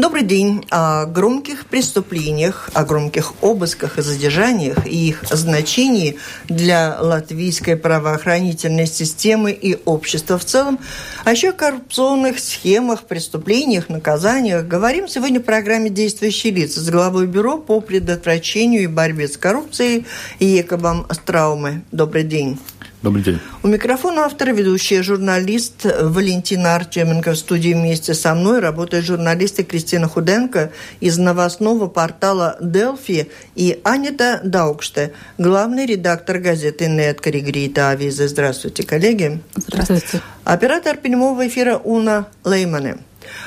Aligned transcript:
Добрый 0.00 0.22
день. 0.22 0.64
О 0.70 1.04
громких 1.04 1.66
преступлениях, 1.66 2.70
о 2.72 2.86
громких 2.86 3.34
обысках 3.42 3.98
и 3.98 4.02
задержаниях 4.02 4.86
и 4.86 5.08
их 5.08 5.24
значении 5.30 6.16
для 6.48 6.96
латвийской 6.98 7.76
правоохранительной 7.76 8.86
системы 8.86 9.52
и 9.52 9.78
общества 9.84 10.38
в 10.38 10.46
целом, 10.46 10.78
а 11.26 11.32
еще 11.32 11.50
о 11.50 11.52
коррупционных 11.52 12.38
схемах, 12.38 13.02
преступлениях, 13.02 13.90
наказаниях 13.90 14.66
говорим 14.66 15.06
сегодня 15.06 15.38
в 15.38 15.42
программе 15.42 15.90
«Действующие 15.90 16.54
лица» 16.54 16.80
с 16.80 16.88
главой 16.88 17.26
Бюро 17.26 17.58
по 17.58 17.82
предотвращению 17.82 18.84
и 18.84 18.86
борьбе 18.86 19.28
с 19.28 19.36
коррупцией 19.36 20.06
Екобом 20.38 21.06
Страумы. 21.10 21.82
Добрый 21.92 22.24
день. 22.24 22.58
Добрый 23.02 23.22
день. 23.22 23.40
У 23.62 23.68
микрофона 23.68 24.26
автор, 24.26 24.52
ведущая 24.52 25.02
журналист 25.02 25.86
Валентина 25.86 26.74
Артеменко. 26.74 27.32
В 27.32 27.36
студии 27.36 27.72
вместе 27.72 28.12
со 28.12 28.34
мной 28.34 28.60
работают 28.60 29.06
журналисты 29.06 29.62
Кристина 29.62 30.06
Худенко 30.06 30.70
из 31.00 31.16
новостного 31.16 31.86
портала 31.86 32.58
«Делфи» 32.60 33.30
и 33.54 33.80
Анита 33.84 34.42
Даукште, 34.44 35.14
главный 35.38 35.86
редактор 35.86 36.40
газеты 36.40 36.88
«Нет 36.88 37.22
Корригрита 37.22 37.88
Авизы». 37.88 38.28
Здравствуйте, 38.28 38.82
коллеги. 38.82 39.40
Здравствуйте. 39.56 40.20
Оператор 40.44 40.98
прямого 40.98 41.48
эфира 41.48 41.78
Уна 41.78 42.26
Леймане. 42.44 42.98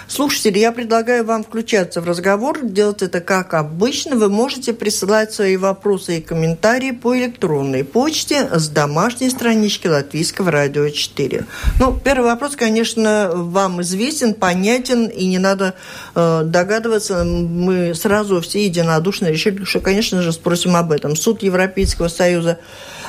Слушатели, 0.07 0.59
я 0.59 0.71
предлагаю 0.71 1.25
вам 1.25 1.43
включаться 1.43 2.01
в 2.01 2.05
разговор, 2.05 2.59
делать 2.63 3.01
это 3.01 3.21
как 3.21 3.53
обычно. 3.53 4.15
Вы 4.15 4.29
можете 4.29 4.73
присылать 4.73 5.33
свои 5.33 5.57
вопросы 5.57 6.17
и 6.17 6.21
комментарии 6.21 6.91
по 6.91 7.17
электронной 7.17 7.83
почте 7.83 8.49
с 8.53 8.69
домашней 8.69 9.29
странички 9.29 9.87
Латвийского 9.87 10.51
радио 10.51 10.89
4. 10.89 11.45
Ну, 11.79 11.99
первый 12.03 12.25
вопрос, 12.25 12.55
конечно, 12.55 13.31
вам 13.33 13.81
известен, 13.81 14.33
понятен, 14.33 15.07
и 15.07 15.25
не 15.25 15.39
надо 15.39 15.73
э, 16.15 16.41
догадываться. 16.45 17.23
Мы 17.23 17.95
сразу 17.95 18.41
все 18.41 18.65
единодушно 18.65 19.27
решили, 19.27 19.63
что, 19.63 19.79
конечно 19.79 20.21
же, 20.21 20.31
спросим 20.31 20.75
об 20.75 20.91
этом. 20.91 21.15
Суд 21.15 21.43
Европейского 21.43 22.07
Союза 22.07 22.59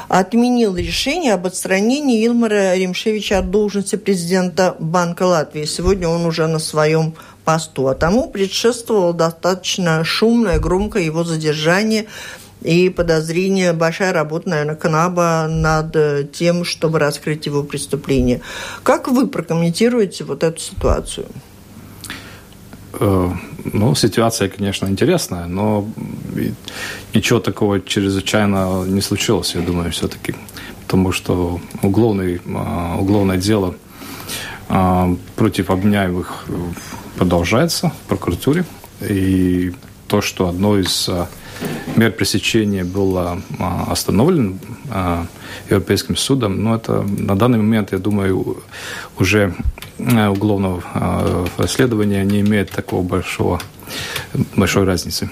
отменил 0.09 0.77
решение 0.77 1.35
об 1.35 1.47
отстранении 1.47 2.27
Илмара 2.27 2.75
Римшевича 2.75 3.39
от 3.39 3.51
должности 3.51 3.97
президента 3.97 4.77
Банка 4.79 5.25
Латвии. 5.25 5.65
Сегодня 5.65 6.09
он 6.09 6.27
уже 6.27 6.47
на 6.47 6.59
своем 6.59 7.15
посту. 7.45 7.89
А 7.89 7.95
тому 7.95 8.29
предшествовало 8.29 9.13
достаточно 9.13 10.03
шумное, 10.05 10.59
громкое 10.59 11.05
его 11.05 11.25
задержание 11.25 12.07
и 12.63 12.89
подозрение, 12.89 13.73
большая 13.73 14.13
работа, 14.13 14.49
наверное, 14.49 14.75
Кнаба 14.75 15.47
над 15.49 16.33
тем, 16.33 16.65
чтобы 16.65 16.99
раскрыть 16.99 17.47
его 17.47 17.63
преступление. 17.63 18.41
Как 18.83 19.09
вы 19.09 19.27
прокомментируете 19.27 20.25
вот 20.25 20.43
эту 20.43 20.59
ситуацию? 20.61 21.27
Э, 23.01 23.31
ну, 23.73 23.95
ситуация, 23.95 24.49
конечно, 24.49 24.87
интересная, 24.87 25.47
но 25.47 25.87
ничего 27.15 27.41
такого 27.41 27.81
чрезвычайно 27.81 28.85
не 28.85 29.01
случилось, 29.01 29.55
я 29.55 29.61
думаю, 29.63 29.91
все-таки. 29.91 30.35
Потому 30.83 31.13
что 31.13 31.61
уголовный, 31.83 32.41
а, 32.47 32.97
уголовное 33.01 33.39
дело 33.39 33.75
а, 34.69 35.17
против 35.35 35.71
обвиняемых 35.71 36.47
продолжается 37.17 37.89
в 37.89 38.09
прокуратуре. 38.09 38.65
И 39.01 39.73
то, 40.09 40.21
что 40.21 40.49
одно 40.49 40.79
из 40.79 41.09
а, 41.09 41.29
мер 41.97 42.13
пресечения 42.13 42.85
было 42.85 43.41
остановлено 43.89 44.57
Европейским 45.71 46.17
судом, 46.17 46.63
но 46.63 46.77
это 46.77 47.03
на 47.03 47.37
данный 47.37 47.59
момент, 47.59 47.93
я 47.93 47.99
думаю, 47.99 48.63
уже 49.19 49.55
уголовного 49.99 50.83
расследования 51.57 52.25
не 52.25 52.41
имеет 52.41 52.71
такого 52.71 53.03
большого, 53.03 53.61
большой 54.57 54.85
разницы. 54.85 55.31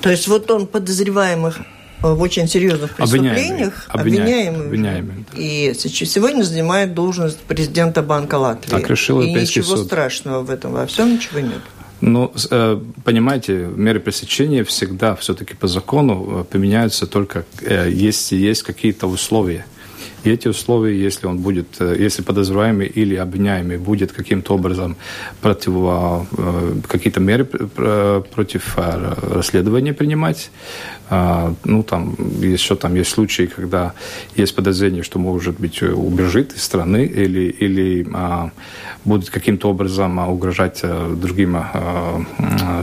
То 0.00 0.10
есть 0.10 0.28
вот 0.28 0.50
он 0.50 0.66
подозреваемых 0.66 1.58
в 2.02 2.20
очень 2.20 2.46
серьезных 2.46 2.94
преступлениях, 2.94 3.86
обвиняемый, 3.88 4.66
обвиняемый, 4.66 5.24
да. 5.32 5.38
и 5.40 5.72
сегодня 5.74 6.42
занимает 6.42 6.94
должность 6.94 7.38
президента 7.38 8.02
Банка 8.02 8.36
Латвии. 8.36 8.70
Так 8.70 8.88
решил 8.88 9.22
И 9.22 9.32
ничего 9.32 9.76
суд. 9.76 9.86
страшного 9.86 10.42
в 10.42 10.50
этом 10.50 10.72
во 10.72 10.86
всем 10.86 11.14
ничего 11.14 11.40
нет. 11.40 11.62
Ну, 12.00 12.32
э, 12.50 12.80
понимаете, 13.04 13.70
меры 13.74 14.00
пресечения 14.00 14.64
всегда 14.64 15.14
все-таки 15.16 15.54
по 15.54 15.66
закону 15.66 16.46
применяются 16.50 17.06
только 17.06 17.44
если 17.60 18.36
есть 18.36 18.62
какие-то 18.62 19.06
условия. 19.06 19.64
И 20.26 20.30
эти 20.30 20.48
условия, 20.48 21.00
если 21.00 21.28
он 21.28 21.38
будет, 21.38 21.80
э, 21.80 21.96
если 22.00 22.22
подозреваемый 22.22 22.88
или 22.88 23.14
обвиняемый 23.14 23.78
будет 23.78 24.10
каким-то 24.10 24.54
образом 24.54 24.96
против, 25.40 25.72
э, 25.76 26.80
какие-то 26.88 27.20
меры 27.20 27.44
против 27.44 28.74
э, 28.76 29.14
расследования 29.34 29.92
принимать, 29.92 30.50
ну, 31.64 31.84
там 31.84 32.16
еще 32.42 32.74
там 32.74 32.96
есть 32.96 33.10
случаи, 33.10 33.46
когда 33.46 33.92
есть 34.34 34.56
подозрение, 34.56 35.04
что, 35.04 35.20
может 35.20 35.60
быть, 35.60 35.80
убежит 35.80 36.52
из 36.56 36.64
страны 36.64 37.04
или, 37.04 37.48
или 37.60 38.04
а, 38.12 38.50
будет 39.04 39.30
каким-то 39.30 39.70
образом 39.70 40.18
угрожать 40.18 40.82
другим 40.82 41.56
а, 41.56 42.24
а, 42.38 42.82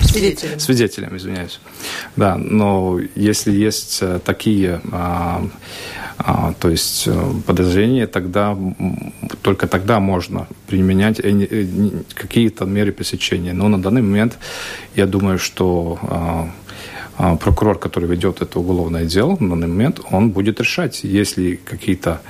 Свидетелям. 0.00 0.60
Свидетелям, 0.60 1.16
извиняюсь. 1.16 1.60
Да, 2.16 2.36
но 2.36 3.00
если 3.14 3.52
есть 3.52 3.98
э, 4.02 4.20
такие, 4.24 4.80
а, 4.90 5.44
а, 6.18 6.54
то 6.58 6.68
есть 6.68 7.04
э, 7.06 7.32
подозрения, 7.46 8.06
тогда 8.06 8.56
только 9.42 9.66
тогда 9.66 10.00
можно 10.00 10.46
применять 10.66 11.20
э, 11.20 11.90
какие-то 12.14 12.64
меры 12.64 12.92
пресечения. 12.92 13.52
Но 13.52 13.68
на 13.68 13.80
данный 13.80 14.02
момент 14.02 14.38
я 14.94 15.06
думаю, 15.06 15.38
что 15.38 15.98
а, 16.02 16.50
а, 17.18 17.36
прокурор, 17.36 17.78
который 17.78 18.08
ведет 18.08 18.42
это 18.42 18.58
уголовное 18.58 19.04
дело, 19.04 19.36
на 19.40 19.50
данный 19.50 19.68
момент 19.68 20.00
он 20.10 20.30
будет 20.30 20.60
решать, 20.60 21.04
если 21.04 21.56
какие-то 21.56 22.20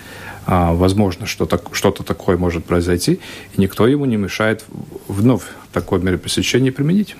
возможно, 0.46 1.26
что 1.26 1.46
так, 1.46 1.68
что-то 1.72 2.02
такое 2.02 2.36
может 2.36 2.64
произойти, 2.64 3.20
и 3.56 3.60
никто 3.60 3.86
ему 3.86 4.04
не 4.06 4.16
мешает 4.16 4.64
вновь 5.08 5.44
такое 5.72 6.00
меропресечение 6.00 6.72
применить. 6.72 7.16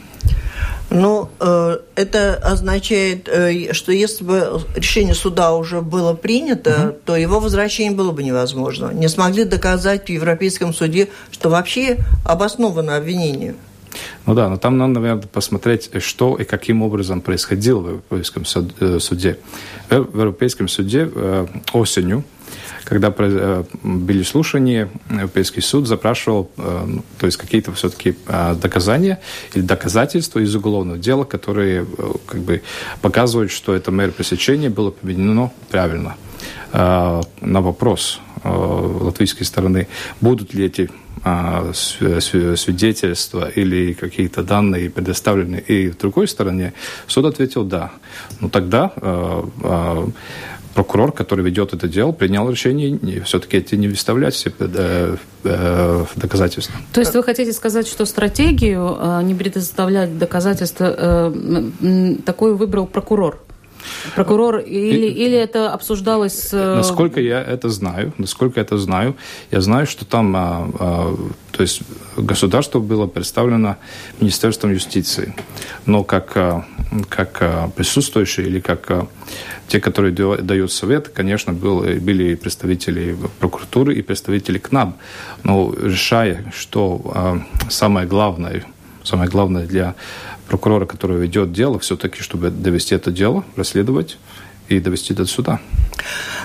Ну, 0.90 1.30
э, 1.40 1.78
это 1.96 2.34
означает, 2.34 3.26
э, 3.28 3.72
что 3.72 3.92
если 3.92 4.24
бы 4.24 4.60
решение 4.76 5.14
суда 5.14 5.54
уже 5.54 5.80
было 5.80 6.12
принято, 6.12 6.88
угу. 6.88 6.98
то 7.06 7.16
его 7.16 7.40
возвращение 7.40 7.96
было 7.96 8.12
бы 8.12 8.22
невозможно. 8.22 8.92
Не 8.92 9.08
смогли 9.08 9.44
доказать 9.44 10.06
в 10.06 10.08
Европейском 10.10 10.74
суде, 10.74 11.08
что 11.30 11.48
вообще 11.48 11.98
обосновано 12.26 12.96
обвинение. 12.96 13.54
Ну 14.26 14.34
да, 14.34 14.48
но 14.48 14.58
там 14.58 14.76
надо, 14.76 15.00
наверное, 15.00 15.22
посмотреть, 15.22 15.90
что 16.02 16.36
и 16.36 16.44
каким 16.44 16.82
образом 16.82 17.22
происходило 17.22 17.80
в 17.80 17.88
Европейском 17.88 18.44
э, 18.80 18.98
суде. 19.00 19.38
В 19.88 19.94
Европейском 19.94 20.68
суде 20.68 21.10
осенью 21.72 22.24
когда 22.84 23.14
э, 23.16 23.64
были 23.82 24.22
слушания, 24.22 24.90
Европейский 25.08 25.60
суд 25.62 25.86
запрашивал, 25.86 26.50
э, 26.56 26.84
ну, 26.86 27.04
то 27.18 27.26
есть 27.26 27.38
какие-то 27.38 27.72
все-таки 27.72 28.16
э, 28.26 28.54
доказания 28.60 29.20
или 29.54 29.62
доказательства 29.62 30.40
из 30.40 30.54
уголовного 30.54 30.98
дела, 30.98 31.24
которые 31.24 31.86
как 32.26 32.40
бы 32.40 32.62
показывают, 33.00 33.50
что 33.50 33.74
это 33.74 33.90
мера 33.90 34.10
пресечения 34.10 34.68
было 34.68 34.90
применено 34.90 35.50
правильно. 35.70 36.16
На 36.72 37.20
вопрос 37.40 38.20
латвийской 38.44 39.44
стороны, 39.44 39.88
будут 40.20 40.54
ли 40.54 40.64
эти 40.64 40.90
свидетельства 41.82 43.48
или 43.48 43.92
какие-то 43.92 44.42
данные 44.42 44.90
предоставлены 44.90 45.56
и 45.56 45.88
в 45.90 45.98
другой 45.98 46.26
стороне, 46.26 46.72
суд 47.06 47.26
ответил 47.26 47.64
да. 47.64 47.92
Ну 48.40 48.48
тогда 48.48 48.92
прокурор, 50.74 51.12
который 51.12 51.44
ведет 51.44 51.74
это 51.74 51.88
дело, 51.88 52.12
принял 52.12 52.48
решение 52.50 53.20
все-таки 53.24 53.58
эти 53.58 53.74
не 53.74 53.88
выставлять 53.88 54.34
все 54.34 54.52
э, 54.58 55.16
э, 55.44 56.04
доказательства. 56.16 56.74
То 56.92 57.00
есть 57.00 57.14
вы 57.14 57.22
хотите 57.22 57.52
сказать, 57.52 57.86
что 57.86 58.04
стратегию 58.04 58.96
э, 58.98 59.22
не 59.22 59.34
предоставлять 59.34 60.18
доказательства 60.18 61.32
такой 62.24 62.54
выбрал 62.54 62.86
прокурор? 62.86 63.40
Прокурор 64.14 64.58
или, 64.58 65.06
и, 65.06 65.26
или 65.26 65.36
это 65.36 65.72
обсуждалось? 65.72 66.52
Насколько 66.52 67.20
я 67.20 67.42
это 67.42 67.68
знаю, 67.68 68.12
насколько 68.18 68.60
я 68.60 68.62
это 68.62 68.78
знаю, 68.78 69.16
я 69.50 69.60
знаю, 69.60 69.86
что 69.86 70.04
там, 70.04 70.34
а, 70.36 70.70
а, 70.78 71.16
то 71.52 71.62
есть 71.62 71.82
государство 72.16 72.80
было 72.80 73.06
представлено 73.06 73.76
Министерством 74.20 74.72
юстиции, 74.72 75.34
но 75.86 76.04
как 76.04 76.36
а, 76.36 76.64
как 77.08 77.72
присутствующие 77.74 78.46
или 78.46 78.60
как 78.60 79.08
те, 79.68 79.80
которые 79.80 80.12
дают 80.12 80.70
совет, 80.70 81.08
конечно, 81.08 81.54
был, 81.54 81.80
были 81.80 82.34
представители 82.34 83.16
прокуратуры 83.40 83.94
и 83.94 84.02
представители 84.02 84.58
КНАБ. 84.58 84.96
Но 85.44 85.74
решая, 85.74 86.52
что 86.54 87.00
э, 87.14 87.70
самое 87.70 88.06
главное, 88.06 88.64
самое 89.02 89.30
главное 89.30 89.66
для 89.66 89.94
прокурора, 90.52 90.84
который 90.84 91.18
ведет 91.18 91.50
дело, 91.50 91.78
все-таки, 91.78 92.20
чтобы 92.20 92.50
довести 92.50 92.94
это 92.94 93.10
дело, 93.10 93.42
расследовать, 93.56 94.18
и 94.68 94.80
довести 94.80 95.14
до 95.14 95.24
суда. 95.24 95.60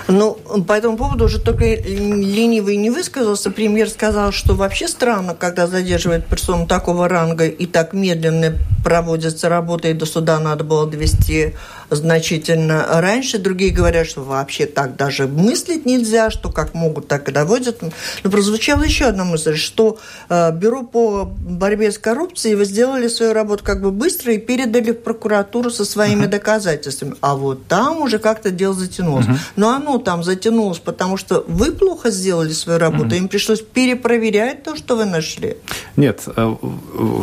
Ну, 0.08 0.38
по 0.66 0.72
этому 0.72 0.96
поводу 0.96 1.26
уже 1.26 1.38
только 1.38 1.64
ленивый 1.74 2.76
не 2.76 2.88
высказался. 2.88 3.50
Премьер 3.50 3.90
сказал, 3.90 4.32
что 4.32 4.54
вообще 4.54 4.88
странно, 4.88 5.34
когда 5.34 5.66
задерживает 5.66 6.26
персону 6.26 6.66
такого 6.66 7.06
ранга 7.06 7.46
и 7.46 7.66
так 7.66 7.92
медленно 7.92 8.54
проводится 8.82 9.50
работа, 9.50 9.88
и 9.88 9.92
до 9.92 10.06
суда 10.06 10.40
надо 10.40 10.64
было 10.64 10.86
довести 10.86 11.54
значительно 11.90 12.86
раньше. 13.00 13.38
Другие 13.38 13.72
говорят, 13.72 14.06
что 14.06 14.22
вообще 14.22 14.66
так 14.66 14.96
даже 14.96 15.26
мыслить 15.26 15.86
нельзя, 15.86 16.30
что 16.30 16.50
как 16.50 16.74
могут, 16.74 17.08
так 17.08 17.28
и 17.28 17.32
доводят. 17.32 17.82
Но 18.22 18.30
прозвучала 18.30 18.82
еще 18.82 19.06
одна 19.06 19.24
мысль, 19.24 19.56
что 19.56 19.98
э, 20.28 20.52
Бюро 20.52 20.82
по 20.82 21.24
борьбе 21.24 21.90
с 21.90 21.98
коррупцией 21.98 22.54
вы 22.54 22.64
сделали 22.64 23.08
свою 23.08 23.32
работу 23.32 23.64
как 23.64 23.82
бы 23.82 23.90
быстро 23.90 24.34
и 24.34 24.38
передали 24.38 24.92
в 24.92 25.02
прокуратуру 25.02 25.70
со 25.70 25.84
своими 25.84 26.24
uh-huh. 26.24 26.28
доказательствами. 26.28 27.14
А 27.20 27.34
вот 27.34 27.66
там 27.66 28.00
уже 28.02 28.18
как-то 28.18 28.50
дело 28.50 28.74
затянулось. 28.74 29.26
Uh-huh. 29.26 29.38
Но 29.56 29.70
оно 29.70 29.98
там 29.98 30.22
затянулось, 30.22 30.78
потому 30.78 31.16
что 31.16 31.44
вы 31.48 31.72
плохо 31.72 32.10
сделали 32.10 32.52
свою 32.52 32.78
работу, 32.78 33.10
uh-huh. 33.10 33.18
им 33.18 33.28
пришлось 33.28 33.60
перепроверять 33.60 34.62
то, 34.62 34.76
что 34.76 34.96
вы 34.96 35.04
нашли. 35.04 35.56
Нет, 35.96 36.22
э, 36.26 36.54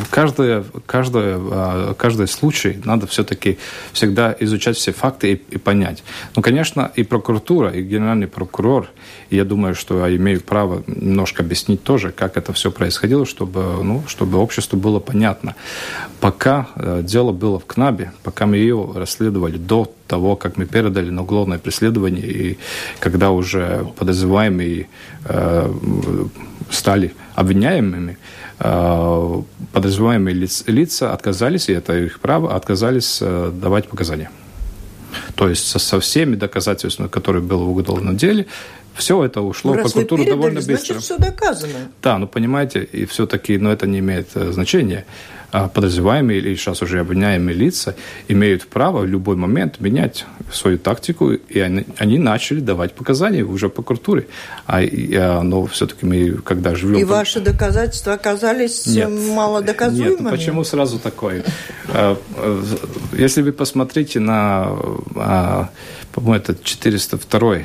каждое, 0.09 0.65
каждое, 0.85 1.37
э, 1.39 1.93
каждый 1.97 2.27
случай 2.27 2.81
надо 2.83 3.07
все-таки 3.07 3.57
всегда 3.93 4.35
изучать 4.39 4.54
изучать 4.55 4.77
все 4.77 4.91
факты 4.91 5.33
и, 5.33 5.55
и 5.55 5.57
понять. 5.57 6.03
Ну, 6.35 6.41
конечно, 6.41 6.91
и 6.95 7.03
прокуратура, 7.03 7.69
и 7.69 7.81
генеральный 7.81 8.27
прокурор, 8.27 8.89
я 9.29 9.45
думаю, 9.45 9.75
что 9.75 10.05
я 10.05 10.15
имею 10.15 10.41
право 10.41 10.83
немножко 10.87 11.43
объяснить 11.43 11.83
тоже, 11.83 12.11
как 12.11 12.37
это 12.37 12.53
все 12.53 12.71
происходило, 12.71 13.25
чтобы, 13.25 13.83
ну, 13.83 14.03
чтобы 14.07 14.37
обществу 14.37 14.77
было 14.77 14.99
понятно. 14.99 15.55
Пока 16.19 16.67
э, 16.75 17.01
дело 17.03 17.31
было 17.31 17.59
в 17.59 17.65
КНАБе, 17.65 18.11
пока 18.23 18.45
мы 18.45 18.57
ее 18.57 18.91
расследовали 18.95 19.57
до 19.57 19.91
того, 20.07 20.35
как 20.35 20.57
мы 20.57 20.65
передали 20.65 21.09
на 21.09 21.23
уголовное 21.23 21.57
преследование, 21.57 22.25
и 22.25 22.57
когда 22.99 23.31
уже 23.31 23.87
подозреваемые 23.97 24.87
э, 25.25 25.73
стали 26.69 27.13
обвиняемыми, 27.35 28.17
э, 28.59 29.41
подозреваемые 29.73 30.47
лица 30.67 31.13
отказались, 31.13 31.69
и 31.69 31.73
это 31.73 31.97
их 31.97 32.19
право, 32.19 32.55
отказались 32.55 33.19
э, 33.21 33.51
давать 33.53 33.87
показания. 33.87 34.29
То 35.35 35.49
есть 35.49 35.67
со, 35.67 35.99
всеми 35.99 36.35
доказательствами, 36.35 37.07
которые 37.07 37.41
были 37.41 37.59
в 37.59 37.69
уголовном 37.69 38.17
деле, 38.17 38.45
все 38.95 39.23
это 39.23 39.41
ушло 39.41 39.73
ну, 39.73 39.79
в 39.79 39.83
прокуратуру 39.83 40.23
передали, 40.23 40.37
довольно 40.37 40.59
быстро. 40.61 40.73
быстро. 40.73 40.93
Значит, 40.93 41.03
все 41.03 41.17
доказано. 41.17 41.91
Да, 42.01 42.17
ну 42.17 42.27
понимаете, 42.27 42.83
и 42.83 43.05
все-таки, 43.05 43.57
но 43.57 43.65
ну, 43.65 43.69
это 43.71 43.87
не 43.87 43.99
имеет 43.99 44.29
э, 44.35 44.51
значения. 44.51 45.05
А 45.57 45.69
подозреваемые 45.69 46.39
или 46.39 46.55
сейчас 46.55 46.81
уже 46.81 46.99
обвиняемые 46.99 47.55
лица 47.55 47.95
имеют 48.27 48.67
право 48.67 48.99
в 48.99 49.05
любой 49.05 49.37
момент 49.37 49.79
менять 49.79 50.25
свою 50.51 50.77
тактику, 50.77 51.31
и 51.31 51.59
они, 51.59 51.85
они 51.97 52.17
начали 52.17 52.59
давать 52.59 52.91
показания 52.91 53.43
уже 53.43 53.69
прокуратуре. 53.69 54.27
А, 54.67 54.81
а, 54.81 55.41
но 55.43 55.65
все-таки 55.67 56.05
мы, 56.05 56.31
когда 56.43 56.75
живем... 56.75 56.99
И 56.99 57.05
ваши 57.05 57.39
доказательства 57.39 58.11
оказались 58.11 58.85
нет, 58.85 59.09
малодоказуемыми? 59.09 60.09
Нет, 60.09 60.19
ну 60.19 60.29
почему 60.29 60.65
сразу 60.65 60.99
такое? 60.99 61.45
А, 61.87 62.17
если 63.17 63.41
вы 63.41 63.53
посмотрите 63.53 64.19
на, 64.19 64.71
по-моему, 66.11 66.35
это 66.35 66.57
402 66.61 67.59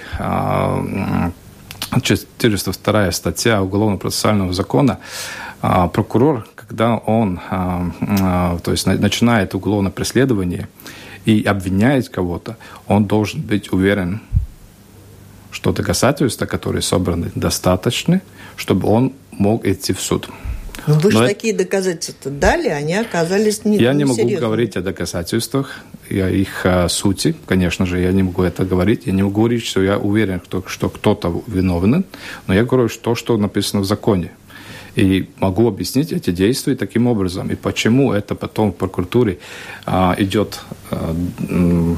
402 2.02 3.10
статья 3.10 3.60
Уголовно-процессуального 3.60 4.52
закона, 4.52 5.00
прокурор 5.60 6.46
когда 6.70 6.98
он 6.98 7.40
а, 7.50 7.90
а, 8.20 8.58
то 8.60 8.70
есть, 8.70 8.86
начинает 8.86 9.56
уголовное 9.56 9.90
преследование 9.90 10.68
и 11.24 11.42
обвиняет 11.42 12.08
кого-то, 12.08 12.58
он 12.86 13.06
должен 13.06 13.40
быть 13.40 13.72
уверен, 13.72 14.20
что 15.50 15.72
доказательства, 15.72 16.46
которые 16.46 16.82
собраны, 16.82 17.32
достаточны, 17.34 18.22
чтобы 18.54 18.86
он 18.86 19.14
мог 19.32 19.66
идти 19.66 19.92
в 19.92 20.00
суд. 20.00 20.28
Но 20.86 20.94
вы 20.94 21.10
же 21.10 21.26
такие 21.26 21.52
доказательства 21.52 22.30
дали, 22.30 22.68
они 22.68 22.94
оказались 22.94 23.64
не 23.64 23.76
Я 23.76 23.92
не 23.92 24.04
могу 24.04 24.28
говорить 24.38 24.76
о 24.76 24.80
доказательствах, 24.80 25.82
и 26.10 26.20
о 26.20 26.28
их 26.28 26.66
о 26.66 26.88
сути. 26.88 27.34
Конечно 27.46 27.86
же, 27.86 28.00
я 28.00 28.12
не 28.12 28.22
могу 28.22 28.42
это 28.42 28.64
говорить. 28.64 29.06
Я 29.06 29.12
не 29.12 29.22
могу 29.22 29.36
говорить, 29.42 29.64
что 29.64 29.82
я 29.82 29.96
уверен, 29.96 30.40
что, 30.44 30.62
что 30.66 30.88
кто-то 30.88 31.42
виновен, 31.46 32.04
но 32.46 32.54
я 32.54 32.64
говорю 32.64 32.88
то, 32.88 33.14
что 33.14 33.36
написано 33.36 33.82
в 33.82 33.84
законе. 33.84 34.32
И 34.96 35.28
могу 35.38 35.68
объяснить 35.68 36.12
эти 36.12 36.30
действия 36.30 36.74
таким 36.74 37.06
образом. 37.06 37.48
И 37.50 37.54
почему 37.54 38.12
это 38.12 38.34
потом 38.34 38.72
в 38.72 38.76
прокуратуре 38.76 39.38
а, 39.86 40.14
идет 40.18 40.60
а, 40.90 41.14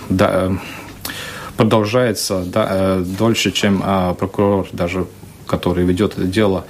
да, 0.08 0.52
продолжается 1.56 2.44
да, 2.44 2.66
э, 2.70 3.04
дольше, 3.18 3.52
чем 3.52 3.82
а, 3.84 4.14
прокурор, 4.14 4.66
даже 4.72 5.06
который 5.46 5.84
ведет 5.84 6.12
это 6.18 6.26
дело, 6.26 6.64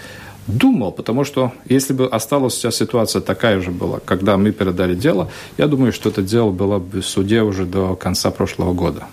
думал, 0.46 0.92
потому 0.92 1.24
что 1.24 1.52
если 1.68 1.92
бы 1.92 2.06
осталась 2.06 2.54
вся 2.54 2.70
ситуация 2.70 3.22
такая 3.22 3.60
же 3.60 3.70
была, 3.70 4.00
когда 4.04 4.36
мы 4.36 4.50
передали 4.52 4.94
дело, 4.94 5.30
я 5.56 5.66
думаю, 5.66 5.92
что 5.92 6.08
это 6.08 6.22
дело 6.22 6.50
было 6.50 6.78
бы 6.78 7.00
в 7.00 7.06
суде 7.06 7.42
уже 7.42 7.64
до 7.64 7.94
конца 7.94 8.30
прошлого 8.30 8.72
года. 8.72 9.06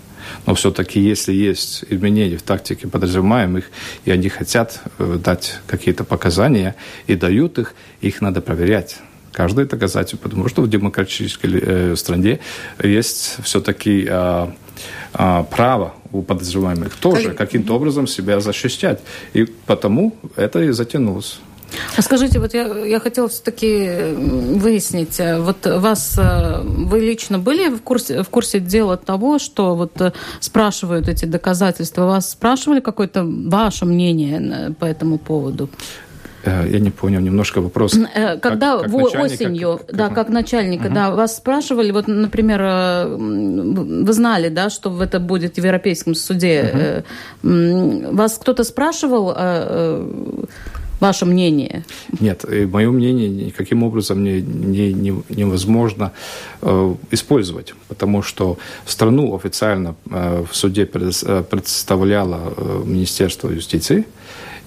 Но 0.46 0.54
все-таки, 0.54 1.00
если 1.00 1.32
есть 1.32 1.84
изменения 1.88 2.36
в 2.36 2.42
тактике 2.42 2.88
подразумеваемых, 2.88 3.64
и 4.04 4.10
они 4.10 4.28
хотят 4.28 4.80
э, 4.98 5.18
дать 5.22 5.60
какие-то 5.66 6.04
показания 6.04 6.74
и 7.06 7.14
дают 7.14 7.58
их, 7.58 7.74
их 8.00 8.20
надо 8.20 8.40
проверять 8.40 8.98
каждое 9.32 9.66
доказательство, 9.66 10.28
потому 10.28 10.48
что 10.48 10.62
в 10.62 10.68
демократической 10.68 11.50
э, 11.52 11.96
стране 11.96 12.40
есть 12.82 13.36
все-таки 13.42 14.06
э, 14.08 14.46
э, 15.14 15.44
право 15.50 15.94
у 16.12 16.22
подозреваемых 16.22 16.96
тоже 16.96 17.32
каким-то 17.32 17.74
образом 17.74 18.06
себя 18.06 18.40
защищать. 18.40 19.00
И 19.32 19.44
потому 19.66 20.16
это 20.36 20.62
и 20.62 20.70
затянулось. 20.70 21.40
А 21.96 22.02
скажите, 22.02 22.38
вот 22.38 22.54
я, 22.54 22.66
я 22.84 23.00
хотела 23.00 23.28
все-таки 23.28 23.88
выяснить, 24.14 25.20
э, 25.20 25.40
вот 25.40 25.66
вас, 25.66 26.16
э, 26.18 26.60
вы 26.62 27.00
лично 27.00 27.38
были 27.38 27.68
в 27.68 27.82
курсе, 27.82 28.22
в 28.22 28.28
курсе 28.28 28.60
дела 28.60 28.96
того, 28.96 29.38
что 29.38 29.74
вот 29.74 30.00
э, 30.00 30.12
спрашивают 30.40 31.08
эти 31.08 31.24
доказательства, 31.24 32.06
вас 32.06 32.30
спрашивали 32.30 32.80
какое-то 32.80 33.24
ваше 33.24 33.84
мнение 33.84 34.74
по 34.78 34.84
этому 34.84 35.18
поводу? 35.18 35.68
Я 36.42 36.78
не 36.78 36.90
понял 36.90 37.20
немножко 37.20 37.60
вопрос. 37.60 37.92
Когда 38.40 38.78
как, 38.78 38.90
как 38.90 39.24
осенью, 39.24 39.76
как, 39.76 39.86
как, 39.88 39.96
да, 39.96 40.08
как 40.08 40.28
начальника, 40.30 40.86
угу. 40.86 40.94
да, 40.94 41.10
вас 41.10 41.36
спрашивали, 41.36 41.90
вот, 41.90 42.08
например, 42.08 43.08
вы 43.18 44.12
знали, 44.14 44.48
да, 44.48 44.70
что 44.70 45.02
это 45.02 45.20
будет 45.20 45.56
в 45.56 45.58
Европейском 45.58 46.14
суде. 46.14 47.04
Угу. 47.42 48.16
Вас 48.16 48.38
кто-то 48.38 48.64
спрашивал 48.64 49.36
ваше 51.00 51.26
мнение? 51.26 51.84
Нет, 52.20 52.44
мое 52.72 52.90
мнение 52.90 53.28
никаким 53.28 53.82
образом 53.82 54.22
не, 54.22 54.40
не, 54.40 54.92
не, 54.92 55.22
невозможно 55.28 56.12
э, 56.62 56.94
использовать, 57.10 57.74
потому 57.88 58.22
что 58.22 58.58
страну 58.86 59.34
официально 59.34 59.94
э, 60.10 60.44
в 60.50 60.54
суде 60.54 60.88
э, 60.92 61.42
представляло 61.50 62.54
э, 62.56 62.82
Министерство 62.84 63.50
юстиции, 63.50 64.04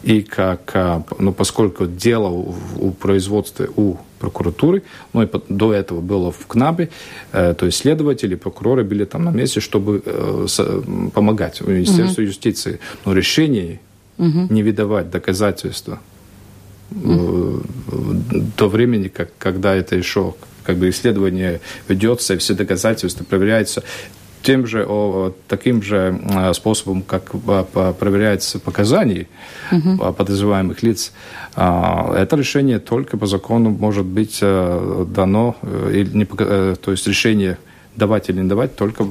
и 0.03 0.21
как, 0.21 0.71
э, 0.73 1.01
ну, 1.19 1.31
поскольку 1.31 1.85
дело 1.85 2.27
у, 2.27 2.55
у 2.77 2.91
производства 2.91 3.67
у 3.75 3.97
прокуратуры, 4.19 4.83
ну 5.13 5.23
и 5.23 5.27
до 5.49 5.73
этого 5.73 6.01
было 6.01 6.31
в 6.31 6.45
КНАБе, 6.47 6.89
э, 7.31 7.53
то 7.53 7.65
есть 7.65 7.77
следователи, 7.77 8.35
прокуроры 8.35 8.83
были 8.83 9.05
там 9.05 9.23
на 9.23 9.31
месте, 9.31 9.59
чтобы 9.59 10.01
э, 10.05 10.45
с, 10.47 10.81
помогать 11.13 11.61
Министерству 11.61 12.21
угу. 12.21 12.29
юстиции. 12.29 12.79
Но 13.05 13.13
решение 13.13 13.79
угу. 14.17 14.47
не 14.49 14.63
выдавать 14.63 15.09
доказательства 15.09 15.99
до 18.57 18.67
времени, 18.67 19.07
как, 19.07 19.29
когда 19.37 19.75
это 19.75 19.95
еще 19.95 20.35
как 20.63 20.77
бы 20.77 20.89
исследование 20.89 21.59
ведется, 21.87 22.35
и 22.35 22.37
все 22.37 22.53
доказательства 22.53 23.23
проверяются 23.23 23.83
тем 24.43 24.67
же, 24.67 24.85
о, 24.85 25.33
таким 25.47 25.81
же 25.81 26.19
а, 26.33 26.53
способом, 26.53 27.01
как 27.01 27.31
проверяются 27.31 28.59
показания 28.59 29.27
угу. 29.71 30.13
подозреваемых 30.13 30.83
лиц. 30.83 31.13
А, 31.55 32.13
это 32.15 32.35
решение 32.35 32.79
только 32.79 33.17
по 33.17 33.25
закону 33.25 33.69
может 33.69 34.05
быть 34.05 34.39
э, 34.41 35.05
дано, 35.07 35.55
э, 35.61 35.91
или 35.93 36.17
не, 36.17 36.27
э, 36.37 36.75
то 36.79 36.91
есть 36.91 37.07
решение 37.07 37.57
давать 37.95 38.29
или 38.29 38.41
не 38.41 38.49
давать 38.49 38.75
только 38.75 39.05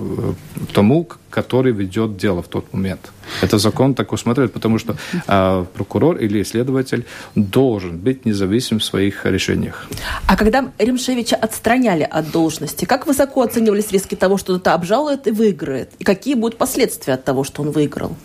тому, 0.73 1.09
который 1.31 1.73
ведет 1.73 2.17
дело 2.17 2.43
в 2.43 2.49
тот 2.49 2.73
момент. 2.73 3.13
Это 3.43 3.59
закон 3.59 3.95
так 3.95 4.13
усматривает, 4.13 4.53
потому 4.53 4.79
что 4.79 4.97
э, 5.27 5.65
прокурор 5.75 6.17
или 6.17 6.43
следователь 6.45 7.05
должен 7.35 7.99
быть 7.99 8.27
независим 8.27 8.79
в 8.79 8.85
своих 8.85 9.27
решениях. 9.27 9.89
А 10.27 10.37
когда 10.37 10.71
Римшевича 10.79 11.37
отстраняли 11.37 12.03
от 12.03 12.31
должности, 12.31 12.85
как 12.85 13.07
высоко 13.07 13.43
оценивались 13.43 13.93
риски 13.93 14.15
того, 14.15 14.39
что 14.39 14.55
кто-то 14.55 14.75
обжалует 14.75 15.27
и 15.27 15.31
выиграет? 15.31 15.91
И 15.99 16.05
какие 16.05 16.35
будут 16.35 16.59
последствия 16.59 17.15
от 17.15 17.25
того, 17.25 17.45
что 17.45 17.63
он 17.63 17.71
выиграл? 17.71 18.17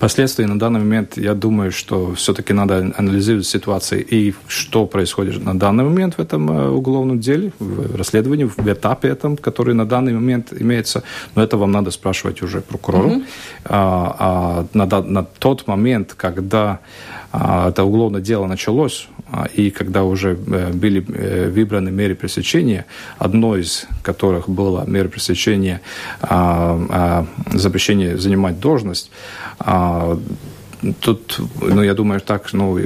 Последствия 0.00 0.46
на 0.46 0.58
данный 0.58 0.80
момент, 0.80 1.16
я 1.16 1.34
думаю, 1.34 1.70
что 1.70 2.14
все-таки 2.14 2.52
надо 2.52 2.92
анализировать 2.96 3.46
ситуацию 3.46 4.04
и 4.04 4.34
что 4.48 4.86
происходит 4.86 5.44
на 5.44 5.58
данный 5.58 5.84
момент 5.84 6.14
в 6.14 6.20
этом 6.20 6.50
э, 6.50 6.68
уголовном 6.68 7.20
деле, 7.20 7.52
в 7.58 7.96
расследовании, 7.96 8.44
в 8.44 8.58
этапе 8.66 9.08
этом, 9.08 9.36
который 9.36 9.74
на 9.74 9.86
данный 9.86 10.12
момент 10.12 10.52
имеется. 10.52 11.02
Но 11.34 11.42
это 11.42 11.56
вам 11.56 11.72
надо 11.72 11.90
спрашивать 11.90 12.42
уже 12.42 12.60
прокурору. 12.60 13.10
Mm-hmm. 13.10 13.26
А, 13.64 14.16
а 14.18 14.66
на, 14.74 15.02
на 15.02 15.24
тот 15.24 15.66
момент, 15.66 16.14
когда 16.16 16.80
а, 17.32 17.68
это 17.68 17.84
уголовное 17.84 18.20
дело 18.20 18.46
началось, 18.46 19.08
и 19.54 19.70
когда 19.70 20.04
уже 20.04 20.38
э, 20.46 20.72
были 20.72 21.04
э, 21.08 21.48
выбраны 21.48 21.90
меры 21.90 22.14
пресечения, 22.14 22.86
одной 23.18 23.62
из 23.62 23.86
которых 24.02 24.48
было 24.48 24.84
мера 24.86 25.08
пресечения 25.08 25.80
а, 26.20 27.26
запрещение 27.52 28.18
занимать 28.18 28.60
должность, 28.60 29.10
тут, 31.00 31.40
ну, 31.60 31.82
я 31.82 31.94
думаю, 31.94 32.20
так, 32.20 32.52
ну, 32.52 32.76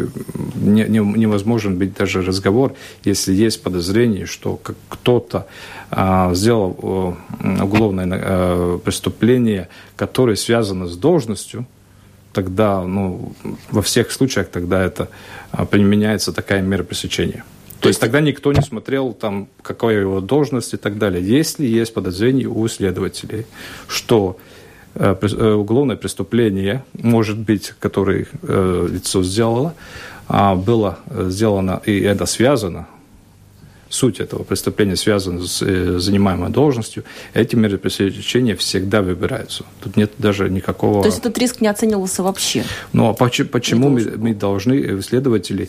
не, 0.54 0.84
не, 0.84 0.98
невозможен 0.98 1.78
быть 1.78 1.94
даже 1.94 2.22
разговор, 2.22 2.74
если 3.04 3.32
есть 3.32 3.62
подозрение, 3.62 4.26
что 4.26 4.60
кто-то 4.88 5.46
а, 5.90 6.34
сделал 6.34 7.16
уголовное 7.40 8.08
а, 8.12 8.78
преступление, 8.78 9.68
которое 9.96 10.36
связано 10.36 10.86
с 10.86 10.96
должностью, 10.96 11.66
тогда, 12.36 12.82
ну, 12.82 13.32
во 13.70 13.80
всех 13.80 14.12
случаях 14.12 14.48
тогда 14.48 14.84
это 14.84 15.08
а, 15.52 15.64
применяется 15.64 16.32
такая 16.32 16.60
мера 16.60 16.82
пресечения. 16.82 17.44
То 17.80 17.88
есть 17.88 18.00
тогда 18.00 18.20
никто 18.20 18.52
не 18.52 18.60
смотрел, 18.60 19.14
там, 19.14 19.48
какая 19.62 20.00
его 20.00 20.20
должность 20.20 20.74
и 20.74 20.76
так 20.76 20.98
далее. 20.98 21.38
Если 21.38 21.64
есть 21.64 21.94
подозрение 21.94 22.48
у 22.48 22.68
следователей, 22.68 23.46
что 23.88 24.36
э, 24.94 25.16
э, 25.22 25.52
уголовное 25.52 25.96
преступление, 25.96 26.84
может 26.92 27.38
быть, 27.38 27.72
которое 27.80 28.26
э, 28.42 28.88
лицо 28.92 29.22
сделало, 29.22 29.72
а 30.28 30.54
было 30.54 30.98
сделано, 31.08 31.80
и 31.86 32.00
это 32.00 32.26
связано 32.26 32.86
суть 33.88 34.20
этого 34.20 34.42
преступления 34.42 34.96
связана 34.96 35.46
с 35.46 35.62
э, 35.62 35.98
занимаемой 35.98 36.50
должностью, 36.50 37.04
эти 37.34 37.56
меры 37.56 37.78
пресечения 37.78 38.56
всегда 38.56 39.02
выбираются. 39.02 39.64
Тут 39.82 39.96
нет 39.96 40.12
даже 40.18 40.50
никакого... 40.50 41.02
То 41.02 41.08
есть 41.08 41.20
этот 41.20 41.38
риск 41.38 41.60
не 41.60 41.68
оценивался 41.68 42.22
вообще? 42.22 42.64
Ну, 42.92 43.08
а 43.08 43.14
почему, 43.14 43.48
почему 43.48 43.88
мы, 43.88 44.12
мы 44.16 44.34
должны, 44.34 44.74
э, 44.74 45.02
следователи, 45.02 45.68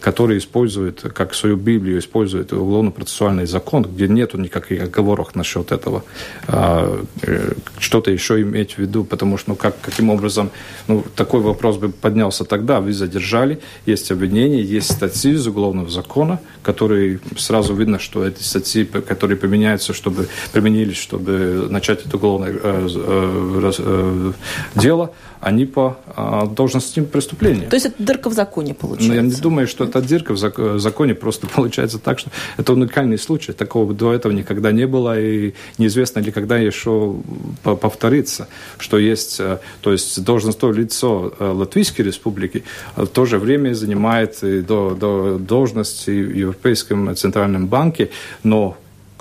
которые 0.00 0.38
используют, 0.38 1.00
как 1.00 1.34
свою 1.34 1.56
Библию, 1.56 1.98
используют 1.98 2.52
уголовно-процессуальный 2.52 3.46
закон, 3.46 3.82
где 3.82 4.08
нету 4.08 4.38
никаких 4.38 4.82
оговорок 4.82 5.34
насчет 5.34 5.72
этого, 5.72 6.04
а, 6.46 7.04
э, 7.22 7.52
что-то 7.78 8.10
еще 8.10 8.40
иметь 8.42 8.74
в 8.74 8.78
виду, 8.78 9.04
потому 9.04 9.38
что, 9.38 9.50
ну, 9.50 9.56
как, 9.56 9.74
каким 9.80 10.10
образом, 10.10 10.50
ну, 10.88 11.04
такой 11.16 11.40
вопрос 11.40 11.76
бы 11.76 11.88
поднялся 11.88 12.44
тогда, 12.44 12.80
вы 12.80 12.92
задержали, 12.92 13.58
есть 13.86 14.10
обвинение, 14.10 14.62
есть 14.62 14.92
статьи 14.92 15.32
из 15.32 15.46
уголовного 15.46 15.90
закона, 15.90 16.40
которые 16.62 17.20
сразу 17.36 17.55
сразу 17.56 17.74
видно, 17.74 17.98
что 17.98 18.26
эти 18.26 18.42
статьи, 18.42 18.84
которые 18.84 19.38
применяются, 19.38 19.94
чтобы 19.94 20.28
применились, 20.52 20.98
чтобы 20.98 21.68
начать 21.70 22.04
это 22.04 22.16
уголовное 22.16 22.52
э, 22.52 22.88
э, 22.94 23.72
э, 23.78 24.32
дело, 24.74 25.12
они 25.46 25.64
по 25.64 25.96
э, 26.16 26.42
должностным 26.56 27.06
преступлениям. 27.06 27.70
То 27.70 27.76
есть 27.76 27.86
это 27.86 28.02
дырка 28.02 28.30
в 28.30 28.32
законе 28.32 28.74
получается? 28.74 29.08
Но 29.08 29.14
я 29.14 29.22
не 29.22 29.40
думаю, 29.40 29.68
что 29.68 29.84
это 29.84 30.02
дырка 30.02 30.32
в 30.32 30.78
законе, 30.78 31.14
просто 31.14 31.46
получается 31.54 32.00
так, 32.00 32.18
что 32.18 32.30
это 32.56 32.72
уникальный 32.72 33.16
случай. 33.16 33.52
Такого 33.52 33.94
до 33.94 34.12
этого 34.12 34.32
никогда 34.32 34.72
не 34.72 34.88
было, 34.88 35.20
и 35.20 35.54
неизвестно 35.78 36.18
ли 36.18 36.32
когда 36.32 36.58
еще 36.58 37.14
повторится, 37.62 38.48
что 38.78 38.98
есть, 38.98 39.38
э, 39.38 39.58
то 39.82 39.92
есть 39.92 40.24
должностное 40.24 40.72
лицо 40.72 41.32
э, 41.38 41.44
Латвийской 41.44 42.02
республики 42.02 42.64
в 42.96 43.06
то 43.06 43.24
же 43.24 43.38
время 43.38 43.72
занимает 43.74 44.38
до, 44.42 44.96
до 44.98 45.38
должности 45.38 46.10
в 46.10 46.36
Европейском 46.36 47.14
центральном 47.14 47.68
банке, 47.68 48.10
но 48.42 48.76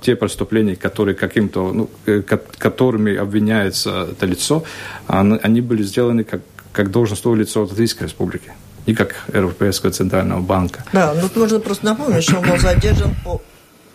те 0.06 0.16
преступления, 0.16 0.76
которые 0.76 1.16
каким-то, 1.16 1.74
ну, 1.74 1.90
э, 2.06 2.22
которыми 2.22 3.16
обвиняется 3.16 4.08
это 4.12 4.28
лицо, 4.28 4.64
они 5.08 5.62
были 5.62 5.84
сделаны 5.84 6.24
как, 6.24 6.42
как 6.72 6.92
должностное 6.92 7.36
лицо 7.36 7.62
Латвийской 7.62 8.04
Республики 8.04 8.52
и 8.86 8.94
как 8.94 9.16
Европейского 9.34 9.92
Центрального 9.92 10.42
банка. 10.42 10.84
Да, 10.94 11.14
ну 11.20 11.28
можно 11.36 11.60
просто 11.60 11.86
напомнить, 11.86 12.24
что 12.24 12.38
он 12.38 12.48
был 12.48 12.58
задержан 12.58 13.16
по 13.24 13.42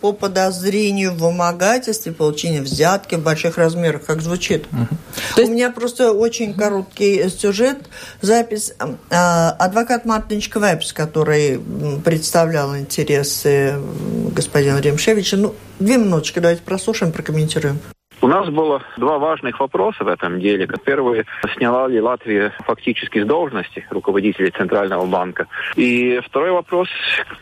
по 0.01 0.13
подозрению 0.13 1.13
в 1.13 1.19
вымогательстве, 1.19 2.13
получении 2.13 2.61
взятки 2.61 3.17
в 3.17 3.23
больших 3.23 3.59
размерах, 3.59 4.05
как 4.05 4.23
звучит. 4.23 4.67
Угу. 4.73 4.87
То 5.35 5.41
есть... 5.41 5.51
У 5.51 5.55
меня 5.55 5.71
просто 5.71 6.13
очень 6.13 6.55
короткий 6.55 7.29
сюжет, 7.29 7.79
запись. 8.21 8.73
А, 9.11 9.51
адвокат 9.59 10.05
Мартинчик 10.05 10.57
Вайпс, 10.57 10.93
который 10.93 11.61
представлял 12.05 12.77
интересы 12.77 13.75
господина 14.35 14.81
Ремшевича, 14.81 15.37
ну, 15.37 15.55
две 15.79 15.97
минуточки, 15.97 16.39
давайте 16.39 16.63
прослушаем, 16.63 17.13
прокомментируем. 17.13 17.79
Нас 18.31 18.49
было 18.49 18.81
два 18.97 19.19
важных 19.19 19.59
вопроса 19.59 20.05
в 20.05 20.07
этом 20.07 20.39
деле. 20.39 20.69
Первый, 20.85 21.25
сняла 21.57 21.89
ли 21.89 22.01
Латвия 22.01 22.53
фактически 22.61 23.21
с 23.21 23.27
должности 23.27 23.85
руководителей 23.91 24.53
Центрального 24.53 25.05
банка? 25.05 25.49
И 25.75 26.21
второй 26.25 26.53
вопрос, 26.53 26.87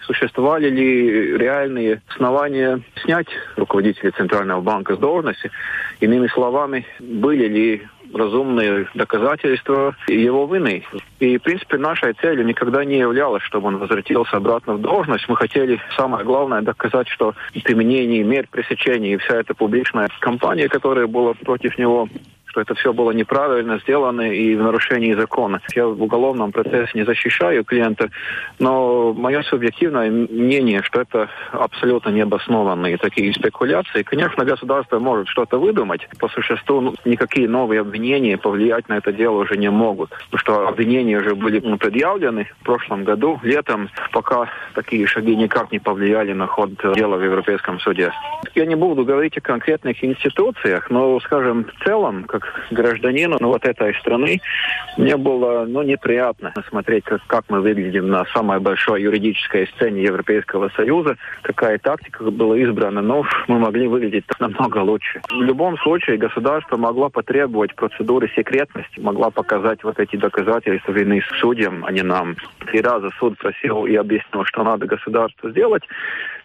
существовали 0.06 0.70
ли 0.70 1.36
реальные 1.36 2.00
основания 2.08 2.80
снять 3.02 3.28
руководителей 3.56 4.12
Центрального 4.12 4.62
банка 4.62 4.96
с 4.96 4.98
должности? 4.98 5.50
Иными 6.00 6.26
словами, 6.28 6.86
были 7.00 7.48
ли 7.48 7.86
разумные 8.12 8.88
доказательства 8.94 9.96
его 10.08 10.46
вины. 10.46 10.84
И, 11.20 11.38
в 11.38 11.42
принципе, 11.42 11.78
нашей 11.78 12.12
целью 12.14 12.44
никогда 12.44 12.84
не 12.84 12.98
являлось, 12.98 13.42
чтобы 13.42 13.68
он 13.68 13.78
возвратился 13.78 14.36
обратно 14.36 14.74
в 14.74 14.80
должность. 14.80 15.28
Мы 15.28 15.36
хотели, 15.36 15.80
самое 15.96 16.24
главное, 16.24 16.62
доказать, 16.62 17.08
что 17.08 17.34
применение 17.64 18.22
мер 18.22 18.46
пресечения 18.50 19.14
и 19.14 19.16
вся 19.16 19.36
эта 19.36 19.54
публичная 19.54 20.08
кампания, 20.20 20.68
которая 20.68 21.06
была 21.06 21.34
против 21.34 21.78
него, 21.78 22.08
что 22.48 22.60
это 22.60 22.74
все 22.74 22.92
было 22.92 23.12
неправильно 23.12 23.78
сделано 23.78 24.22
и 24.22 24.54
в 24.54 24.62
нарушении 24.62 25.14
закона. 25.14 25.60
Я 25.74 25.86
в 25.86 26.02
уголовном 26.02 26.52
процессе 26.52 26.90
не 26.94 27.04
защищаю 27.04 27.64
клиента, 27.64 28.10
но 28.58 29.12
мое 29.12 29.42
субъективное 29.42 30.10
мнение, 30.10 30.82
что 30.82 31.00
это 31.00 31.28
абсолютно 31.52 32.10
необоснованные 32.10 32.96
такие 32.96 33.32
спекуляции. 33.32 34.02
Конечно, 34.02 34.44
государство 34.44 34.98
может 34.98 35.28
что-то 35.28 35.58
выдумать. 35.58 36.08
По 36.18 36.28
существу 36.28 36.80
ну, 36.80 36.94
никакие 37.04 37.48
новые 37.48 37.80
обвинения 37.80 38.36
повлиять 38.36 38.88
на 38.88 38.98
это 38.98 39.12
дело 39.12 39.38
уже 39.38 39.56
не 39.56 39.70
могут. 39.70 40.10
Потому 40.30 40.38
что 40.38 40.68
обвинения 40.68 41.18
уже 41.18 41.34
были 41.34 41.60
ну, 41.60 41.76
предъявлены 41.76 42.48
в 42.60 42.64
прошлом 42.64 43.04
году, 43.04 43.38
летом, 43.42 43.88
пока 44.12 44.48
такие 44.74 45.06
шаги 45.06 45.36
никак 45.36 45.70
не 45.72 45.78
повлияли 45.78 46.32
на 46.32 46.46
ход 46.46 46.70
дела 46.94 47.16
в 47.16 47.24
Европейском 47.24 47.80
суде. 47.80 48.12
Я 48.54 48.66
не 48.66 48.74
буду 48.74 49.04
говорить 49.04 49.36
о 49.36 49.40
конкретных 49.40 50.02
институциях, 50.02 50.90
но, 50.90 51.20
скажем, 51.20 51.64
в 51.64 51.84
целом, 51.84 52.24
как 52.40 52.66
гражданину 52.70 53.36
ну, 53.40 53.48
вот 53.48 53.64
этой 53.64 53.94
страны, 53.94 54.40
мне 54.96 55.16
было 55.16 55.64
ну, 55.66 55.82
неприятно 55.82 56.52
смотреть, 56.68 57.04
как, 57.04 57.20
как 57.26 57.44
мы 57.48 57.60
выглядим 57.60 58.08
на 58.08 58.24
самой 58.26 58.60
большой 58.60 59.02
юридической 59.02 59.66
сцене 59.68 60.02
Европейского 60.02 60.68
Союза, 60.70 61.16
какая 61.42 61.78
тактика 61.78 62.24
была 62.24 62.56
избрана, 62.58 63.00
но 63.00 63.24
мы 63.46 63.58
могли 63.58 63.86
выглядеть 63.86 64.24
намного 64.38 64.78
лучше. 64.78 65.20
В 65.30 65.42
любом 65.42 65.78
случае 65.78 66.16
государство 66.18 66.76
могло 66.76 67.10
потребовать 67.10 67.74
процедуры 67.74 68.28
секретности, 68.34 69.00
могла 69.00 69.30
показать 69.30 69.84
вот 69.84 69.98
эти 69.98 70.16
доказательства 70.16 70.92
вины 70.92 71.22
судьям, 71.40 71.84
а 71.84 71.92
не 71.92 72.02
нам. 72.02 72.36
Три 72.66 72.80
раза 72.80 73.10
суд 73.18 73.38
просил 73.38 73.86
и 73.86 73.94
объяснил, 73.94 74.44
что 74.44 74.62
надо 74.64 74.86
государству 74.86 75.50
сделать, 75.50 75.82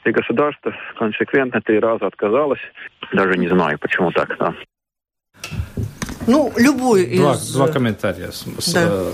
и 0.05 0.11
государство 0.11 0.73
консеквентно 0.97 1.61
три 1.61 1.79
раза 1.79 2.07
отказалось. 2.07 2.61
Даже 3.11 3.37
не 3.37 3.47
знаю, 3.47 3.77
почему 3.79 4.11
так. 4.11 4.35
Да. 4.37 4.53
Ну, 6.27 6.51
любой 6.55 7.03
из... 7.03 7.19
Два, 7.19 7.37
два 7.37 7.67
комментария. 7.67 8.31
Да. 8.73 8.81
Э, 8.85 9.11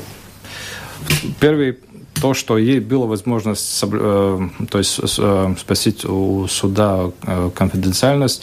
первый 1.39 1.79
то, 2.21 2.33
что 2.33 2.57
ей 2.57 2.79
была 2.79 3.05
возможность 3.05 3.83
э, 3.83 4.39
то 4.69 4.77
есть, 4.77 4.99
э, 5.17 5.55
спросить 5.59 6.05
у 6.05 6.47
суда 6.47 7.11
э, 7.23 7.49
конфиденциальность, 7.55 8.41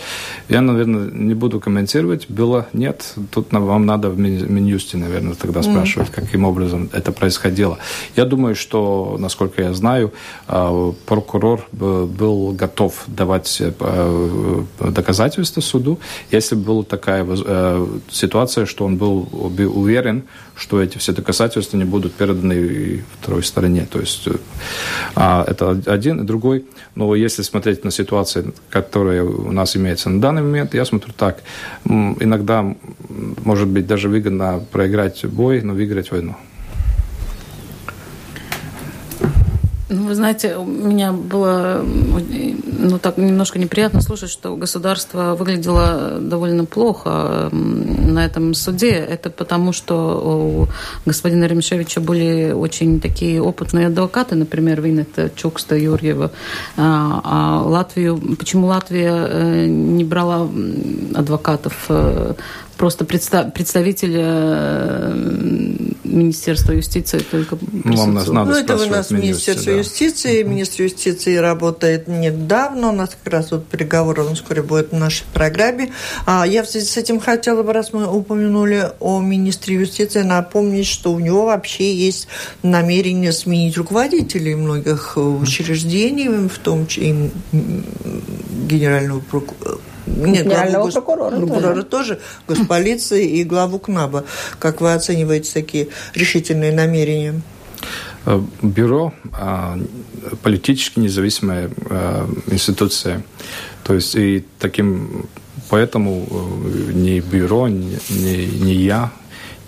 я, 0.49 0.61
наверное, 0.61 1.11
не 1.11 1.35
буду 1.35 1.61
комментировать. 1.61 2.29
Было 2.29 2.67
нет. 2.73 3.15
Тут 3.31 3.53
вам 3.53 3.87
надо 3.87 4.11
в 4.11 4.19
Минюсте, 4.19 4.97
наверное, 4.97 5.35
тогда 5.35 5.63
спрашивать, 5.63 6.11
каким 6.11 6.45
образом 6.45 6.89
это 6.93 7.13
происходило. 7.13 7.79
Я 8.17 8.25
думаю, 8.25 8.55
что, 8.55 9.17
насколько 9.19 9.63
я 9.63 9.75
знаю, 9.75 10.13
прокурор 10.47 11.67
был 11.73 12.53
готов 12.53 13.05
давать 13.07 13.63
доказательства 14.81 15.61
суду, 15.61 15.99
если 16.31 16.55
была 16.55 16.83
такая 16.83 17.27
ситуация, 18.11 18.67
что 18.67 18.85
он 18.85 18.97
был 18.97 19.29
уверен, 19.33 20.25
что 20.57 20.83
эти 20.83 20.99
все 20.99 21.13
доказательства 21.13 21.77
не 21.77 21.85
будут 21.85 22.15
переданы 22.15 23.05
второй 23.21 23.43
стороне. 23.43 23.87
То 23.91 24.01
есть 24.01 24.29
а, 25.15 25.45
это 25.47 25.81
один 25.87 26.21
и 26.21 26.25
другой. 26.25 26.65
Но 26.95 27.15
если 27.15 27.43
смотреть 27.43 27.85
на 27.85 27.91
ситуацию, 27.91 28.55
которая 28.71 29.23
у 29.23 29.53
нас 29.53 29.77
имеется 29.77 30.09
на 30.09 30.21
данный 30.21 30.43
момент, 30.43 30.75
я 30.75 30.85
смотрю 30.85 31.13
так. 31.17 31.43
Иногда, 31.85 32.75
может 33.45 33.69
быть, 33.69 33.87
даже 33.87 34.09
выгодно 34.09 34.65
проиграть 34.73 35.27
бой, 35.27 35.61
но 35.61 35.75
выиграть 35.75 36.11
войну. 36.11 36.37
Ну, 39.89 40.09
вы 40.09 40.15
знаете, 40.17 40.57
у 40.57 40.65
меня 40.65 41.13
было 41.13 41.85
ну, 42.79 42.99
так 42.99 43.19
немножко 43.19 43.59
неприятно 43.59 44.01
слушать, 44.01 44.31
что 44.31 44.57
государство 44.57 45.37
выглядело 45.37 46.19
довольно 46.21 46.65
плохо 46.65 47.51
на 47.53 48.25
этом 48.25 48.55
суде. 48.55 48.91
Это 48.91 49.31
потому, 49.31 49.73
что 49.73 50.67
у 50.67 51.09
господина 51.09 51.45
Ремшевича 51.45 52.01
были 52.01 52.51
очень 52.51 53.01
такие 53.01 53.41
опытные 53.41 53.87
адвокаты, 53.87 54.35
например, 54.35 54.81
Винета 54.81 55.31
Чукста 55.35 55.77
Юрьева. 55.77 56.33
А, 56.77 57.21
а 57.23 57.63
Латвию, 57.63 58.21
почему 58.37 58.67
Латвия 58.67 59.13
э, 59.13 59.67
не 59.67 60.05
брала 60.05 60.49
адвокатов 61.15 61.89
просто 62.77 63.05
представитель 63.05 64.15
э, 64.17 65.87
Министерства 66.05 66.73
юстиции 66.73 67.19
только 67.19 67.59
ну, 67.85 67.97
вам 67.97 68.15
надо 68.15 68.33
Ну, 68.33 68.51
это 68.53 68.77
у 68.77 68.87
нас 68.87 69.11
Министерство 69.11 69.73
да. 69.73 69.79
юстиции. 69.79 70.43
Министр 70.43 70.83
юстиции 70.85 71.37
работает 71.37 72.09
недавно. 72.09 72.89
У 72.89 72.93
нас 72.93 73.17
как 73.23 73.33
раз 73.33 73.51
вот 73.51 73.67
переговоры, 73.67 74.23
он 74.23 74.35
вскоре 74.35 74.63
будет 74.63 74.93
в 74.93 74.97
нашей 74.97 75.25
программе. 75.33 75.93
А 76.27 76.47
я 76.47 76.63
в 76.63 76.69
связи 76.69 76.87
с 76.87 76.97
этим 76.97 77.21
хотела 77.21 77.63
бы, 77.63 77.73
раз 77.73 77.93
мы 77.93 78.07
упомянули 78.07 78.93
о 79.01 79.21
министре 79.21 79.77
юстиции, 79.77 80.23
напомнить, 80.23 80.87
что 80.87 81.13
у 81.13 81.19
него 81.19 81.47
вообще 81.47 81.95
есть 81.95 82.29
намерение 82.63 83.33
сменить 83.33 83.77
руководителей 83.77 84.55
многих 84.55 85.17
учреждений, 85.17 86.49
в 86.49 86.59
том 86.59 86.87
числе 86.87 87.31
генерального 88.69 89.21
прокурора 89.21 89.79
нет, 90.07 90.45
Генерального 90.45 90.83
главу 90.83 90.93
прокурора, 90.93 91.37
прокурора 91.37 91.83
тоже. 91.83 92.17
тоже, 92.17 92.21
госполиции 92.49 93.29
и 93.29 93.45
главу 93.45 93.79
КНАБа. 93.79 94.25
Как 94.59 94.81
вы 94.81 94.93
оцениваете 94.93 95.53
такие 95.53 95.89
решительные 96.15 96.73
намерения? 96.73 97.41
Э, 98.25 98.41
бюро 98.63 99.13
а, 99.33 99.79
политически 100.43 100.99
независимая 100.99 101.71
а, 101.91 102.29
институция. 102.47 103.23
То 103.85 103.95
есть 103.95 104.15
и 104.17 104.45
таким 104.59 105.27
поэтому 105.69 106.27
э, 106.29 106.93
ни 106.93 107.21
бюро, 107.21 107.69
ни, 107.69 107.99
ни 108.11 108.73
я 108.73 109.13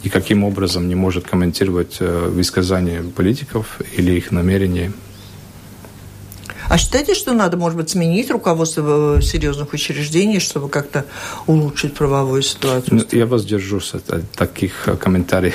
никаким 0.05 0.45
образом 0.45 0.89
не 0.89 0.95
может 0.95 1.27
комментировать 1.27 1.97
э, 2.01 2.29
высказания 2.29 3.03
политиков 3.03 3.79
или 3.97 4.13
их 4.13 4.31
намерения. 4.31 4.93
А 6.69 6.77
считаете, 6.77 7.15
что 7.15 7.33
надо, 7.33 7.57
может 7.57 7.79
быть, 7.79 7.89
сменить 7.89 8.31
руководство 8.31 9.17
э, 9.17 9.23
серьезных 9.23 9.73
учреждений, 9.73 10.39
чтобы 10.39 10.69
как-то 10.69 11.07
улучшить 11.47 11.95
правовую 11.95 12.43
ситуацию? 12.43 12.97
Ну, 12.97 13.19
я 13.19 13.27
воздержусь 13.27 13.95
от 13.95 14.31
таких 14.33 14.87
э, 14.87 14.97
комментариев. 14.97 15.55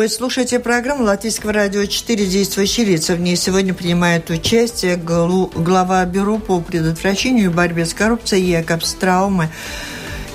Вы 0.00 0.08
слушаете 0.08 0.58
программу 0.58 1.04
Латвийского 1.04 1.52
радио 1.52 1.84
4 1.84 2.26
«Действующие 2.26 2.86
лица». 2.86 3.14
В 3.14 3.20
ней 3.20 3.36
сегодня 3.36 3.74
принимает 3.74 4.30
участие 4.30 4.96
глава 4.96 6.04
Бюро 6.06 6.38
по 6.38 6.60
предотвращению 6.60 7.50
и 7.50 7.52
борьбе 7.52 7.84
с 7.84 7.92
коррупцией 7.92 8.50
Якоб 8.50 8.82
Страуме 8.82 9.50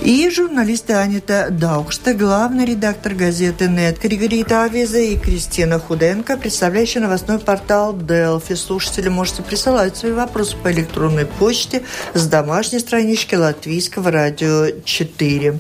и 0.02 0.30
журналисты 0.30 0.94
Анита 0.94 1.48
Даукшта, 1.50 2.14
главный 2.14 2.66
редактор 2.66 3.14
газеты 3.14 3.68
«Нет» 3.68 4.00
Григорита 4.02 4.64
Авиза 4.64 5.00
и 5.00 5.18
Кристина 5.18 5.80
Худенко, 5.80 6.38
представляющая 6.38 7.02
новостной 7.02 7.40
портал 7.40 7.96
«Делфи». 7.96 8.56
Слушатели 8.56 9.10
можете 9.10 9.44
присылать 9.44 9.96
свои 9.98 10.12
вопросы 10.12 10.56
по 10.58 10.72
электронной 10.72 11.26
почте 11.26 11.84
с 12.14 12.28
домашней 12.28 12.80
странички 12.80 13.36
Латвийского 13.36 14.12
радио 14.12 14.68
4. 14.84 15.60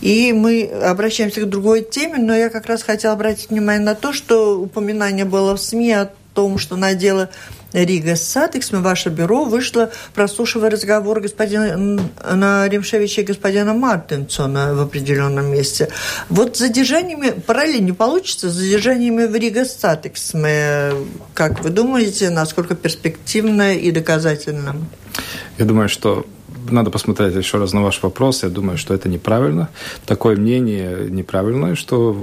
И 0.00 0.32
мы 0.32 0.64
обращаемся 0.64 1.40
к 1.40 1.48
другой 1.48 1.82
теме, 1.82 2.18
но 2.18 2.34
я 2.34 2.50
как 2.50 2.66
раз 2.66 2.82
хотела 2.82 3.14
обратить 3.14 3.50
внимание 3.50 3.84
на 3.84 3.94
то, 3.94 4.12
что 4.12 4.60
упоминание 4.60 5.24
было 5.24 5.56
в 5.56 5.60
СМИ 5.60 5.92
о 5.92 6.10
том, 6.34 6.58
что 6.58 6.76
на 6.76 6.94
дело 6.94 7.30
Rīgas 7.84 8.16
satiksme, 8.16 8.78
ваше 8.78 9.10
бюро 9.10 9.44
вышло, 9.44 9.90
прослушивая 10.14 10.70
разговор 10.70 11.20
господина 11.20 12.68
Римшевича 12.68 13.20
и 13.20 13.24
господина 13.24 13.74
Мартинсона 13.74 14.74
в 14.74 14.80
определенном 14.80 15.46
месте. 15.52 15.88
Вот 16.28 16.56
с 16.56 16.60
задержаниями, 16.60 17.30
параллель 17.30 17.84
не 17.84 17.92
получится, 17.92 18.48
с 18.48 18.54
задержаниями 18.54 19.26
в 19.26 19.34
Rīgas 19.34 19.64
satiksme, 19.64 20.92
как 21.34 21.62
вы 21.62 21.70
думаете, 21.70 22.30
насколько 22.30 22.74
перспективно 22.74 23.74
и 23.74 23.90
доказательно? 23.90 24.76
Я 25.58 25.64
думаю, 25.64 25.88
что 25.88 26.26
надо 26.70 26.90
посмотреть 26.90 27.34
еще 27.34 27.58
раз 27.58 27.72
на 27.72 27.82
ваш 27.82 28.02
вопрос. 28.02 28.42
Я 28.42 28.48
думаю, 28.48 28.78
что 28.78 28.94
это 28.94 29.08
неправильно. 29.08 29.68
Такое 30.06 30.36
мнение 30.36 31.08
неправильное, 31.10 31.74
что 31.74 32.16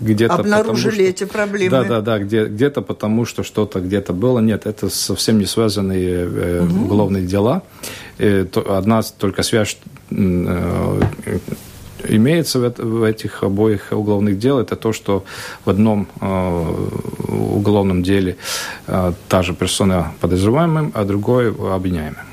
где-то... 0.00 0.34
Обнаружили 0.34 0.90
потому, 0.90 1.08
эти 1.08 1.24
проблемы. 1.24 1.70
Да, 1.70 1.84
да, 1.84 2.00
да. 2.00 2.18
Где, 2.18 2.46
где-то 2.46 2.82
потому, 2.82 3.24
что 3.24 3.42
что-то 3.42 3.80
где-то 3.80 4.12
было. 4.12 4.40
Нет, 4.40 4.66
это 4.66 4.88
совсем 4.88 5.38
не 5.38 5.46
связанные 5.46 6.28
э, 6.30 6.64
угу. 6.64 6.84
уголовные 6.84 7.26
дела. 7.26 7.62
Э, 8.18 8.44
то, 8.44 8.76
одна 8.76 9.02
только 9.02 9.42
связь 9.42 9.78
э, 10.10 11.00
имеется 12.08 12.58
в, 12.58 13.02
этих 13.02 13.42
обоих 13.42 13.88
уголовных 13.90 14.38
дел, 14.38 14.58
это 14.58 14.76
то, 14.76 14.92
что 14.92 15.24
в 15.64 15.70
одном 15.70 16.08
э, 16.20 16.86
уголовном 17.28 18.02
деле 18.02 18.36
э, 18.86 19.12
та 19.28 19.42
же 19.42 19.54
персона 19.54 20.12
подозреваемым, 20.20 20.92
а 20.94 21.04
другой 21.04 21.50
обвиняемым. 21.50 22.29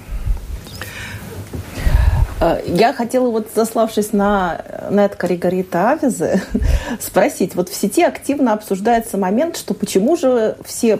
Э, 2.39 2.61
я 2.65 2.93
хотела 2.93 3.29
вот, 3.29 3.47
сославшись 3.53 4.13
на 4.13 4.61
Neatkarīgā 4.89 5.15
Rīta 5.15 5.91
Avīze, 5.91 6.41
спросить. 6.99 7.55
Вот 7.55 7.69
в 7.69 7.75
сети 7.75 8.03
активно 8.03 8.53
обсуждается 8.53 9.17
момент, 9.17 9.57
что 9.57 9.73
почему 9.73 10.15
же 10.15 10.57
все 10.63 10.99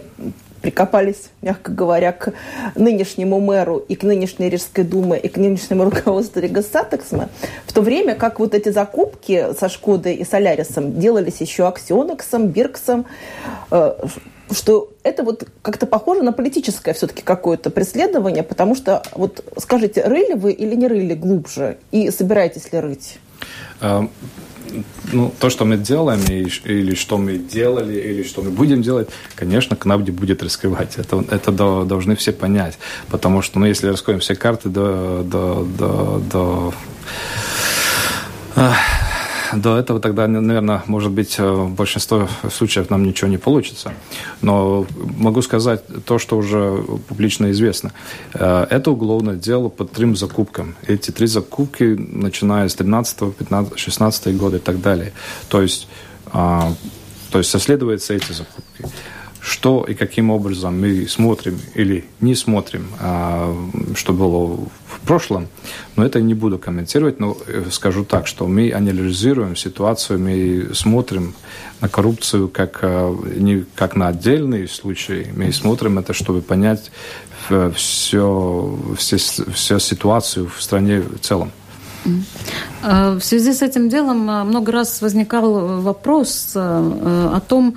прикопались, 0.62 1.30
мягко 1.42 1.72
говоря, 1.72 2.12
к 2.12 2.34
нынешнему 2.76 3.40
мэру 3.40 3.78
и 3.78 3.96
к 3.96 4.04
нынешней 4.04 4.50
Рижской 4.50 4.84
думе 4.84 5.18
и 5.20 5.28
к 5.28 5.38
нынешнему 5.38 5.86
руководству 5.86 6.42
Rīgas 6.42 6.73
satiksme, 6.73 7.30
в 7.66 7.74
то 7.74 7.82
время 7.82 8.16
как 8.16 8.40
вот 8.40 8.56
эти 8.56 8.70
закупки 8.70 9.54
со 9.58 9.70
Шкодой 9.70 10.16
и 10.16 10.26
Солярисом 10.26 11.00
делались 11.00 11.42
еще 11.42 11.68
Аксионексом, 11.68 12.48
Бирксом, 12.48 13.06
э, 13.72 13.94
что 14.52 14.92
это 15.04 15.24
вот 15.24 15.48
как-то 15.62 15.86
похоже 15.86 16.24
на 16.24 16.32
политическое 16.32 16.94
все-таки 16.94 17.22
какое-то 17.22 17.70
преследование, 17.70 18.44
потому 18.44 18.76
что, 18.76 19.04
вот 19.14 19.44
скажите, 19.58 20.04
рыли 20.04 20.34
вы 20.34 20.52
или 20.52 20.76
не 20.76 20.88
рыли 20.88 21.14
глубже, 21.14 21.78
и 21.92 22.12
собираетесь 22.12 22.72
ли 22.72 22.80
рыть? 22.80 23.20
А, 23.82 24.08
ну, 25.12 25.32
то, 25.40 25.50
что 25.50 25.66
мы 25.66 25.78
делаем, 25.78 26.22
или 26.30 26.96
что 26.96 27.18
мы 27.18 27.38
делали, 27.38 28.00
или 28.00 28.24
что 28.24 28.42
мы 28.42 28.50
будем 28.50 28.82
делать, 28.82 29.10
конечно, 29.36 29.76
КНАБДИ 29.76 30.12
будет 30.12 30.44
раскрывать. 30.44 30.98
Это, 30.98 31.24
это 31.30 31.52
должны 31.52 32.16
все 32.16 32.32
понять. 32.32 32.78
Потому 33.10 33.42
что, 33.42 33.60
ну, 33.60 33.66
если 33.66 33.88
раскроем 33.88 34.20
все 34.20 34.36
карты 34.36 34.70
до, 34.70 35.24
до, 35.24 35.64
до, 35.78 36.22
до 36.32 36.74
до 39.62 39.78
этого 39.78 40.00
тогда, 40.00 40.28
наверное, 40.28 40.84
может 40.88 41.12
быть, 41.12 41.36
э, 41.40 41.50
в 41.50 41.74
большинстве 41.74 42.28
случаев 42.52 42.90
нам 42.90 43.04
ничего 43.04 43.30
не 43.30 43.38
получится. 43.38 43.94
Но 44.42 44.86
могу 45.18 45.42
сказать 45.42 45.84
то, 46.06 46.20
что 46.20 46.38
уже 46.38 46.84
публично 47.08 47.52
известно. 47.52 47.92
Э, 48.34 48.68
это 48.70 48.92
уголовное 48.92 49.36
дело 49.36 49.70
по 49.70 49.86
трем 49.86 50.16
закупкам. 50.16 50.76
Эти 50.86 51.12
три 51.12 51.28
закупки, 51.28 51.84
начиная 51.98 52.68
с 52.68 52.76
13, 52.76 53.36
15, 53.36 53.78
16 53.78 54.38
года 54.38 54.58
и 54.58 54.60
так 54.60 54.82
далее. 54.82 55.14
То 55.50 55.62
есть, 55.62 55.88
а, 56.28 56.74
то 57.32 57.38
есть 57.38 57.50
соследуются 57.50 58.14
эти 58.14 58.32
закупки 58.32 58.86
что 59.48 59.86
и 59.88 59.94
каким 59.94 60.30
образом 60.30 60.82
мы 60.82 61.08
смотрим 61.08 61.58
или 61.74 62.04
не 62.20 62.36
смотрим, 62.36 62.88
а, 63.00 63.56
что 63.96 64.12
было 64.12 64.58
в 64.86 65.00
прошлом, 65.06 65.48
но 65.96 66.06
это 66.06 66.20
не 66.20 66.34
буду 66.34 66.60
комментировать, 66.60 67.22
но 67.22 67.38
э, 67.48 67.64
скажу 67.72 68.04
так, 68.04 68.28
что 68.28 68.46
мы 68.46 68.74
анализируем 68.74 69.56
ситуацию, 69.56 70.20
мы 70.20 70.72
смотрим 70.74 71.34
на 71.80 71.88
коррупцию 71.88 72.50
как, 72.50 72.80
э, 72.82 73.16
не 73.38 73.66
как 73.76 73.96
на 73.96 74.10
отдельные 74.10 74.68
случаи, 74.68 75.32
мы 75.34 75.54
смотрим 75.54 75.98
это, 75.98 76.12
чтобы 76.12 76.42
понять 76.42 76.92
все, 77.74 78.78
все, 78.98 79.18
всю 79.18 79.80
ситуацию 79.80 80.50
в 80.54 80.62
стране 80.62 81.00
в 81.00 81.20
целом. 81.20 81.52
В 82.84 83.20
связи 83.22 83.54
с 83.54 83.62
этим 83.62 83.90
делом 83.90 84.20
много 84.20 84.72
раз 84.72 85.02
возникал 85.02 85.82
вопрос 85.82 86.52
о 86.56 87.42
том, 87.48 87.76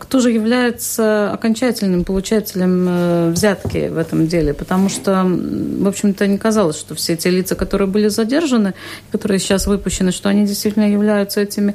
кто 0.00 0.20
же 0.20 0.30
является 0.30 1.30
окончательным 1.32 2.04
получателем 2.04 3.32
взятки 3.32 3.88
в 3.88 3.98
этом 3.98 4.26
деле, 4.26 4.54
потому 4.54 4.88
что, 4.88 5.24
в 5.24 5.86
общем-то, 5.86 6.26
не 6.26 6.38
казалось, 6.38 6.78
что 6.78 6.94
все 6.94 7.16
те 7.16 7.30
лица, 7.30 7.54
которые 7.54 7.86
были 7.88 8.08
задержаны, 8.08 8.74
которые 9.12 9.38
сейчас 9.38 9.66
выпущены, 9.66 10.10
что 10.10 10.28
они 10.28 10.46
действительно 10.46 10.90
являются 10.90 11.40
этими. 11.40 11.74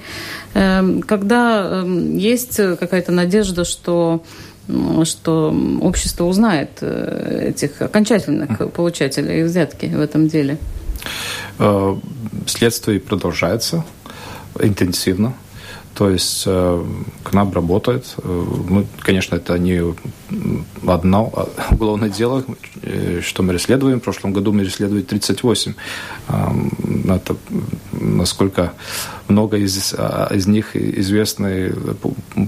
Когда 0.53 1.83
есть 1.85 2.57
какая-то 2.57 3.11
надежда, 3.11 3.63
что 3.63 4.23
что 5.03 5.53
общество 5.81 6.25
узнает 6.25 6.69
э, 6.81 7.49
этих 7.49 7.81
окончательных 7.81 8.71
получателей 8.71 9.43
взятки 9.43 9.87
в 9.87 9.99
этом 9.99 10.27
деле? 10.27 10.57
Э, 11.59 11.95
следствие 12.47 12.99
продолжается 12.99 13.83
интенсивно. 14.59 15.33
То 15.95 16.09
есть 16.09 16.43
э, 16.47 16.85
КНАБ 17.23 17.55
работает. 17.55 18.15
Мы, 18.23 18.87
конечно, 18.99 19.35
это 19.35 19.59
не 19.59 19.93
одно 20.87 21.49
уголовное 21.71 22.09
дело, 22.09 22.43
что 23.21 23.43
мы 23.43 23.53
расследуем. 23.53 23.99
В 23.99 24.03
прошлом 24.03 24.33
году 24.33 24.53
мы 24.53 24.63
расследовали 24.63 25.03
38. 25.03 25.73
Это 27.09 27.35
насколько 27.91 28.73
много 29.27 29.57
из, 29.57 29.93
а, 29.97 30.29
из 30.33 30.47
них 30.47 30.75
известны 30.75 31.73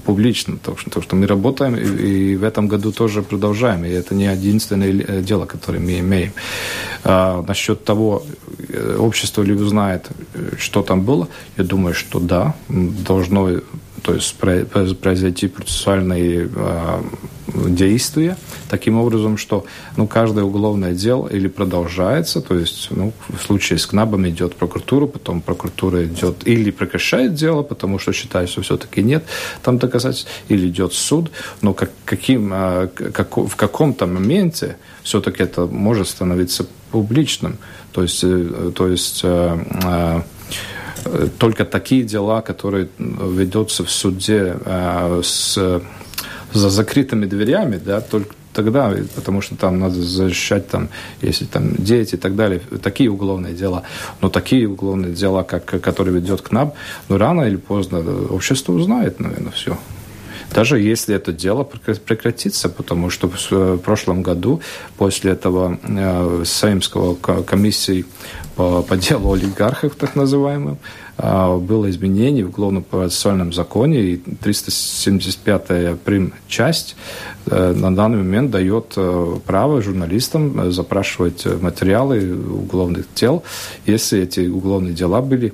публично, 0.06 0.58
то, 0.58 0.76
что, 0.78 0.90
то, 0.90 1.02
что 1.02 1.16
мы 1.16 1.28
работаем, 1.28 1.76
и, 1.76 2.34
и 2.34 2.36
в 2.36 2.44
этом 2.44 2.68
году 2.68 2.92
тоже 2.92 3.22
продолжаем, 3.22 3.86
и 3.86 3.90
это 3.90 4.16
не 4.16 4.26
единственное 4.26 4.90
э, 4.90 5.22
дело, 5.22 5.46
которое 5.46 5.80
мы 5.80 6.00
имеем. 6.00 6.34
А, 7.04 7.44
насчет 7.48 7.84
того, 7.84 8.24
э, 8.70 8.98
общество 9.00 9.44
ли 9.44 9.54
узнает, 9.54 10.10
э, 10.34 10.52
что 10.58 10.82
там 10.82 11.02
было, 11.02 11.28
я 11.58 11.64
думаю, 11.64 11.94
что 11.94 12.20
да, 12.20 12.56
должно 12.70 13.50
то 14.06 14.14
есть 14.14 14.36
произойти 14.38 15.48
процессуальные 15.48 16.48
э, 16.56 17.02
действия 17.70 18.38
таким 18.70 19.00
образом, 19.00 19.36
что 19.38 19.66
ну, 19.98 20.06
каждое 20.06 20.44
уголовное 20.44 20.94
дело 20.94 21.28
или 21.28 21.48
продолжается, 21.48 22.42
то 22.42 22.56
есть 22.56 22.90
ну, 22.92 23.14
в 23.30 23.42
случае 23.42 23.80
с 23.80 23.88
КНАБом 23.88 24.30
идет 24.30 24.56
прокуратура, 24.56 25.08
потом 25.08 25.42
прокуратура 25.42 26.06
идет 26.06 26.48
или 26.48 26.70
прекращает 26.70 27.34
дело, 27.34 27.64
потому 27.64 27.98
что 27.98 28.14
считает, 28.14 28.50
что 28.50 28.62
все-таки 28.62 29.02
нет 29.02 29.24
там 29.64 29.80
доказательств, 29.80 30.30
или 30.50 30.68
идет 30.68 30.94
суд, 30.94 31.32
но 31.62 31.74
как, 31.74 31.90
каким, 32.06 32.54
э, 32.54 32.88
как, 32.88 33.38
в 33.38 33.56
каком-то 33.56 34.06
моменте 34.06 34.78
все-таки 35.02 35.42
это 35.42 35.66
может 35.66 36.08
становиться 36.08 36.68
публичным, 36.92 37.58
то 37.92 38.04
есть, 38.04 38.24
э, 38.24 38.72
то 38.76 38.88
есть 38.88 39.22
э, 39.24 39.58
э, 39.84 40.22
только 41.38 41.66
такие 41.66 42.04
дела, 42.04 42.42
которые 42.42 42.88
ведутся 42.98 43.84
в 43.84 43.92
суде 43.92 44.58
э, 44.66 45.22
с, 45.24 45.82
за 46.54 46.70
закрытыми 46.70 47.26
дверями, 47.26 47.78
да, 47.84 48.02
только 48.02 48.34
тогда, 48.54 48.92
потому 49.16 49.42
что 49.42 49.56
там 49.56 49.80
надо 49.80 50.02
защищать, 50.02 50.68
там, 50.70 50.90
если 51.22 51.46
там 51.46 51.76
дети 51.76 52.16
и 52.16 52.18
так 52.18 52.36
далее, 52.36 52.62
такие 52.82 53.12
уголовные 53.12 53.54
дела. 53.54 53.84
Но 54.22 54.30
такие 54.30 54.68
уголовные 54.68 55.14
дела, 55.14 55.44
как, 55.44 55.66
которые 55.66 56.16
ведет 56.16 56.42
к 56.42 56.52
нам, 56.52 56.74
ну, 57.10 57.18
рано 57.18 57.42
или 57.42 57.58
поздно 57.58 58.00
общество 58.30 58.74
узнает, 58.74 59.20
наверное, 59.20 59.52
все. 59.52 59.78
Даже 60.56 60.80
если 60.80 61.14
это 61.14 61.34
дело 61.34 61.64
прекратится, 61.64 62.70
потому 62.70 63.10
что 63.10 63.28
в 63.30 63.78
прошлом 63.80 64.24
году 64.24 64.62
после 64.98 65.32
этого 65.32 65.78
э, 65.84 66.44
Сеймского 66.46 67.16
комиссии 67.16 68.06
по, 68.56 68.82
по 68.82 68.96
делу 68.96 69.34
олигархов, 69.34 69.96
так 69.96 70.16
называемым, 70.16 70.78
э, 71.18 71.58
было 71.58 71.90
изменение 71.90 72.46
в 72.46 72.50
Уголовном 72.52 72.84
процессуальном 72.84 73.52
законе, 73.52 74.00
и 74.00 74.16
375-я 74.16 75.98
прим. 75.98 76.34
часть 76.48 76.96
э, 77.48 77.74
на 77.74 77.94
данный 77.94 78.20
момент 78.20 78.52
дает 78.52 78.94
э, 78.96 79.36
право 79.46 79.82
журналистам 79.82 80.72
запрашивать 80.72 81.46
материалы 81.62 82.34
уголовных 82.34 83.08
дел, 83.14 83.44
если 83.86 84.22
эти 84.22 84.48
уголовные 84.48 84.94
дела 84.94 85.22
были 85.22 85.54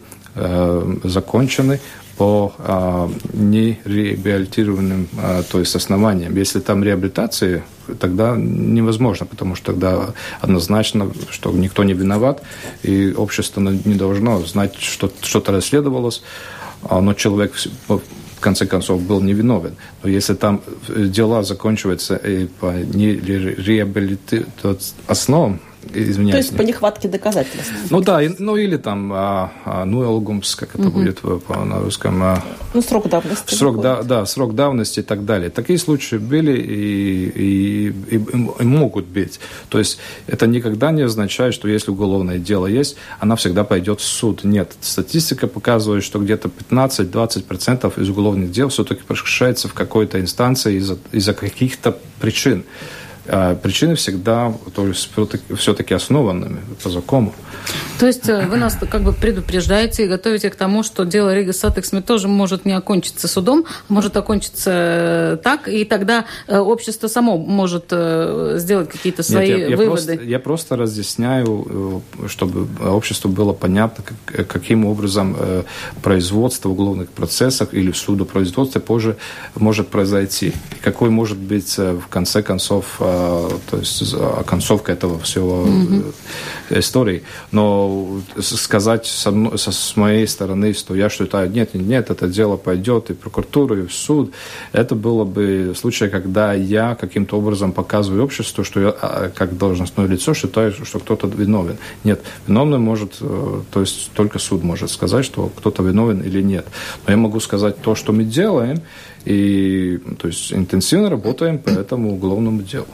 закончены 1.03 1.81
по 2.21 2.53
а, 2.59 3.09
нереабилитированным 3.33 5.07
а, 5.17 5.41
то 5.41 5.57
есть 5.57 5.75
основаниям. 5.75 6.35
Если 6.35 6.59
там 6.59 6.83
реабилитация, 6.83 7.63
тогда 7.99 8.35
невозможно, 8.37 9.25
потому 9.25 9.55
что 9.55 9.71
тогда 9.71 10.13
однозначно, 10.39 11.11
что 11.31 11.51
никто 11.51 11.83
не 11.83 11.93
виноват, 11.93 12.43
и 12.83 13.11
общество 13.17 13.61
не 13.61 13.95
должно 13.95 14.39
знать, 14.45 14.75
что 14.75 15.11
что-то 15.21 15.51
расследовалось, 15.51 16.21
а, 16.83 17.01
но 17.01 17.15
человек 17.15 17.55
в 17.87 18.01
конце 18.39 18.67
концов 18.67 19.01
был 19.01 19.19
невиновен. 19.21 19.75
Но 20.03 20.09
если 20.09 20.35
там 20.35 20.61
дела 20.87 21.41
заканчиваются 21.41 22.21
по 22.59 22.71
нереабилитированным 22.71 24.77
основам, 25.07 25.59
извиняюсь. 25.93 26.31
То 26.31 26.37
есть 26.37 26.57
по 26.57 26.61
нехватке 26.61 27.07
доказательств. 27.07 27.73
Ну 27.89 28.01
да, 28.01 28.21
ну 28.39 28.55
или 28.55 28.77
там 28.77 29.11
а, 29.13 29.51
а, 29.65 29.85
нуэлгумс, 29.85 30.55
как 30.55 30.75
это 30.75 30.87
угу. 30.87 30.99
будет 30.99 31.19
по, 31.19 31.65
на 31.65 31.79
русском. 31.79 32.21
А, 32.23 32.43
ну 32.73 32.81
срок 32.81 33.09
давности. 33.09 33.55
Срок, 33.55 33.81
да, 33.81 34.03
да, 34.03 34.25
срок 34.25 34.55
давности 34.55 34.99
и 34.99 35.03
так 35.03 35.25
далее. 35.25 35.49
Такие 35.49 35.79
случаи 35.79 36.15
были 36.15 36.57
и, 36.57 37.29
и, 37.29 37.87
и, 37.87 38.15
и 38.15 38.63
могут 38.63 39.05
быть. 39.05 39.39
То 39.69 39.79
есть 39.79 39.99
это 40.27 40.47
никогда 40.47 40.91
не 40.91 41.03
означает, 41.03 41.53
что 41.53 41.67
если 41.67 41.91
уголовное 41.91 42.39
дело 42.39 42.67
есть, 42.67 42.95
она 43.19 43.35
всегда 43.35 43.63
пойдет 43.63 43.99
в 43.99 44.05
суд. 44.05 44.43
Нет, 44.43 44.73
статистика 44.81 45.47
показывает, 45.47 46.03
что 46.03 46.19
где-то 46.19 46.49
15-20% 46.69 48.01
из 48.01 48.09
уголовных 48.09 48.51
дел 48.51 48.69
все-таки 48.69 49.01
прекращается 49.01 49.67
в 49.67 49.73
какой-то 49.73 50.19
инстанции 50.19 50.75
из-за 50.75 50.97
из 51.11 51.25
каких-то 51.25 51.97
причин. 52.19 52.63
А 53.33 53.55
причины 53.55 53.95
всегда 53.95 54.53
то 54.75 54.85
есть, 54.85 55.09
все-таки 55.57 55.93
основанными 55.93 56.59
по 56.83 56.89
закону. 56.89 57.33
То 57.97 58.07
есть 58.07 58.27
э, 58.27 58.45
вы 58.47 58.57
нас 58.57 58.77
как 58.89 59.03
бы 59.03 59.13
предупреждаете 59.13 60.05
и 60.05 60.07
готовите 60.07 60.49
к 60.49 60.55
тому, 60.55 60.83
что 60.83 61.05
дело 61.05 61.33
Rīgas 61.33 61.53
satiksme 61.53 62.01
тоже 62.01 62.27
может 62.27 62.65
не 62.65 62.73
окончиться 62.73 63.27
судом, 63.27 63.65
а 63.87 63.93
может 63.93 64.17
окончиться 64.17 64.71
э, 64.73 65.37
так, 65.41 65.69
и 65.69 65.85
тогда 65.85 66.25
э, 66.47 66.57
общество 66.57 67.07
само 67.07 67.37
может 67.37 67.85
сделать 67.91 68.89
какие-то 68.89 69.23
свои 69.23 69.49
Нет, 69.49 69.59
я, 69.59 69.67
я 69.67 69.77
выводы. 69.77 70.05
Просто, 70.05 70.23
я 70.23 70.39
просто 70.39 70.75
разъясняю, 70.75 72.01
чтобы 72.27 72.67
обществу 72.83 73.29
было 73.29 73.53
понятно, 73.53 74.03
каким 74.25 74.85
образом 74.85 75.37
производство 76.01 76.69
в 76.69 76.71
уголовных 76.73 77.09
процессах 77.09 77.73
или 77.73 77.91
в 77.91 77.97
судопроизводстве 77.97 78.81
позже 78.81 79.17
может 79.55 79.89
произойти. 79.89 80.53
Какой 80.81 81.09
может 81.09 81.37
быть 81.37 81.77
в 81.77 82.07
конце 82.09 82.41
концов 82.41 82.99
то 83.69 83.77
есть 83.77 84.15
концовка 84.45 84.91
этого 84.91 85.19
всего 85.19 85.65
mm-hmm. 85.65 86.79
истории. 86.79 87.23
Но 87.51 88.21
сказать 88.39 89.05
со, 89.05 89.57
со, 89.57 89.71
с 89.71 89.95
моей 89.95 90.27
стороны, 90.27 90.73
что 90.73 90.95
я 90.95 91.09
считаю, 91.09 91.49
нет, 91.51 91.73
нет, 91.73 92.09
это 92.09 92.27
дело 92.27 92.57
пойдет 92.57 93.09
и 93.09 93.13
в 93.13 93.17
прокуратуру, 93.17 93.83
и 93.83 93.87
в 93.87 93.93
суд, 93.93 94.31
это 94.71 94.95
было 94.95 95.25
бы 95.25 95.73
случай, 95.75 96.07
когда 96.09 96.53
я 96.53 96.95
каким-то 96.95 97.37
образом 97.37 97.71
показываю 97.71 98.23
обществу, 98.23 98.63
что 98.63 98.79
я 98.79 98.89
а, 98.89 99.29
как 99.29 99.57
должностное 99.57 100.07
лицо 100.07 100.33
считаю, 100.33 100.71
что 100.71 100.99
кто-то 100.99 101.27
виновен. 101.27 101.77
Нет, 102.03 102.21
виновный 102.47 102.77
может, 102.77 103.17
э, 103.21 103.61
то 103.71 103.81
есть 103.81 104.11
только 104.13 104.39
суд 104.39 104.63
может 104.63 104.89
сказать, 104.89 105.25
что 105.25 105.49
кто-то 105.57 105.83
виновен 105.83 106.21
или 106.21 106.41
нет. 106.41 106.65
Но 107.05 107.11
я 107.11 107.17
могу 107.17 107.39
сказать 107.39 107.81
то, 107.81 107.95
что 107.95 108.13
мы 108.13 108.23
делаем, 108.23 108.81
и 109.25 109.99
то 110.19 110.27
есть 110.27 110.53
интенсивно 110.53 111.09
работаем 111.09 111.59
по 111.59 111.69
этому 111.69 112.13
уголовному 112.13 112.61
делу. 112.61 112.87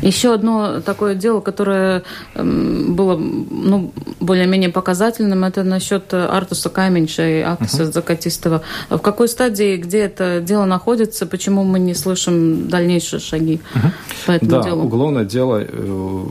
Еще 0.00 0.34
одно 0.34 0.80
такое 0.80 1.14
дело, 1.14 1.40
которое 1.40 2.02
эм, 2.34 2.94
было 2.94 3.16
ну, 3.16 3.92
более-менее 4.20 4.70
показательным, 4.70 5.44
это 5.44 5.62
насчет 5.62 6.12
Артуса 6.14 6.70
Каменьша 6.70 7.28
и 7.28 7.40
Акса 7.40 7.84
uh-huh. 7.84 7.92
Закатистова. 7.92 8.62
В 8.90 8.98
какой 8.98 9.28
стадии, 9.28 9.76
где 9.76 10.00
это 10.00 10.40
дело 10.40 10.64
находится, 10.64 11.26
почему 11.26 11.64
мы 11.64 11.78
не 11.78 11.94
слышим 11.94 12.68
дальнейшие 12.68 13.20
шаги 13.20 13.60
uh-huh. 13.74 13.90
по 14.26 14.32
этому 14.32 14.50
да, 14.50 14.62
делу? 14.62 14.84
уголовное 14.84 15.24
дело 15.24 15.62
э, 15.62 16.24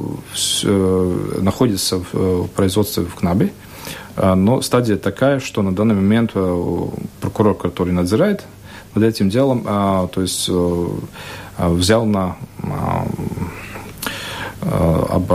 э, 0.64 1.40
находится 1.42 1.98
в, 1.98 2.14
э, 2.14 2.42
в 2.44 2.48
производстве 2.48 3.04
в 3.04 3.16
КНАБе, 3.16 3.52
э, 4.16 4.34
но 4.34 4.62
стадия 4.62 4.98
такая, 4.98 5.40
что 5.40 5.62
на 5.62 5.74
данный 5.74 5.96
момент 5.96 6.32
прокурор, 7.22 7.56
который 7.56 7.94
надзирает 7.94 8.44
над 8.96 9.04
этим 9.04 9.30
делом, 9.30 9.66
э, 9.68 10.08
то 10.12 10.22
есть 10.22 10.50
взял 11.58 12.06
на 12.06 12.38
об 14.62 15.32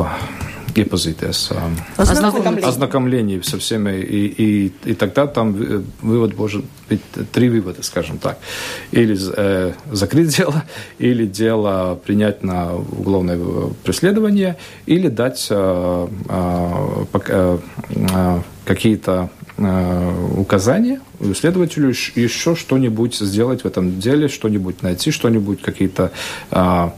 iepazīties, 0.77 1.53
ознакомление. 1.97 2.69
ознакомление 2.69 3.43
со 3.43 3.59
всеми, 3.59 4.01
и, 4.01 4.27
и, 4.27 4.73
и 4.85 4.95
тогда 4.95 5.27
там 5.27 5.57
вывод 6.03 6.37
может 6.37 6.65
быть 6.89 7.01
три 7.33 7.49
вывода, 7.49 7.83
скажем 7.83 8.19
так. 8.19 8.39
Или 8.93 9.17
э, 9.37 9.73
закрыть 9.91 10.37
дело, 10.37 10.65
или 10.99 11.27
дело 11.27 11.99
принять 12.05 12.43
на 12.43 12.75
уголовное 12.75 13.39
преследование, 13.85 14.57
или 14.87 15.09
дать 15.09 15.47
э, 15.51 16.09
э, 16.29 17.05
э, 17.29 18.41
какие-то 18.65 19.31
э, 19.57 20.31
указания 20.37 21.01
следователю 21.35 21.89
еще 21.89 22.55
что-нибудь 22.55 23.17
сделать 23.17 23.63
в 23.63 23.67
этом 23.67 24.01
деле, 24.01 24.29
что-нибудь 24.29 24.83
найти, 24.83 25.11
что-нибудь, 25.11 25.63
какие-то 25.63 26.13
э, 26.51 26.91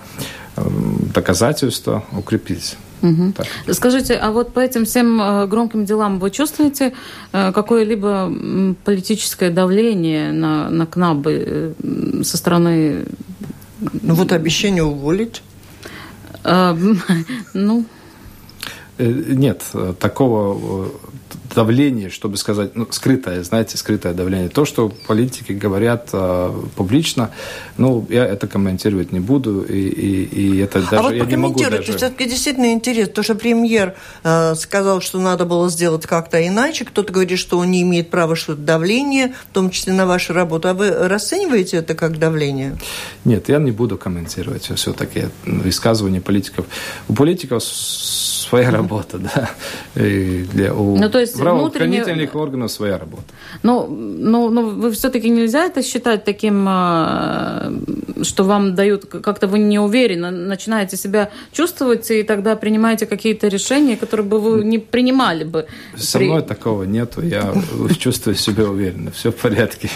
доказательства 1.15 2.05
укрепить. 2.13 2.77
Угу. 3.03 3.35
Скажите, 3.73 4.15
а 4.15 4.33
вот 4.33 4.53
по 4.53 4.61
этим 4.61 4.85
всем 4.85 5.21
э, 5.21 5.47
громким 5.47 5.85
делам 5.85 6.19
вы 6.19 6.31
чувствуете 6.31 6.95
э, 7.33 7.53
какое-либо 7.53 8.75
политическое 8.85 9.51
давление 9.51 10.33
на, 10.33 10.69
на 10.69 10.87
КНАБы 10.87 11.75
э, 11.81 12.23
со 12.25 12.37
стороны... 12.37 13.05
Ну 13.81 14.15
вот 14.15 14.33
обещание 14.33 14.83
уволить? 14.83 15.43
Ну... 17.55 17.85
Нет, 18.99 19.63
такого 20.01 20.91
давление, 21.59 22.09
чтобы 22.09 22.37
сказать, 22.37 22.77
ну, 22.77 22.87
скрытое, 22.91 23.43
знаете, 23.43 23.77
скрытое 23.77 24.15
давление. 24.15 24.49
То, 24.49 24.65
что 24.65 24.91
политики 25.09 25.51
говорят 25.51 26.11
э, 26.13 26.53
публично, 26.77 27.31
ну, 27.79 28.07
я 28.09 28.25
это 28.25 28.47
комментировать 28.47 29.11
не 29.11 29.19
буду, 29.19 29.63
и, 29.63 29.89
и, 29.89 30.25
и 30.25 30.59
это 30.59 30.81
даже 30.83 30.97
а 30.97 31.03
вот 31.03 31.15
я 31.15 31.25
не 31.25 31.37
могу 31.37 31.59
даже... 31.59 31.83
все-таки 31.83 32.27
действительно 32.27 32.73
интересно, 32.73 33.13
то, 33.13 33.23
что 33.25 33.35
премьер 33.35 33.97
э, 34.23 34.55
сказал, 34.55 35.01
что 35.01 35.19
надо 35.19 35.47
было 35.47 35.69
сделать 35.69 36.07
как-то 36.07 36.39
иначе, 36.47 36.85
кто-то 36.85 37.13
говорит, 37.13 37.41
что 37.41 37.59
он 37.59 37.73
не 37.73 37.83
имеет 37.83 38.09
права 38.09 38.37
что-то 38.37 38.63
давление, 38.63 39.35
в 39.51 39.53
том 39.53 39.71
числе 39.71 39.95
на 39.95 40.07
вашу 40.07 40.35
работу. 40.35 40.69
А 40.69 40.75
вы 40.75 40.91
расцениваете 41.09 41.79
это 41.79 41.97
как 41.97 42.21
давление? 42.21 42.79
Нет, 43.25 43.49
я 43.49 43.59
не 43.59 43.73
буду 43.73 43.99
комментировать 43.99 44.71
все-таки 44.77 45.25
высказывания 45.45 46.21
политиков. 46.21 46.67
У 47.09 47.15
политиков 47.15 47.65
своя 48.49 48.71
работа, 48.71 49.19
да. 49.35 49.51
И 49.95 50.47
для, 50.53 50.75
у 50.75 50.97
ну, 50.97 51.11
то 51.11 51.19
есть 51.19 51.37
правоохранительных 51.57 52.07
внутренне... 52.07 52.43
органов 52.43 52.71
своя 52.73 52.99
работа. 52.99 53.25
Ну, 53.63 53.87
ну, 53.87 54.51
ну 54.51 54.69
вы 54.71 54.91
все-таки 54.93 55.29
нельзя 55.29 55.67
это 55.67 55.83
считать 55.83 56.25
таким, 56.25 56.65
а, 56.69 57.73
что 58.23 58.45
вам 58.45 58.75
дают, 58.75 59.07
как-то 59.07 59.47
вы 59.47 59.59
не 59.59 59.79
уверенно 59.79 60.31
начинаете 60.31 60.97
себя 60.97 61.31
чувствовать, 61.53 62.11
и 62.11 62.23
тогда 62.23 62.57
принимаете 62.57 63.07
какие-то 63.07 63.49
решения, 63.49 63.97
которые 63.97 64.27
бы 64.27 64.41
вы 64.41 64.65
не 64.65 64.79
принимали 64.79 65.45
бы. 65.45 65.67
Со 65.97 66.19
мной 66.19 66.43
такого 66.43 66.85
нету, 66.85 67.23
я 67.23 67.53
чувствую 67.99 68.37
себя 68.37 68.65
уверенно, 68.65 69.11
все 69.11 69.31
в 69.31 69.37
порядке. 69.37 69.91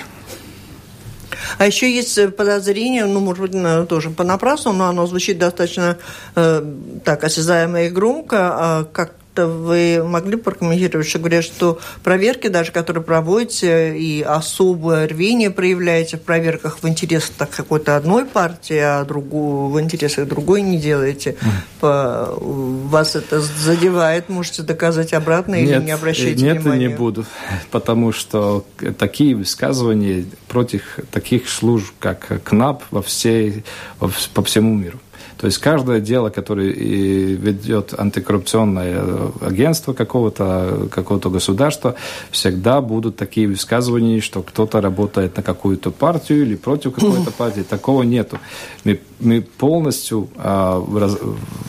А 1.58 1.66
еще 1.66 1.90
есть 1.92 2.18
э, 2.18 2.28
подозрение, 2.28 3.04
ну, 3.06 3.20
может 3.20 3.50
быть, 3.50 3.88
тоже 3.88 4.10
понапрасну, 4.10 4.72
но 4.72 4.86
оно 4.86 5.06
звучит 5.06 5.38
достаточно 5.38 5.98
э, 6.34 6.64
так 7.04 7.24
осязаемо 7.24 7.82
и 7.82 7.90
громко, 7.90 8.84
э, 8.86 8.92
как 8.92 9.14
вы 9.36 10.02
могли 10.04 10.36
прокомментировать, 10.36 11.08
что 11.08 11.18
говорят, 11.18 11.44
что 11.44 11.78
проверки, 12.02 12.48
даже 12.48 12.72
которые 12.72 13.02
проводите, 13.02 13.96
и 13.98 14.22
особое 14.22 15.08
рвение 15.08 15.50
проявляете 15.50 16.16
в 16.16 16.22
проверках 16.22 16.78
в 16.82 16.88
интересах 16.88 17.50
какой-то 17.50 17.96
одной 17.96 18.26
партии, 18.26 18.76
а 18.76 19.04
другую, 19.04 19.68
в 19.68 19.80
интересах 19.80 20.28
другой 20.28 20.62
не 20.62 20.78
делаете. 20.78 21.36
По, 21.80 22.34
вас 22.38 23.16
это 23.16 23.40
задевает, 23.40 24.28
можете 24.28 24.62
доказать 24.62 25.12
обратно 25.12 25.54
нет, 25.54 25.70
или 25.70 25.84
не 25.84 25.90
обращайте 25.92 26.44
нет, 26.44 26.58
внимания? 26.58 26.80
Нет, 26.80 26.90
не 26.90 26.96
буду, 26.96 27.24
потому 27.70 28.12
что 28.12 28.64
такие 28.98 29.34
высказывания 29.34 30.26
против 30.48 30.98
таких 31.10 31.48
служб, 31.48 31.92
как 31.98 32.42
КНАП, 32.44 32.82
во 32.90 33.02
всей, 33.02 33.64
по 33.98 34.42
всему 34.42 34.74
миру. 34.74 34.98
То 35.42 35.46
есть 35.46 35.58
каждое 35.58 35.98
дело, 35.98 36.30
которое 36.30 36.68
ведет 36.68 37.98
антикоррупционное 37.98 39.02
агентство 39.40 39.92
какого-то 39.92 40.86
какого 40.88 41.18
государства, 41.18 41.96
всегда 42.30 42.80
будут 42.80 43.16
такие 43.16 43.48
высказывания, 43.48 44.20
что 44.20 44.42
кто-то 44.44 44.80
работает 44.80 45.36
на 45.36 45.42
какую-то 45.42 45.90
партию 45.90 46.42
или 46.42 46.54
против 46.54 46.94
какой-то 46.94 47.32
партии. 47.36 47.62
Такого 47.62 48.04
нету. 48.04 48.38
Мы, 48.84 49.00
мы 49.18 49.42
полностью 49.42 50.28
а, 50.36 50.80
раз, 50.96 51.18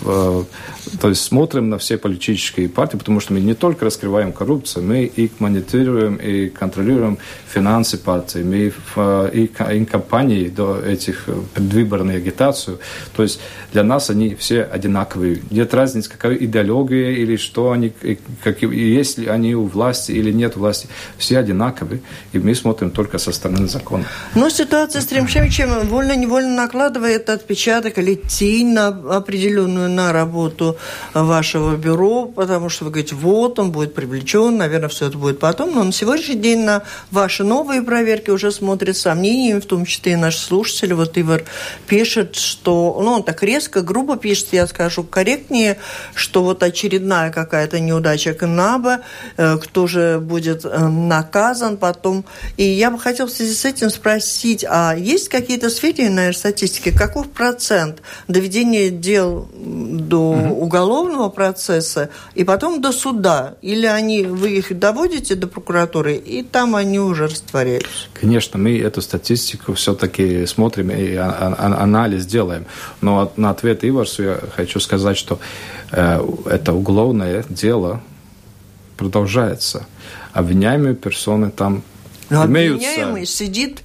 а, 0.06 0.44
то 1.02 1.10
есть 1.10 1.24
смотрим 1.24 1.70
на 1.70 1.80
все 1.80 1.98
политические 1.98 2.70
партии, 2.70 2.98
потому 2.98 3.20
что 3.22 3.34
мы 3.34 3.40
не 3.40 3.56
только 3.56 3.86
раскрываем 3.86 4.34
коррупцию, 4.34 4.86
мы 4.86 5.06
и 5.06 5.32
мониторируем 5.40 6.18
и 6.18 6.50
контролируем 6.50 7.18
финансы 7.48 7.98
партии, 7.98 8.44
мы 8.44 8.72
и, 9.34 9.46
и 9.46 9.86
кампании 9.86 10.48
до 10.50 10.80
этих 10.80 11.28
предвыборной 11.56 12.18
агитацию. 12.18 12.78
То 13.16 13.24
есть 13.24 13.40
для 13.71 13.84
нас 13.84 14.10
они 14.10 14.36
все 14.36 14.63
одинаковые. 14.63 15.41
Нет 15.49 15.73
разницы, 15.73 16.10
какая 16.10 16.36
идеология 16.36 17.12
или 17.12 17.36
что 17.38 17.71
они, 17.71 17.93
как, 18.43 18.62
есть 18.62 19.17
ли 19.17 19.28
они 19.28 19.56
у 19.56 19.65
власти 19.65 20.12
или 20.12 20.32
нет 20.32 20.56
власти. 20.56 20.88
Все 21.17 21.39
одинаковые, 21.39 22.02
и 22.34 22.39
мы 22.39 22.56
смотрим 22.56 22.91
только 22.91 23.17
со 23.17 23.32
стороны 23.32 23.67
закона. 23.67 24.06
Но 24.36 24.49
ситуация 24.49 25.02
с 25.02 25.06
Тремшевичем 25.06 25.88
вольно-невольно 25.88 26.56
накладывает 26.56 27.30
отпечаток 27.30 27.97
или 27.97 28.15
тень 28.15 28.73
на 28.73 28.88
определенную 28.88 29.89
на 29.89 30.12
работу 30.12 30.78
вашего 31.13 31.76
бюро, 31.76 32.26
потому 32.26 32.69
что 32.69 32.86
вы 32.86 32.91
говорите, 32.91 33.15
вот 33.15 33.60
он 33.60 33.71
будет 33.71 33.93
привлечен, 33.93 34.58
наверное, 34.58 34.89
все 34.89 35.08
это 35.08 35.17
будет 35.17 35.39
потом. 35.39 35.73
Но 35.73 35.84
на 35.84 35.91
сегодняшний 35.91 36.36
день 36.36 36.60
на 36.63 36.84
ваши 37.12 37.43
новые 37.43 37.82
проверки 37.82 38.30
уже 38.30 38.52
смотрят 38.52 38.97
с 38.97 39.02
сомнениями, 39.02 39.60
в 39.60 39.65
том 39.65 39.86
числе 39.86 40.13
и 40.13 40.15
наши 40.15 40.39
слушатели. 40.39 40.93
Вот 40.93 41.17
Ивар 41.17 41.43
пишет, 41.88 42.36
что, 42.36 42.99
ну, 43.02 43.12
он 43.13 43.23
так 43.23 43.41
резко 43.43 43.53
резко, 43.54 43.82
грубо 43.82 44.18
пишет, 44.18 44.48
я 44.52 44.66
скажу 44.68 45.04
корректнее, 45.04 45.78
что 46.16 46.44
вот 46.44 46.63
очередная 46.63 47.32
какая-то 47.32 47.80
неудача 47.80 48.34
КНАБа, 48.34 49.02
э, 49.38 49.58
кто 49.58 49.86
же 49.88 50.20
будет 50.20 50.66
э, 50.66 50.88
наказан 50.88 51.78
потом. 51.78 52.26
И 52.58 52.63
я 52.63 52.89
бы 52.89 52.98
хотела 52.98 53.28
в 53.28 53.32
связи 53.32 53.54
с 53.54 53.66
этим 53.66 53.89
спросить, 53.89 54.66
а 54.68 54.96
есть 54.96 55.30
какие-то 55.30 55.70
сведения, 55.70 56.10
наверное, 56.10 56.38
статистики, 56.38 56.92
каков 56.92 57.30
процент 57.30 58.02
доведения 58.28 58.89
дел 58.89 59.48
до 59.54 60.32
угу. 60.32 60.63
уголовного 60.66 61.30
процесса 61.30 62.10
и 62.34 62.44
потом 62.44 62.82
до 62.82 62.92
суда? 62.92 63.56
Или 63.62 63.86
они, 63.86 64.24
вы 64.24 64.58
их 64.58 64.78
доводите 64.78 65.36
до 65.36 65.48
прокуратуры, 65.48 66.16
и 66.16 66.42
там 66.42 66.76
они 66.76 67.00
уже 67.00 67.28
растворяются? 67.28 68.08
Конечно, 68.20 68.58
мы 68.58 68.80
эту 68.80 69.02
статистику 69.02 69.74
все-таки 69.74 70.48
смотрим 70.48 70.89
и 70.89 71.16
анализ 71.16 72.26
делаем. 72.26 72.66
Но 73.02 73.32
на 73.43 73.49
ответ 73.49 73.84
Иварсу 73.84 74.23
я 74.23 74.39
хочу 74.56 74.79
сказать, 74.79 75.17
что 75.17 75.39
э, 75.91 76.25
это 76.45 76.73
уголовное 76.73 77.43
дело 77.49 78.01
продолжается. 78.97 79.86
Обвиняемые 80.32 80.95
персоны 80.95 81.51
там 81.51 81.84
но 82.30 82.46
имеются... 82.46 82.88
обвиняемый 82.88 83.26
сидит 83.26 83.82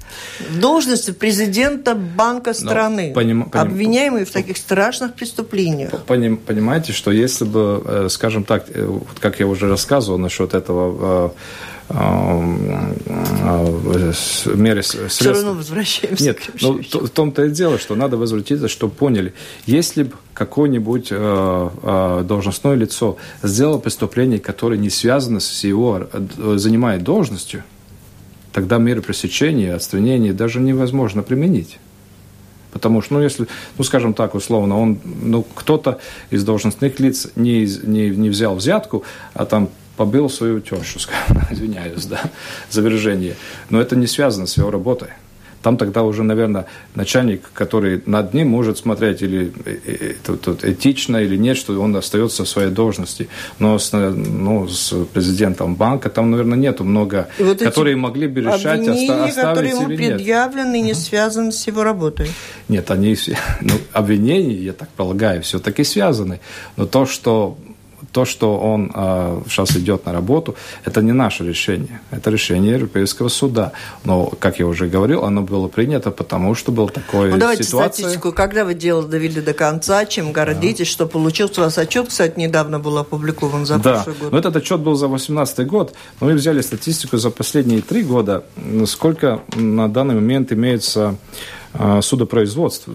в 0.50 0.58
должности 0.60 1.10
президента 1.10 1.94
банка 1.94 2.54
страны, 2.54 3.12
поним, 3.14 3.44
поним, 3.44 3.72
обвиняемый 3.72 4.24
в 4.24 4.30
таких 4.30 4.56
страшных 4.56 5.14
преступлениях. 5.14 5.90
Поним, 6.06 6.36
понимаете, 6.36 6.92
что 6.92 7.10
если 7.10 7.44
бы, 7.44 7.82
э, 7.84 8.08
скажем 8.10 8.44
так, 8.44 8.64
э, 8.68 8.98
как 9.20 9.40
я 9.40 9.46
уже 9.46 9.68
рассказывал 9.68 10.18
насчет 10.18 10.54
этого 10.54 11.32
э, 11.34 11.38
мере 14.54 14.82
средств. 14.82 15.08
Все 15.08 15.32
равно 15.32 15.54
возвращаемся. 15.54 16.24
Нет, 16.24 16.38
но 16.60 16.74
в 16.74 17.08
том-то 17.08 17.44
и 17.44 17.50
дело, 17.50 17.78
что 17.78 17.94
надо 17.94 18.16
возвратиться, 18.18 18.68
чтобы 18.68 18.92
поняли, 18.94 19.32
если 19.64 20.02
бы 20.02 20.12
какое-нибудь 20.34 21.08
э, 21.10 21.70
э, 21.82 22.24
должностное 22.24 22.74
лицо 22.74 23.16
сделало 23.42 23.78
преступление, 23.78 24.38
которое 24.38 24.76
не 24.76 24.90
связано 24.90 25.40
с 25.40 25.64
его 25.64 26.08
занимает 26.56 27.02
должностью, 27.02 27.64
тогда 28.52 28.78
меры 28.78 29.02
пресечения, 29.02 29.74
отстранения 29.74 30.32
даже 30.32 30.60
невозможно 30.60 31.22
применить. 31.22 31.78
Потому 32.72 33.02
что, 33.02 33.14
ну, 33.14 33.22
если, 33.22 33.46
ну, 33.76 33.84
скажем 33.84 34.14
так, 34.14 34.34
условно, 34.34 34.78
он, 34.78 34.98
ну, 35.04 35.42
кто-то 35.42 35.98
из 36.30 36.44
должностных 36.44 37.00
лиц 37.00 37.28
не, 37.34 37.66
не, 37.82 38.10
не 38.10 38.28
взял 38.28 38.54
взятку, 38.54 39.04
а 39.34 39.46
там 39.46 39.70
побил 39.96 40.28
свою 40.28 40.60
тещу, 40.60 41.00
извиняюсь, 41.50 42.04
да, 42.04 42.20
за 42.70 42.82
выражение. 42.82 43.36
Но 43.70 43.80
это 43.80 43.96
не 43.96 44.06
связано 44.06 44.46
с 44.46 44.56
его 44.56 44.70
работой. 44.70 45.08
Там 45.62 45.76
тогда 45.76 46.02
уже, 46.02 46.22
наверное, 46.22 46.66
начальник, 46.94 47.50
который 47.52 48.00
над 48.06 48.34
ним 48.34 48.48
может 48.48 48.78
смотреть, 48.78 49.22
или 49.22 49.52
э, 49.64 49.76
э, 49.86 50.14
тут, 50.24 50.42
тут 50.42 50.64
этично 50.64 51.16
или 51.16 51.36
нет, 51.36 51.56
что 51.56 51.80
он 51.80 51.96
остается 51.96 52.44
в 52.44 52.48
своей 52.48 52.70
должности. 52.70 53.28
Но 53.58 53.78
с, 53.78 53.92
ну, 53.92 54.68
с 54.68 54.94
президентом 55.12 55.74
банка 55.74 56.10
там, 56.10 56.30
наверное, 56.30 56.58
нету 56.58 56.84
много, 56.84 57.28
и 57.38 57.42
вот 57.42 57.58
которые 57.58 57.96
могли 57.96 58.28
бы 58.28 58.40
решать, 58.40 58.80
оста- 58.80 59.24
оставить 59.24 59.34
которые 59.34 59.70
ему 59.70 59.90
или 59.90 59.96
предъявлены, 59.96 60.76
нет. 60.76 60.86
не 60.86 60.94
связаны 60.94 61.52
с 61.52 61.66
его 61.66 61.82
работой. 61.82 62.30
Нет, 62.68 62.90
они, 62.90 63.16
ну, 63.60 63.74
обвинения, 63.92 64.54
я 64.54 64.72
так 64.72 64.88
полагаю, 64.90 65.42
все-таки 65.42 65.84
связаны. 65.84 66.40
Но 66.76 66.86
то, 66.86 67.06
что 67.06 67.58
то, 68.12 68.24
что 68.24 68.58
он 68.58 68.90
э, 68.94 69.42
сейчас 69.48 69.76
идет 69.76 70.06
на 70.06 70.12
работу, 70.12 70.54
это 70.84 71.02
не 71.02 71.12
наше 71.12 71.44
решение. 71.44 72.00
Это 72.10 72.30
решение 72.30 72.72
Европейского 72.72 73.28
суда. 73.28 73.72
Но, 74.04 74.26
как 74.26 74.58
я 74.58 74.66
уже 74.66 74.88
говорил, 74.88 75.24
оно 75.24 75.42
было 75.42 75.68
принято, 75.68 76.10
потому 76.10 76.54
что 76.54 76.72
был 76.72 76.88
такой 76.88 77.30
ну, 77.30 77.36
давайте 77.36 77.64
ситуация. 77.64 78.04
статистику. 78.04 78.32
Когда 78.32 78.64
вы 78.64 78.74
дело 78.74 79.02
довели 79.02 79.40
до 79.40 79.52
конца, 79.52 80.06
чем 80.06 80.32
гордитесь, 80.32 80.86
да. 80.86 80.92
что 80.92 81.06
получился 81.06 81.60
у 81.60 81.64
вас 81.64 81.78
отчет, 81.78 82.08
кстати, 82.08 82.38
недавно 82.38 82.78
был 82.78 82.96
опубликован 82.98 83.66
за 83.66 83.78
да. 83.78 83.94
прошлый 83.94 84.16
год. 84.16 84.32
Но 84.32 84.38
этот 84.38 84.56
отчет 84.56 84.80
был 84.80 84.94
за 84.94 85.08
2018 85.08 85.66
год. 85.66 85.94
Но 86.20 86.26
мы 86.26 86.34
взяли 86.34 86.60
статистику 86.60 87.18
за 87.18 87.30
последние 87.30 87.82
три 87.82 88.02
года, 88.02 88.44
сколько 88.86 89.40
на 89.54 89.88
данный 89.88 90.14
момент 90.14 90.52
имеется 90.52 91.16
судопроизводств 92.00 92.88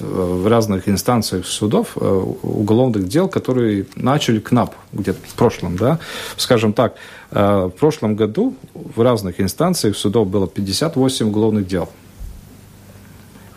в 0.00 0.46
разных 0.46 0.88
инстанциях 0.88 1.46
судов, 1.46 1.92
э, 1.96 2.24
уголовных 2.42 3.08
дел, 3.08 3.28
которые 3.28 3.86
начали 3.96 4.38
КНАП 4.38 4.74
где-то 4.92 5.18
в 5.28 5.34
прошлом, 5.34 5.76
да, 5.76 5.98
скажем 6.36 6.72
так, 6.72 6.94
э, 7.32 7.66
в 7.66 7.78
прошлом 7.78 8.16
году 8.16 8.54
в 8.74 9.00
разных 9.02 9.40
инстанциях 9.40 9.96
судов 9.96 10.28
было 10.28 10.46
58 10.46 11.28
уголовных 11.28 11.66
дел. 11.66 11.88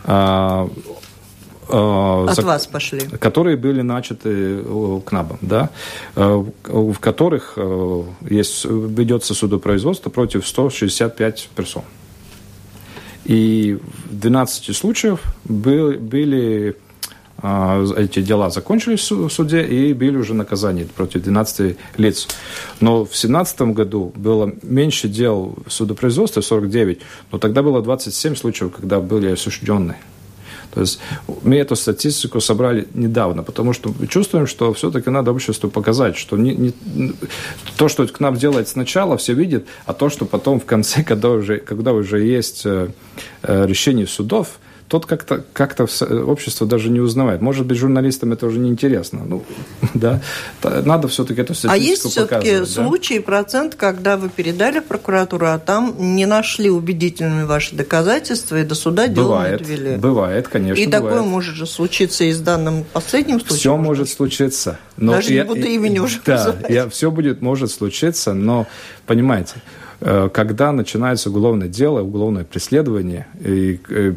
От 0.06 0.70
за, 2.34 2.42
вас 2.42 2.66
пошли. 2.66 3.00
Которые 3.18 3.56
были 3.56 3.80
начаты 3.80 4.62
КНАБом, 5.06 5.38
да, 5.40 5.70
в 6.14 6.98
которых 7.00 7.56
есть, 8.28 8.66
ведется 8.66 9.32
судопроизводство 9.32 10.10
против 10.10 10.46
165 10.46 11.48
персон. 11.56 11.84
И 13.24 13.78
в 14.10 14.20
12 14.20 14.76
случаев 14.76 15.20
были, 15.44 15.96
были 15.96 16.76
а, 17.38 17.84
эти 17.96 18.22
дела 18.22 18.50
закончились 18.50 19.10
в 19.10 19.28
суде 19.28 19.62
и 19.62 19.92
были 19.92 20.16
уже 20.16 20.34
наказания 20.34 20.86
против 20.86 21.22
12 21.22 21.76
лиц. 21.96 22.28
Но 22.80 23.04
в 23.04 23.08
2017 23.08 23.60
году 23.72 24.12
было 24.14 24.52
меньше 24.62 25.08
дел 25.08 25.54
в 25.66 25.70
судопроизводстве, 25.70 26.42
49, 26.42 27.00
но 27.32 27.38
тогда 27.38 27.62
было 27.62 27.82
27 27.82 28.34
случаев, 28.36 28.72
когда 28.72 29.00
были 29.00 29.32
осужденные. 29.32 29.98
То 30.74 30.80
есть 30.80 30.98
мы 31.42 31.56
эту 31.56 31.76
статистику 31.76 32.40
собрали 32.40 32.86
недавно, 32.94 33.42
потому 33.42 33.72
что 33.72 33.94
чувствуем, 34.08 34.46
что 34.46 34.72
все-таки 34.72 35.10
надо 35.10 35.30
обществу 35.30 35.70
показать, 35.70 36.16
что 36.16 36.36
не, 36.36 36.54
не, 36.54 36.72
то, 37.76 37.88
что 37.88 38.06
к 38.06 38.20
нам 38.20 38.36
делает 38.36 38.68
сначала, 38.68 39.16
все 39.16 39.34
видят, 39.34 39.64
а 39.86 39.92
то, 39.92 40.10
что 40.10 40.24
потом 40.24 40.58
в 40.58 40.64
конце, 40.64 41.02
когда 41.08 41.30
уже, 41.30 41.58
когда 41.58 41.92
уже 41.92 42.20
есть 42.20 42.66
э, 42.66 42.88
э 43.42 43.66
решение 43.66 44.06
судов, 44.06 44.58
тот 44.88 45.06
как-то 45.06 45.44
как 45.52 45.76
общество 45.80 46.66
даже 46.66 46.90
не 46.90 47.00
узнавает. 47.00 47.40
Может 47.40 47.66
быть, 47.66 47.78
журналистам 47.78 48.32
это 48.32 48.46
уже 48.46 48.58
не 48.58 48.68
интересно. 48.68 49.22
Ну, 49.24 49.44
да, 49.94 50.20
надо 50.62 51.08
все-таки 51.08 51.40
эту 51.40 51.54
статистику 51.54 51.72
А 51.72 51.76
есть 51.76 52.08
все-таки 52.08 52.64
случаи, 52.64 53.18
процент, 53.18 53.74
когда 53.74 54.16
вы 54.16 54.28
передали 54.28 54.80
в 54.80 54.84
прокуратуру, 54.84 55.46
а 55.46 55.58
там 55.58 55.94
не 56.14 56.26
нашли 56.26 56.70
убедительными 56.70 57.44
ваши 57.44 57.74
доказательства 57.74 58.60
и 58.60 58.64
до 58.64 58.74
суда 58.74 59.08
бывает, 59.08 59.62
дело 59.62 59.70
не 59.70 59.76
довели? 59.76 59.96
Бывает, 59.96 60.48
конечно, 60.48 60.80
И 60.80 60.86
бывает. 60.86 61.04
такое 61.04 61.22
может 61.22 61.54
же 61.54 61.66
случиться 61.66 62.24
и 62.24 62.32
с 62.32 62.40
данным 62.40 62.84
последним 62.92 63.40
случаем? 63.40 63.58
Все 63.58 63.76
может 63.76 64.08
случиться. 64.10 64.78
Но 64.96 65.12
Даже 65.12 65.32
я, 65.32 65.42
не 65.42 65.48
буду 65.48 65.66
имени 65.66 65.98
уже 65.98 66.20
Да, 66.24 66.36
называть. 66.36 66.70
я, 66.70 66.88
все 66.88 67.10
будет, 67.10 67.40
может 67.40 67.70
случиться, 67.70 68.34
но, 68.34 68.66
понимаете, 69.06 69.54
когда 70.04 70.70
начинается 70.72 71.30
уголовное 71.30 71.68
дело, 71.68 72.02
уголовное 72.02 72.44
преследование, 72.44 73.26
и 73.40 73.80
э, 73.88 74.12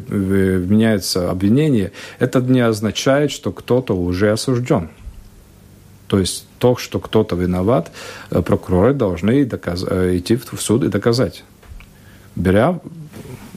меняется 0.68 1.30
обвинение, 1.30 1.92
это 2.18 2.40
не 2.40 2.60
означает, 2.60 3.30
что 3.30 3.52
кто-то 3.52 3.94
уже 3.94 4.30
осужден. 4.30 4.90
То 6.06 6.18
есть 6.18 6.46
то, 6.58 6.76
что 6.76 7.00
кто-то 7.00 7.36
виноват, 7.36 7.90
э, 8.30 8.42
прокуроры 8.42 8.92
должны 8.92 9.46
доказ... 9.46 9.82
идти 9.82 10.36
в 10.36 10.60
суд 10.60 10.84
и 10.84 10.88
доказать, 10.88 11.42
беря 12.36 12.80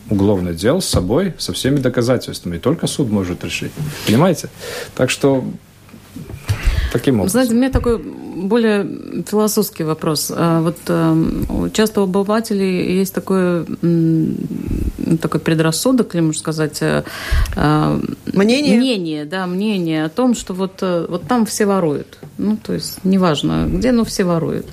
уголовное 0.10 0.54
дело 0.54 0.80
с 0.80 0.88
собой, 0.88 1.34
со 1.38 1.52
всеми 1.52 1.78
доказательствами. 1.78 2.58
И 2.58 2.60
только 2.60 2.88
суд 2.88 3.10
может 3.10 3.44
решить. 3.44 3.72
Понимаете? 4.06 4.50
Так 4.96 5.10
что 5.10 5.44
таким 6.94 7.16
образом. 7.16 7.32
Знаете, 7.32 7.54
у 7.54 7.58
меня 7.58 7.72
такой 7.72 8.02
более 8.42 9.24
философский 9.28 9.84
вопрос. 9.84 10.32
А 10.36 10.62
вот 10.62 10.78
э, 10.88 11.70
часто 11.74 12.02
у 12.02 12.04
обывателей 12.04 12.98
есть 12.98 13.14
такой, 13.14 13.66
такой 15.22 15.40
предрассудок, 15.40 16.14
или 16.16 16.22
можно 16.22 16.40
сказать, 16.40 16.82
э, 16.82 17.04
э, 17.56 18.02
мнение? 18.34 18.78
мнение, 18.78 19.26
да, 19.26 19.48
мнение 19.48 20.06
о 20.06 20.10
том, 20.10 20.36
что 20.36 20.54
вот, 20.54 20.82
вот 20.82 21.28
там 21.28 21.46
все 21.46 21.66
воруют. 21.66 22.18
Ну, 22.38 22.58
то 22.58 22.74
есть, 22.74 23.00
неважно 23.04 23.68
где, 23.68 23.92
но 23.92 24.04
все 24.04 24.24
воруют. 24.24 24.68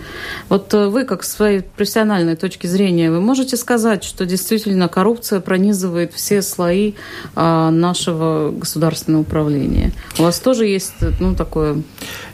Вот 0.49 0.73
вы, 0.73 1.05
как 1.05 1.23
с 1.25 1.33
своей 1.33 1.61
профессиональной 1.61 2.37
точки 2.37 2.67
зрения, 2.67 3.11
вы 3.11 3.21
можете 3.21 3.57
сказать, 3.57 4.05
что 4.05 4.25
действительно 4.25 4.89
коррупция 4.89 5.41
пронизывает 5.41 6.15
все 6.15 6.41
слои 6.41 6.95
нашего 7.35 8.51
государственного 8.53 9.23
управления? 9.23 9.93
У 10.19 10.23
вас 10.23 10.41
тоже 10.41 10.67
есть, 10.67 10.95
ну, 11.21 11.35
такое... 11.35 11.83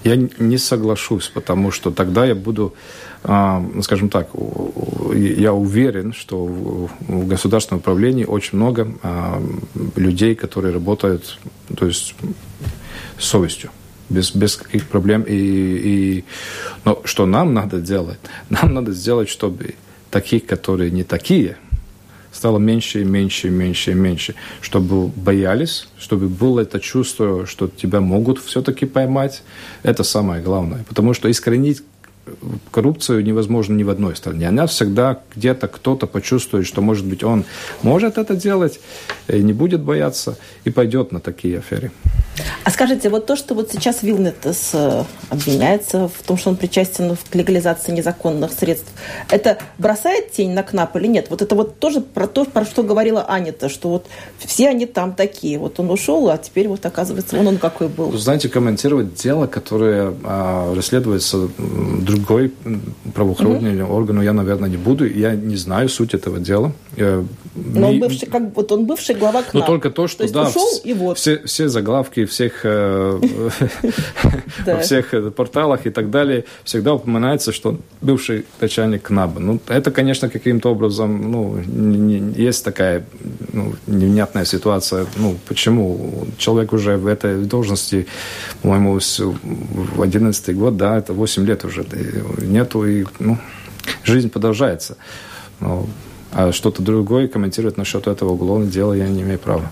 Я 0.04 0.16
не 0.16 0.58
соглашусь, 0.58 1.23
потому 1.32 1.70
что 1.70 1.90
тогда 1.90 2.26
я 2.26 2.34
буду, 2.34 2.74
а, 3.22 3.64
скажем 3.82 4.08
так, 4.08 4.28
я 5.14 5.52
уверен, 5.52 6.12
что 6.12 6.44
в 6.44 7.26
государственном 7.26 7.80
управлении 7.80 8.24
очень 8.24 8.58
много 8.58 8.92
а, 9.02 9.42
людей, 9.96 10.34
которые 10.34 10.74
работают, 10.74 11.38
то 11.76 11.86
есть 11.86 12.14
совестью 13.18 13.70
без, 14.08 14.34
без 14.34 14.56
каких 14.56 14.88
проблем. 14.88 15.22
И, 15.22 15.34
и... 15.34 16.24
Но 16.84 17.00
что 17.04 17.26
нам 17.26 17.54
надо 17.54 17.80
делать? 17.80 18.18
Нам 18.50 18.74
надо 18.74 18.92
сделать, 18.92 19.28
чтобы 19.28 19.74
таких, 20.10 20.46
которые 20.46 20.90
не 20.90 21.04
такие, 21.04 21.56
стало 22.44 22.58
меньше 22.58 23.00
и 23.00 23.04
меньше 23.04 23.48
и 23.48 23.50
меньше 23.50 23.92
и 23.92 23.94
меньше, 23.94 24.34
чтобы 24.60 25.08
боялись, 25.08 25.88
чтобы 25.98 26.28
было 26.28 26.60
это 26.60 26.78
чувство, 26.78 27.46
что 27.46 27.68
тебя 27.68 28.00
могут 28.00 28.38
все-таки 28.38 28.84
поймать. 28.84 29.42
Это 29.82 30.04
самое 30.04 30.42
главное. 30.42 30.84
Потому 30.86 31.14
что 31.14 31.30
искоренить 31.30 31.82
коррупцию 32.70 33.24
невозможно 33.24 33.74
ни 33.74 33.82
в 33.82 33.90
одной 33.90 34.16
стране. 34.16 34.48
Она 34.48 34.66
всегда 34.66 35.20
где-то 35.34 35.68
кто-то 35.68 36.06
почувствует, 36.06 36.66
что, 36.66 36.80
может 36.80 37.06
быть, 37.06 37.22
он 37.22 37.44
может 37.82 38.18
это 38.18 38.34
делать, 38.34 38.80
не 39.28 39.52
будет 39.52 39.80
бояться, 39.80 40.36
и 40.64 40.70
пойдет 40.70 41.12
на 41.12 41.20
такие 41.20 41.58
аферы. 41.58 41.92
А 42.64 42.70
скажите, 42.70 43.10
вот 43.10 43.26
то, 43.26 43.36
что 43.36 43.54
вот 43.54 43.70
сейчас 43.70 44.02
Вилнетес 44.02 44.70
э, 44.72 45.04
обвиняется 45.28 46.08
в 46.08 46.22
том, 46.26 46.36
что 46.36 46.50
он 46.50 46.56
причастен 46.56 47.16
к 47.30 47.34
легализации 47.34 47.92
незаконных 47.92 48.52
средств, 48.52 48.90
это 49.30 49.58
бросает 49.78 50.32
тень 50.32 50.52
на 50.52 50.64
КНАП 50.64 50.96
или 50.96 51.06
нет? 51.06 51.26
Вот 51.30 51.42
это 51.42 51.54
вот 51.54 51.78
тоже 51.78 52.00
про 52.00 52.26
то, 52.26 52.44
про 52.44 52.64
что 52.64 52.82
говорила 52.82 53.22
Анита, 53.22 53.68
что 53.68 53.88
вот 53.88 54.06
все 54.38 54.68
они 54.68 54.86
там 54.86 55.14
такие. 55.14 55.58
Вот 55.58 55.78
он 55.78 55.90
ушел, 55.90 56.28
а 56.28 56.38
теперь 56.38 56.66
вот 56.66 56.84
оказывается, 56.84 57.38
он 57.38 57.46
он 57.46 57.58
какой 57.58 57.88
был. 57.88 58.12
Знаете, 58.18 58.48
комментировать 58.48 59.14
дело, 59.14 59.46
которое 59.46 60.14
а, 60.24 60.74
расследуется 60.74 61.48
другой 62.14 62.52
правоохранительный 63.14 63.82
угу. 63.84 63.94
орган, 63.94 64.22
я, 64.22 64.32
наверное, 64.32 64.68
не 64.68 64.76
буду. 64.76 65.06
Я 65.06 65.34
не 65.34 65.56
знаю 65.56 65.88
суть 65.88 66.14
этого 66.14 66.38
дела. 66.38 66.72
Я, 66.96 67.24
Но 67.54 67.90
он 67.90 68.00
бывший, 68.00 68.26
как 68.26 68.54
вот 68.54 68.72
он 68.72 68.86
бывший 68.86 69.14
глава 69.14 69.42
КНАП. 69.42 69.54
Но 69.54 69.66
только 69.66 69.90
то, 69.90 70.06
что 70.08 70.26
то 70.26 70.32
да, 70.32 70.48
ушел, 70.48 70.80
и 70.84 70.92
вот. 70.92 71.18
все, 71.18 71.38
все 71.44 71.68
заглавки 71.68 72.24
всех 72.24 72.60
э, 72.64 73.20
во 74.66 74.78
всех 74.80 75.14
порталах 75.34 75.86
и 75.86 75.90
так 75.90 76.10
далее 76.10 76.44
всегда 76.64 76.94
упоминается, 76.94 77.52
что 77.52 77.78
бывший 78.00 78.44
начальник 78.60 79.02
КНАБа. 79.02 79.40
Ну, 79.40 79.60
это, 79.68 79.90
конечно, 79.90 80.28
каким-то 80.28 80.70
образом, 80.70 81.30
ну, 81.30 81.58
есть 82.36 82.64
такая 82.64 83.04
ну, 83.54 83.74
невнятная 83.86 84.44
ситуация. 84.44 85.06
Ну, 85.16 85.36
почему? 85.48 86.26
Человек 86.38 86.72
уже 86.72 86.96
в 86.96 87.06
этой 87.06 87.44
должности, 87.44 88.06
по-моему, 88.62 88.98
в 88.98 90.02
11 90.02 90.56
год, 90.56 90.76
да, 90.76 90.98
это 90.98 91.12
8 91.12 91.46
лет 91.46 91.64
уже 91.64 91.86
нету, 92.38 92.84
и, 92.86 93.06
ну, 93.18 93.38
жизнь 94.04 94.28
продолжается. 94.28 94.96
Но 95.60 95.86
а 96.36 96.50
что-то 96.50 96.82
другое 96.82 97.28
комментировать 97.28 97.76
насчет 97.76 98.08
этого 98.08 98.32
уголовного 98.32 98.70
дела 98.70 98.92
я 98.92 99.06
не 99.06 99.22
имею 99.22 99.38
права. 99.38 99.70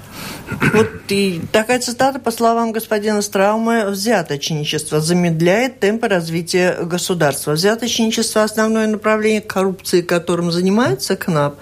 Вот 0.73 0.91
и 1.09 1.41
такая 1.51 1.81
цитата, 1.81 2.21
по 2.21 2.31
словам 2.31 2.71
господина 2.71 3.21
Страума, 3.21 3.87
взяточничество 3.87 5.01
замедляет 5.01 5.81
темпы 5.81 6.07
развития 6.07 6.77
государства. 6.85 7.53
Взяточничество– 7.53 8.43
основное 8.45 8.87
направление 8.87 9.41
коррупции, 9.41 10.03
которым 10.03 10.53
занимается 10.53 11.17
КНАП, 11.17 11.57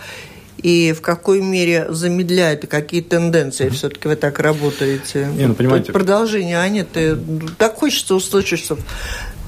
и 0.63 0.93
в 0.93 1.01
какой 1.01 1.41
мере 1.41 1.87
замедляет, 1.89 2.65
и 2.65 2.67
какие 2.67 3.01
тенденции 3.01 3.69
все-таки 3.71 4.09
вы 4.09 4.17
так 4.17 4.39
работаете? 4.39 5.29
Не, 5.37 5.47
ну, 5.47 5.55
понимаете... 5.55 5.93
Продолжение, 5.93 6.59
Аня, 6.59 6.85
ты 6.85 7.17
так 7.59 7.77
хочется 7.77 8.15
услышать, 8.15 8.61
что 8.61 8.79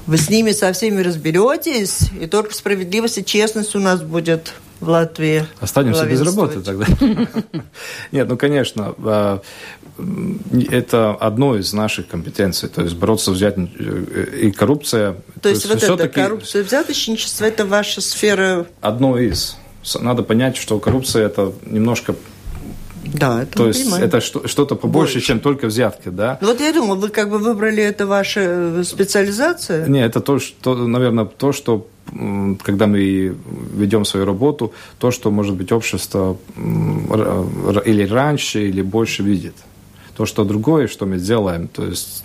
вы 0.07 0.17
с 0.17 0.29
ними 0.29 0.51
со 0.51 0.73
всеми 0.73 1.01
разберетесь, 1.01 2.09
и 2.19 2.27
только 2.27 2.53
справедливость 2.53 3.19
и 3.19 3.25
честность 3.25 3.75
у 3.75 3.79
нас 3.79 4.01
будет 4.01 4.53
в 4.79 4.89
Латвии. 4.89 5.45
Останемся 5.59 6.05
без 6.05 6.21
работы 6.21 6.59
тогда. 6.61 6.85
Нет, 8.11 8.27
ну, 8.27 8.37
конечно, 8.37 8.95
а, 8.97 9.41
это 10.69 11.11
одно 11.11 11.55
из 11.55 11.71
наших 11.73 12.07
компетенций, 12.07 12.67
то 12.67 12.81
есть 12.81 12.95
бороться 12.95 13.31
взять 13.31 13.55
и 13.57 14.51
коррупция. 14.51 15.13
То, 15.35 15.41
то 15.41 15.49
есть, 15.49 15.65
есть 15.65 15.87
вот 15.87 15.99
это 15.99 16.09
коррупция, 16.09 16.63
взяточничество, 16.63 17.45
это 17.45 17.65
ваша 17.65 18.01
сфера? 18.01 18.65
Одно 18.81 19.17
из. 19.17 19.57
Надо 19.99 20.23
понять, 20.23 20.57
что 20.57 20.79
коррупция 20.79 21.25
это 21.25 21.51
немножко 21.65 22.15
да, 23.05 23.43
это 23.43 23.57
То 23.57 23.67
есть 23.67 23.83
понимаем. 23.83 24.05
это 24.05 24.21
что-то 24.21 24.75
побольше, 24.75 25.15
Больше. 25.15 25.27
чем 25.27 25.39
только 25.39 25.67
взятки, 25.67 26.09
да? 26.09 26.37
Ну, 26.41 26.47
вот 26.47 26.61
я 26.61 26.71
думаю, 26.71 26.99
вы 26.99 27.09
как 27.09 27.29
бы 27.29 27.37
выбрали 27.37 27.83
это 27.83 28.07
ваша 28.07 28.39
э, 28.41 28.83
специализация? 28.85 29.87
Не, 29.87 30.05
это 30.05 30.21
то, 30.21 30.39
что, 30.39 30.75
наверное, 30.87 31.25
то, 31.25 31.51
что 31.51 31.87
когда 32.63 32.87
мы 32.87 33.35
ведем 33.73 34.05
свою 34.05 34.25
работу, 34.25 34.73
то, 34.99 35.11
что, 35.11 35.31
может 35.31 35.55
быть, 35.55 35.71
общество 35.71 36.37
или 37.85 38.07
раньше, 38.07 38.69
или 38.69 38.81
больше 38.81 39.23
видит. 39.23 39.55
То, 40.15 40.25
что 40.25 40.43
другое, 40.43 40.87
что 40.87 41.05
мы 41.05 41.17
делаем, 41.17 41.67
то 41.67 41.85
есть 41.85 42.23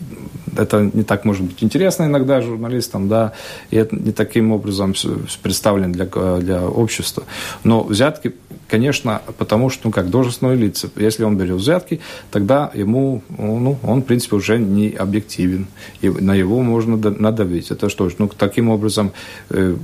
это 0.57 0.91
не 0.93 1.05
так 1.05 1.25
может 1.25 1.43
быть 1.43 1.63
интересно 1.63 2.05
иногда 2.05 2.41
журналистам, 2.43 3.09
да, 3.09 3.33
и 3.71 3.77
это 3.77 3.97
не 3.97 4.13
таким 4.13 4.53
образом 4.53 4.95
представлен 5.43 5.93
для, 5.93 6.07
для 6.07 6.67
общества. 6.67 7.25
Но 7.65 7.83
взятки 7.83 8.35
конечно, 8.69 9.23
потому 9.39 9.71
что, 9.71 9.83
ну, 9.85 9.91
как 9.91 10.11
должностное 10.11 10.55
лицо, 10.55 10.89
если 10.97 11.25
он 11.25 11.37
берет 11.37 11.57
взятки, 11.57 12.01
тогда 12.31 12.71
ему, 12.75 13.23
ну, 13.29 13.79
он, 13.83 14.03
в 14.03 14.05
принципе, 14.05 14.37
уже 14.37 14.59
не 14.59 14.91
объективен, 14.91 15.67
и 16.01 16.09
на 16.09 16.35
его 16.35 16.61
можно 16.63 16.97
надавить. 16.97 17.71
Это 17.71 17.89
что 17.89 18.09
ж, 18.09 18.15
ну, 18.19 18.29
таким 18.29 18.69
образом, 18.69 19.13
э, 19.51 19.77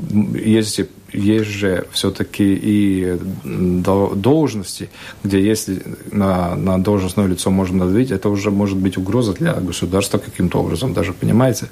если 0.44 0.88
есть 1.12 1.50
же 1.50 1.86
все-таки 1.92 2.58
и 2.60 3.18
должности, 3.44 4.90
где 5.22 5.40
если 5.40 5.82
на, 6.10 6.56
на 6.56 6.78
должностное 6.78 7.26
лицо 7.26 7.50
можно 7.50 7.84
надавить, 7.84 8.10
это 8.10 8.28
уже 8.28 8.50
может 8.50 8.76
быть 8.76 8.98
угроза 8.98 9.32
для 9.32 9.54
государства 9.54 10.18
каким-то 10.18 10.58
образом, 10.58 10.92
даже 10.92 11.12
понимаете. 11.12 11.68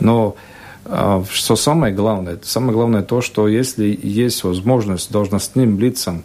Но 0.00 0.36
а, 0.88 1.24
что 1.30 1.56
самое 1.56 1.92
главное? 1.94 2.38
Самое 2.42 2.72
главное 2.72 3.02
то, 3.02 3.20
что 3.20 3.48
если 3.48 3.98
есть 4.02 4.44
возможность 4.44 5.10
должностным 5.10 5.78
лицам 5.78 6.22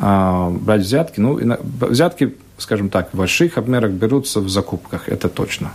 брать 0.00 0.80
взятки. 0.80 1.20
Ну, 1.20 1.38
взятки, 1.80 2.34
скажем 2.58 2.88
так, 2.88 3.12
в 3.12 3.16
больших 3.16 3.58
обмерах 3.58 3.90
берутся 3.90 4.40
в 4.40 4.48
закупках, 4.48 5.08
это 5.08 5.28
точно. 5.28 5.72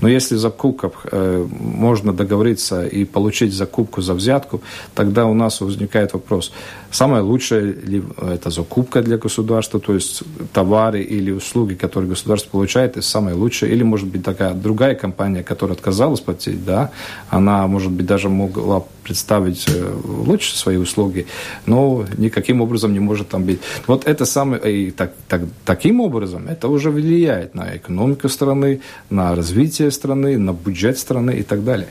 Но 0.00 0.08
если 0.08 0.34
в 0.34 0.38
закупках 0.38 1.06
э, 1.10 1.46
можно 1.50 2.12
договориться 2.12 2.86
и 2.86 3.04
получить 3.04 3.52
закупку 3.54 4.02
за 4.02 4.14
взятку, 4.14 4.60
тогда 4.94 5.26
у 5.26 5.34
нас 5.34 5.60
возникает 5.60 6.12
вопрос, 6.12 6.52
самое 6.90 7.22
лучшее 7.22 7.72
ли 7.72 8.02
это 8.20 8.50
закупка 8.50 9.02
для 9.02 9.16
государства, 9.16 9.80
то 9.80 9.94
есть 9.94 10.22
товары 10.52 11.02
или 11.02 11.30
услуги, 11.30 11.74
которые 11.74 12.10
государство 12.10 12.50
получает, 12.50 12.92
это 12.92 13.02
самое 13.02 13.36
лучшее, 13.36 13.72
или 13.72 13.82
может 13.82 14.08
быть 14.08 14.22
такая 14.22 14.54
другая 14.54 14.94
компания, 14.94 15.42
которая 15.42 15.76
отказалась 15.76 16.20
платить, 16.20 16.64
да, 16.64 16.90
она, 17.30 17.66
может 17.66 17.90
быть, 17.90 18.06
даже 18.06 18.28
могла 18.28 18.84
представить 19.02 19.66
э, 19.68 19.94
лучше 20.04 20.56
свои 20.56 20.76
услуги, 20.76 21.26
но 21.66 22.04
никаким 22.16 22.60
образом 22.60 22.92
не 22.92 23.00
может 23.00 23.28
там 23.28 23.44
быть. 23.44 23.60
Вот 23.86 24.06
это 24.06 24.24
самое, 24.24 24.86
и 24.86 24.90
так, 24.90 25.12
так, 25.28 25.42
таким 25.64 26.00
образом 26.00 26.46
это 26.48 26.68
уже 26.68 26.90
влияет 26.90 27.54
на 27.54 27.76
экономику 27.76 28.28
страны, 28.28 28.80
на 29.10 29.34
развитие 29.34 29.61
страны, 29.90 30.38
на 30.38 30.52
бюджет 30.52 30.98
страны 30.98 31.32
и 31.38 31.42
так 31.42 31.64
далее. 31.64 31.88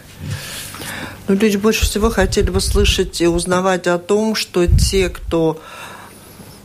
Ну, 1.27 1.35
люди 1.35 1.57
больше 1.57 1.85
всего 1.85 2.09
хотели 2.09 2.49
бы 2.49 2.59
слышать 2.59 3.21
и 3.21 3.27
узнавать 3.27 3.87
о 3.87 3.97
том, 3.97 4.35
что 4.35 4.65
те, 4.67 5.09
кто 5.09 5.61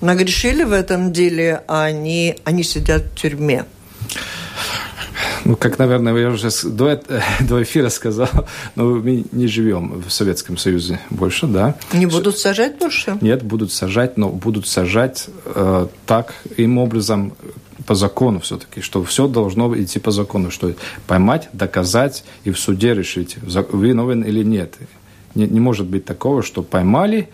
нагрешили 0.00 0.64
в 0.64 0.72
этом 0.72 1.12
деле, 1.12 1.62
они, 1.68 2.36
они 2.44 2.62
сидят 2.62 3.02
в 3.04 3.14
тюрьме. 3.14 3.64
Ну, 5.44 5.54
как, 5.54 5.78
наверное, 5.78 6.14
я 6.16 6.28
уже 6.28 6.50
до, 6.64 7.00
до 7.40 7.62
эфира 7.62 7.88
сказал, 7.88 8.28
но 8.74 8.84
мы 8.84 9.24
не 9.30 9.46
живем 9.46 10.02
в 10.02 10.10
Советском 10.10 10.56
Союзе 10.56 10.98
больше, 11.10 11.46
да. 11.46 11.76
Не 11.92 12.06
будут 12.06 12.36
сажать 12.38 12.78
больше? 12.78 13.16
Нет, 13.20 13.44
будут 13.44 13.72
сажать, 13.72 14.16
но 14.16 14.30
будут 14.30 14.66
сажать 14.66 15.26
э, 15.44 15.86
так, 16.06 16.34
им 16.56 16.78
образом, 16.78 17.34
по 17.86 17.94
закону 17.94 18.40
все-таки, 18.40 18.80
что 18.80 19.02
все 19.04 19.28
должно 19.28 19.74
идти 19.76 19.98
по 19.98 20.10
закону, 20.10 20.50
что 20.50 20.74
поймать, 21.06 21.48
доказать 21.52 22.24
и 22.44 22.50
в 22.50 22.58
суде 22.58 22.94
решить, 22.94 23.36
виновен 23.42 24.22
или 24.22 24.42
нет. 24.42 24.74
Не, 25.34 25.46
не 25.46 25.60
может 25.60 25.86
быть 25.86 26.04
такого, 26.04 26.42
что 26.42 26.62
поймали, 26.62 27.28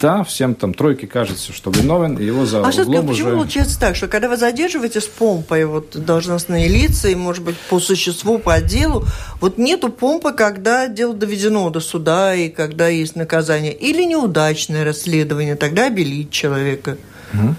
да, 0.00 0.24
всем 0.24 0.54
там 0.54 0.72
тройке 0.72 1.06
кажется, 1.06 1.52
что 1.52 1.70
виновен, 1.70 2.16
и 2.16 2.24
его 2.24 2.46
за 2.46 2.60
а 2.60 2.70
углом 2.70 3.08
почему 3.08 3.28
уже... 3.28 3.36
получается 3.36 3.78
так, 3.78 3.96
что 3.96 4.08
когда 4.08 4.30
вы 4.30 4.38
задерживаете 4.38 5.00
с 5.00 5.06
помпой 5.06 5.66
вот, 5.66 5.94
должностные 5.94 6.68
лица, 6.68 7.08
и, 7.08 7.14
может 7.14 7.44
быть, 7.44 7.56
по 7.68 7.78
существу, 7.80 8.38
по 8.38 8.60
делу, 8.62 9.04
вот 9.40 9.58
нету 9.58 9.90
помпы, 9.90 10.32
когда 10.32 10.88
дело 10.88 11.12
доведено 11.12 11.68
до 11.68 11.80
суда, 11.80 12.34
и 12.34 12.48
когда 12.48 12.88
есть 12.88 13.14
наказание, 13.14 13.74
или 13.74 14.04
неудачное 14.04 14.84
расследование, 14.84 15.54
тогда 15.54 15.86
обелить 15.86 16.30
человека? 16.30 16.96
Угу. 17.34 17.54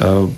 Э, 0.00 0.28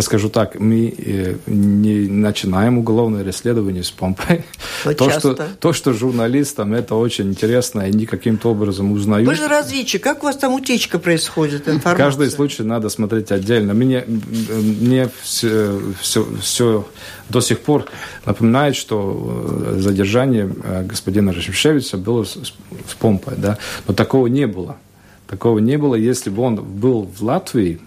скажу 0.00 0.28
так, 0.28 0.60
мы 0.60 0.94
э, 0.96 1.36
не 1.46 2.08
начинаем 2.08 2.78
уголовное 2.78 3.24
расследование 3.24 3.82
с 3.82 3.90
помпой. 3.90 4.44
Но 4.84 4.92
то, 4.92 5.10
что, 5.10 5.34
то, 5.34 5.72
что 5.72 5.92
журналистам 5.92 6.74
это 6.74 6.94
очень 6.94 7.30
интересно, 7.30 7.80
и 7.80 7.84
они 7.86 8.04
каким-то 8.04 8.50
образом 8.50 8.92
узнают. 8.92 9.26
Вы 9.26 9.34
же 9.34 9.48
разведчик, 9.48 10.02
как 10.02 10.22
у 10.22 10.26
вас 10.26 10.36
там 10.36 10.52
утечка 10.52 10.98
происходит, 10.98 11.68
информация? 11.68 11.96
Каждый 11.96 12.30
случай 12.30 12.64
надо 12.64 12.90
смотреть 12.90 13.32
отдельно. 13.32 13.72
Мне, 13.72 14.04
мне 14.06 15.08
все, 15.22 15.80
все, 16.00 16.26
все 16.40 16.86
до 17.30 17.40
сих 17.40 17.60
пор 17.60 17.86
напоминает, 18.26 18.76
что 18.76 19.64
э, 19.74 19.80
задержание 19.80 20.52
господина 20.84 21.32
Рашевичевича 21.32 21.96
было 21.96 22.24
с, 22.24 22.34
с 22.34 22.94
помпой, 22.98 23.34
да? 23.38 23.56
но 23.88 23.94
такого 23.94 24.26
не 24.26 24.46
было. 24.46 24.76
Такого 25.28 25.60
не 25.60 25.78
было, 25.78 25.94
если 25.94 26.28
бы 26.28 26.42
он 26.42 26.56
был 26.56 27.08
в 27.16 27.22
Латвии, 27.22 27.80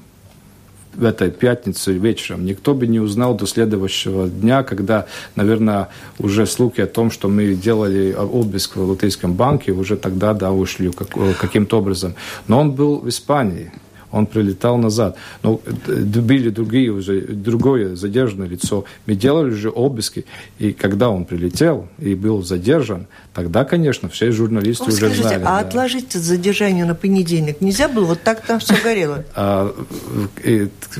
в 0.95 1.03
этой 1.03 1.31
пятницу 1.31 1.91
вечером. 1.93 2.45
Никто 2.45 2.73
бы 2.73 2.87
не 2.87 2.99
узнал 2.99 3.35
до 3.35 3.45
следующего 3.45 4.27
дня, 4.27 4.63
когда, 4.63 5.05
наверное, 5.35 5.89
уже 6.19 6.45
слухи 6.45 6.81
о 6.81 6.87
том, 6.87 7.11
что 7.11 7.27
мы 7.27 7.53
делали 7.53 8.13
обыск 8.13 8.75
в 8.75 8.89
Латвийском 8.89 9.33
банке, 9.33 9.71
уже 9.71 9.97
тогда, 9.97 10.33
да, 10.33 10.51
ушли 10.51 10.91
каким-то 11.39 11.79
образом. 11.79 12.15
Но 12.47 12.59
он 12.59 12.71
был 12.71 12.99
в 12.99 13.09
Испании 13.09 13.71
он 14.15 14.27
прилетал 14.27 14.77
назад. 14.77 15.17
Но 15.43 15.59
э, 15.65 16.01
были 16.01 16.49
другие 16.49 16.89
уже, 16.91 17.21
другое 17.21 17.95
задержанное 17.95 18.47
лицо. 18.47 18.85
Мы 19.05 19.15
делали 19.15 19.51
уже 19.51 19.69
обыски, 19.69 20.25
и 20.57 20.71
когда 20.71 21.09
он 21.09 21.25
прилетел 21.25 21.87
и 21.99 22.15
был 22.15 22.41
задержан, 22.41 23.07
тогда, 23.33 23.65
конечно, 23.65 24.07
все 24.07 24.31
журналисты 24.31 24.85
О, 24.85 24.87
уже 24.87 24.97
скажите, 24.97 25.21
знали. 25.21 25.41
А 25.41 25.45
да. 25.45 25.59
отложить 25.59 26.13
задержание 26.13 26.85
на 26.85 26.95
понедельник 26.95 27.59
нельзя 27.59 27.89
было? 27.89 28.05
Вот 28.05 28.23
так 28.23 28.45
там 28.45 28.59
все 28.59 28.75
горело? 28.81 29.23
А, 29.37 29.75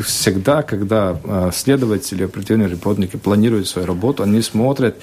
всегда, 0.04 0.62
когда 0.62 1.18
а, 1.24 1.52
следователи, 1.54 2.24
оперативные 2.24 2.68
работники 2.68 3.16
планируют 3.16 3.68
свою 3.68 3.88
работу, 3.88 4.24
они 4.24 4.42
смотрят, 4.42 4.98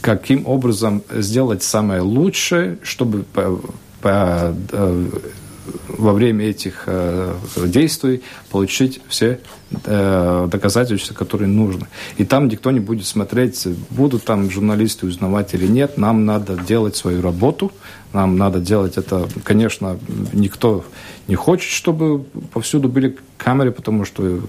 каким 0.00 0.46
образом 0.46 1.02
сделать 1.10 1.62
самое 1.62 2.02
лучшее, 2.02 2.78
чтобы 2.82 3.24
э, 3.34 3.56
во 5.88 6.12
время 6.12 6.46
этих 6.46 6.84
э, 6.86 7.34
действий 7.56 8.22
получить 8.50 9.00
все 9.08 9.40
э, 9.84 10.48
доказательства, 10.50 11.14
которые 11.14 11.48
нужны. 11.48 11.86
И 12.16 12.24
там 12.24 12.48
никто 12.48 12.70
не 12.70 12.80
будет 12.80 13.06
смотреть, 13.06 13.66
будут 13.90 14.24
там 14.24 14.50
журналисты 14.50 15.06
узнавать 15.06 15.54
или 15.54 15.66
нет. 15.66 15.98
Нам 15.98 16.24
надо 16.24 16.56
делать 16.56 16.96
свою 16.96 17.22
работу, 17.22 17.72
нам 18.12 18.36
надо 18.36 18.60
делать 18.60 18.96
это, 18.96 19.28
конечно, 19.44 19.98
никто 20.32 20.84
не 21.28 21.34
хочет, 21.34 21.70
чтобы 21.70 22.24
повсюду 22.52 22.88
были 22.88 23.16
камеры, 23.38 23.72
потому 23.72 24.04
что, 24.04 24.22
э, 24.26 24.40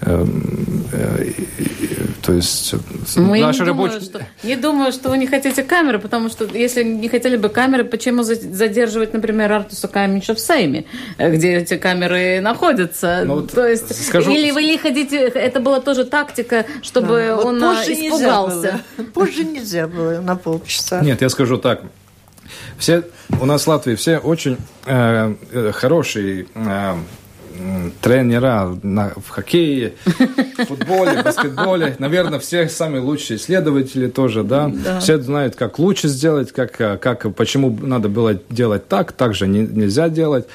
э, 0.00 1.32
э, 1.58 2.06
то 2.22 2.32
есть, 2.32 2.74
Мы 3.16 3.40
наши 3.40 3.62
не 3.62 3.66
рабочие... 3.66 3.98
Думаю, 3.98 4.26
что, 4.40 4.46
не 4.46 4.56
думаю, 4.56 4.92
что 4.92 5.08
вы 5.10 5.18
не 5.18 5.26
хотите 5.26 5.62
камеры, 5.64 5.98
потому 5.98 6.28
что 6.28 6.44
если 6.44 6.84
не 6.84 7.08
хотели 7.08 7.36
бы 7.36 7.48
камеры, 7.48 7.84
почему 7.84 8.22
задерживать, 8.22 9.12
например, 9.12 9.50
Артуса 9.50 9.88
Каменча 9.88 10.34
в 10.34 10.38
Сейме, 10.38 10.84
где 11.18 11.56
эти 11.56 11.76
камеры 11.76 12.40
находятся? 12.40 13.22
Ну, 13.24 13.36
вот 13.36 13.52
то 13.52 13.66
есть, 13.66 14.06
скажу... 14.06 14.30
или 14.30 14.52
вы 14.52 14.62
ли 14.62 14.78
хотите, 14.78 15.18
это 15.18 15.58
была 15.58 15.80
тоже 15.80 16.04
тактика, 16.04 16.64
чтобы 16.82 17.24
да, 17.26 17.36
он 17.38 17.60
вот 17.60 17.76
позже 17.76 17.92
испугался? 17.92 18.54
Нельзя 18.56 18.80
было. 18.96 19.06
Позже 19.12 19.44
нельзя 19.44 19.88
было 19.88 20.20
на 20.20 20.36
полчаса. 20.36 21.00
Нет, 21.00 21.22
я 21.22 21.28
скажу 21.28 21.58
так. 21.58 21.82
Все 22.78 23.02
у 23.40 23.46
нас 23.46 23.64
в 23.64 23.68
Латвии 23.68 23.94
все 23.94 24.18
очень 24.18 24.58
э, 24.86 25.34
э 25.52 25.72
хорошие 25.72 26.46
э, 26.54 26.94
тренера 28.00 28.78
на, 28.82 29.12
в 29.16 29.28
хоккее, 29.28 29.94
в 30.06 30.64
футболе, 30.64 31.22
баскетболе. 31.22 31.96
Наверное, 31.98 32.38
все 32.38 32.68
самые 32.68 33.00
лучшие 33.00 33.38
исследователи 33.38 34.08
тоже, 34.08 34.42
да? 34.42 34.70
да. 34.72 35.00
Все 35.00 35.18
знают, 35.20 35.56
как 35.56 35.78
лучше 35.78 36.08
сделать, 36.08 36.52
как, 36.52 36.80
э, 36.80 36.98
как, 36.98 37.34
почему 37.34 37.76
надо 37.80 38.08
было 38.08 38.38
делать 38.50 38.88
так, 38.88 39.12
так 39.12 39.34
же 39.34 39.46
не, 39.46 39.60
нельзя 39.60 40.08
делать. 40.08 40.46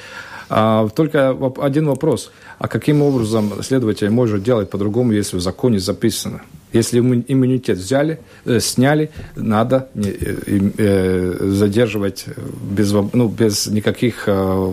А, 0.49 0.87
только 0.89 1.37
один 1.59 1.87
вопрос. 1.87 2.31
А 2.59 2.67
каким 2.67 3.01
образом 3.01 3.61
следователь 3.61 4.09
может 4.09 4.43
делать 4.43 4.69
по-другому, 4.69 5.11
если 5.11 5.37
в 5.37 5.41
законе 5.41 5.79
записано? 5.79 6.41
Если 6.73 6.99
иммунитет 6.99 7.77
взяли, 7.77 8.19
э, 8.45 8.59
сняли, 8.59 9.09
надо 9.35 9.87
э, 9.95 10.71
э, 10.77 11.37
задерживать 11.39 12.25
без, 12.61 12.91
ну, 12.91 13.29
без 13.29 13.67
никаких 13.67 14.23
э, 14.27 14.71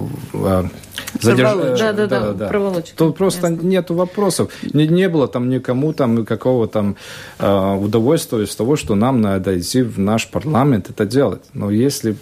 задерж... 1.20 1.78
да, 1.78 1.92
да, 1.92 2.06
да, 2.06 2.32
да, 2.32 2.48
проволочек. 2.48 2.96
Тут 2.96 3.16
просто 3.16 3.48
Ясно. 3.48 3.62
нет 3.62 3.90
вопросов. 3.90 4.50
Не, 4.72 4.88
не 4.88 5.08
было 5.08 5.28
там 5.28 5.48
никому 5.48 5.92
там 5.92 6.24
какого 6.26 6.66
там 6.66 6.96
удовольствия 7.38 8.42
из 8.42 8.56
того, 8.56 8.74
что 8.74 8.96
нам 8.96 9.20
надо 9.20 9.58
идти 9.58 9.82
в 9.82 9.98
наш 9.98 10.28
парламент 10.28 10.90
это 10.90 11.06
делать. 11.06 11.42
Но 11.52 11.70
если 11.70 12.16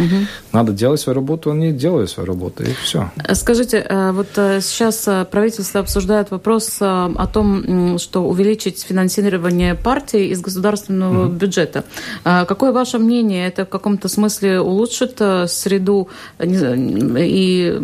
Угу. 0.00 0.16
Надо 0.52 0.72
делать 0.72 1.00
свою 1.00 1.14
работу, 1.14 1.50
они 1.50 1.72
делают 1.72 2.10
свою 2.10 2.26
работу, 2.26 2.62
и 2.64 2.72
все. 2.82 3.10
Скажите, 3.34 3.84
э, 3.88 4.12
вот 4.12 4.28
э, 4.36 4.60
сейчас 4.60 5.06
э, 5.06 5.24
правительство 5.30 5.80
обсуждает 5.80 6.30
вопрос 6.30 6.78
о 6.80 7.26
том, 7.32 7.98
что 7.98 8.24
увеличить 8.24 8.82
финансирование 8.82 9.74
партии 9.74 10.28
из 10.28 10.40
государственного 10.40 11.26
угу. 11.26 11.32
бюджета. 11.32 11.84
Какое 12.24 12.72
ваше 12.72 12.98
мнение? 12.98 13.46
Это 13.46 13.64
в 13.64 13.68
каком-то 13.68 14.08
смысле 14.08 14.60
улучшит 14.60 15.20
среду 15.48 16.08
и, 16.38 17.78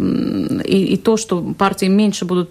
и, 0.64 0.94
и 0.94 0.96
то, 0.96 1.16
что 1.16 1.54
партии 1.58 1.86
меньше 1.86 2.24
будут 2.24 2.50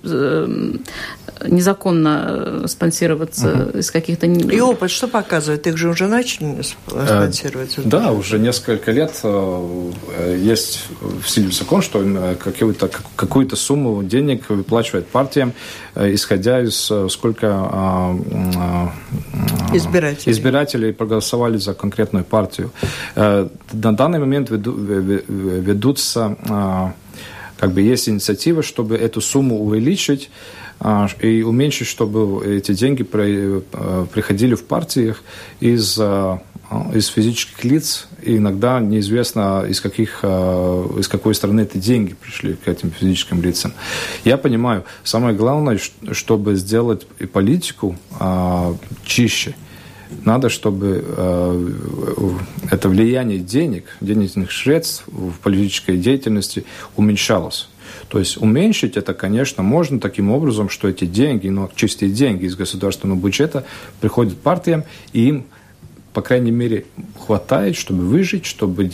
незаконно 1.46 2.64
спонсироваться 2.68 3.70
угу. 3.70 3.80
из 3.80 3.92
каких-то... 3.92 4.28
И 4.28 4.60
опыт 4.60 4.92
что 4.92 5.08
показывает? 5.08 5.68
Их 5.68 5.78
же 5.78 5.90
уже 5.90 6.08
начали 6.08 6.62
спонсировать? 6.62 7.76
Да, 7.86 8.12
уже 8.12 8.40
несколько 8.40 8.92
лет 8.92 9.16
Э, 9.26 9.55
есть 10.38 10.88
в 11.22 11.30
силе 11.30 11.52
закон, 11.52 11.82
что 11.82 12.02
э, 12.04 12.36
какую-то 12.36 12.90
какую 13.16 13.50
сумму 13.56 14.04
денег 14.04 14.50
выплачивает 14.50 15.08
партиям, 15.08 15.54
э, 15.96 16.14
исходя 16.14 16.62
из 16.62 16.92
сколько 17.10 18.16
избирателей. 19.74 20.32
избирателей 20.32 20.94
проголосовали 20.94 21.58
за 21.58 21.74
конкретную 21.74 22.26
партию. 22.26 22.72
На 23.16 23.50
данный 23.72 24.20
момент 24.20 24.50
ведутся 25.70 26.38
как 27.58 27.72
бы 27.72 27.82
есть 27.82 28.10
инициатива, 28.10 28.62
чтобы 28.64 28.98
эту 28.98 29.22
сумму 29.22 29.64
увеличить 29.64 30.30
и 31.22 31.42
уменьшить, 31.42 31.88
чтобы 31.88 32.46
эти 32.46 32.74
деньги 32.74 33.04
приходили 33.04 34.56
в 34.56 34.66
партиях 34.66 35.24
из 35.62 35.98
а, 36.00 36.42
из 36.94 37.08
физических 37.08 37.64
лиц, 37.64 38.08
и 38.22 38.38
иногда 38.38 38.80
неизвестно, 38.80 39.66
из, 39.68 39.82
каких, 39.82 40.20
а, 40.24 41.00
из 41.00 41.08
какой 41.08 41.36
страны 41.36 41.62
эти 41.62 41.78
деньги 41.78 42.14
пришли 42.14 42.54
к 42.54 42.68
этим 42.68 42.92
физическим 42.92 43.42
лицам. 43.42 43.74
Я 44.24 44.38
понимаю, 44.38 44.84
самое 45.04 45.36
главное, 45.36 45.80
чтобы 46.12 46.56
сделать 46.56 47.06
политику 47.32 47.98
а, 48.20 48.76
чище, 49.06 49.56
надо, 50.24 50.50
чтобы 50.50 51.04
это 52.72 52.90
влияние 52.90 53.40
денег, 53.40 53.86
денежных 54.02 54.52
средств 54.52 55.04
в 55.08 55.34
политической 55.40 55.98
деятельности 55.98 56.64
уменьшалось. 56.96 57.68
То 58.08 58.20
есть 58.20 58.38
уменьшить 58.38 58.98
это, 58.98 59.14
конечно, 59.14 59.64
можно 59.64 60.00
таким 60.00 60.32
образом, 60.32 60.70
что 60.70 60.88
эти 60.88 61.06
деньги, 61.06 61.48
ну, 61.48 61.70
чистые 61.76 62.12
деньги 62.12 62.46
из 62.46 62.56
государственного 62.56 63.18
бюджета 63.18 63.66
приходят 64.00 64.38
партиям, 64.38 64.84
и 65.14 65.28
им 65.28 65.46
по 66.16 66.22
крайней 66.22 66.52
мере, 66.52 66.86
хватает, 67.20 67.76
чтобы 67.76 68.06
выжить, 68.06 68.46
чтобы 68.46 68.90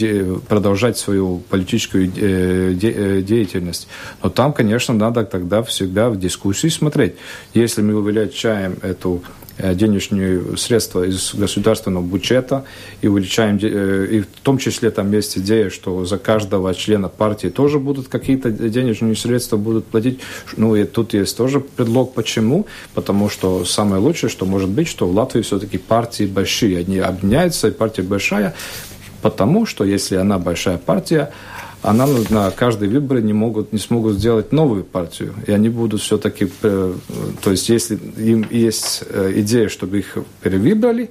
продолжать 0.50 0.98
свою 0.98 1.38
политическую 1.50 2.12
э, 2.18 2.76
э, 2.82 3.22
деятельность. 3.22 3.88
Но 4.24 4.30
там, 4.32 4.54
конечно, 4.54 4.96
надо 4.96 5.24
тогда 5.24 5.62
всегда 5.62 6.10
в 6.10 6.18
дискуссии 6.18 6.70
смотреть. 6.70 7.14
Если 7.54 7.84
мы 7.84 7.94
увеличаем 7.96 8.78
эту 8.82 9.22
денежные 9.74 10.58
средства 10.58 11.04
из 11.04 11.34
государственного 11.36 12.06
бюджета 12.06 12.66
и 13.02 13.08
увеличаем, 13.08 13.60
э, 13.62 14.08
и 14.12 14.20
в 14.22 14.28
том 14.44 14.58
числе 14.58 14.92
там 14.92 15.12
есть 15.12 15.38
идея, 15.38 15.70
что 15.70 16.06
за 16.06 16.18
каждого 16.18 16.74
члена 16.74 17.10
партии 17.10 17.48
тоже 17.48 17.80
будут 17.80 18.08
какие-то 18.08 18.52
денежные 18.52 19.16
средства 19.16 19.58
будут 19.58 19.86
платить. 19.86 20.20
Ну 20.58 20.76
и 20.76 20.84
тут 20.86 21.14
есть 21.14 21.38
тоже 21.38 21.60
предлог, 21.60 22.14
почему. 22.14 22.66
Потому 22.94 23.30
что 23.30 23.66
самое 23.66 24.02
лучшее, 24.02 24.30
что 24.30 24.46
может 24.46 24.70
быть, 24.70 24.88
что 24.88 25.08
в 25.08 25.16
Латвии 25.16 25.42
все-таки 25.42 25.78
партии 25.78 26.26
большие. 26.26 26.80
Они 26.80 27.00
объединяются, 27.00 27.68
и 27.68 27.72
партия 27.72 28.04
большая, 28.04 28.54
потому 29.22 29.66
что 29.66 29.84
если 29.84 30.16
она 30.16 30.40
большая 30.40 30.78
партия, 30.78 31.32
она 31.82 32.08
на 32.30 32.52
каждые 32.52 32.90
выборы 32.90 33.22
не, 33.22 33.34
могут, 33.34 33.74
не 33.74 33.80
смогут 33.80 34.16
сделать 34.16 34.52
новую 34.52 34.84
партию. 34.84 35.34
И 35.48 35.52
они 35.52 35.70
будут 35.70 36.02
все-таки... 36.02 36.52
Э, 36.62 36.94
то 37.42 37.52
есть, 37.52 37.70
если 37.70 37.98
им 38.18 38.46
есть 38.50 39.04
э, 39.10 39.34
идея, 39.38 39.68
чтобы 39.68 40.00
их 40.00 40.18
перевыбрали, 40.42 41.10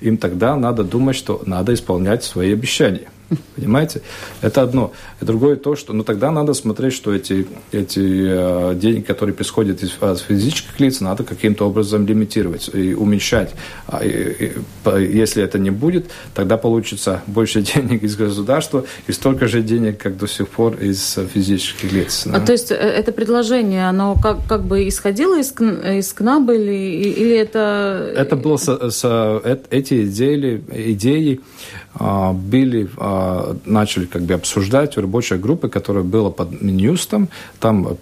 им 0.00 0.16
тогда 0.16 0.56
надо 0.56 0.84
думать, 0.84 1.16
что 1.16 1.42
надо 1.46 1.74
исполнять 1.74 2.24
свои 2.24 2.52
обещания. 2.52 3.08
Понимаете? 3.56 4.02
Это 4.40 4.62
одно. 4.62 4.92
И 5.20 5.24
другое 5.24 5.56
то, 5.56 5.76
что 5.76 5.92
ну, 5.92 6.04
тогда 6.04 6.30
надо 6.30 6.54
смотреть, 6.54 6.94
что 6.94 7.14
эти, 7.14 7.46
эти 7.70 8.00
э, 8.00 8.74
деньги, 8.74 9.00
которые 9.00 9.34
происходят 9.34 9.82
из, 9.82 9.92
от 10.00 10.20
физических 10.20 10.78
лиц, 10.80 11.00
надо 11.00 11.24
каким-то 11.24 11.66
образом 11.66 12.06
лимитировать 12.06 12.70
и 12.72 12.94
уменьшать. 12.94 13.50
А, 13.86 14.04
и, 14.04 14.08
и, 14.08 15.16
если 15.16 15.42
это 15.42 15.58
не 15.58 15.70
будет, 15.70 16.10
тогда 16.34 16.56
получится 16.56 17.22
больше 17.26 17.62
денег 17.74 18.02
из 18.02 18.16
государства 18.16 18.84
и 19.06 19.12
столько 19.12 19.46
же 19.48 19.62
денег, 19.62 19.98
как 19.98 20.16
до 20.16 20.26
сих 20.26 20.48
пор 20.48 20.74
из 20.74 21.18
физических 21.32 21.92
лиц. 21.92 22.24
Да? 22.26 22.36
А, 22.36 22.40
то 22.40 22.52
есть 22.52 22.70
э, 22.70 22.74
это 22.74 23.12
предложение, 23.12 23.88
оно 23.88 24.16
как, 24.20 24.46
как 24.48 24.64
бы 24.64 24.88
исходило 24.88 25.38
из, 25.38 25.52
из 25.52 26.12
КНАБ 26.12 26.50
или, 26.50 27.12
или 27.12 27.36
это... 27.36 28.12
Это 28.16 28.36
было 28.36 28.56
с, 28.56 28.68
с, 28.68 29.02
э, 29.04 29.56
эти 29.70 30.04
идеи, 30.04 30.62
идеи 30.72 31.40
а, 31.81 31.81
были, 31.94 32.88
а, 32.96 33.56
начали 33.64 34.06
как 34.06 34.22
бы 34.22 34.34
обсуждать 34.34 34.96
в 34.96 35.00
рабочей 35.00 35.36
группе, 35.36 35.68
которая 35.68 36.04
была 36.04 36.30
под 36.30 36.62
Минюстом. 36.62 37.28
Там, 37.60 37.96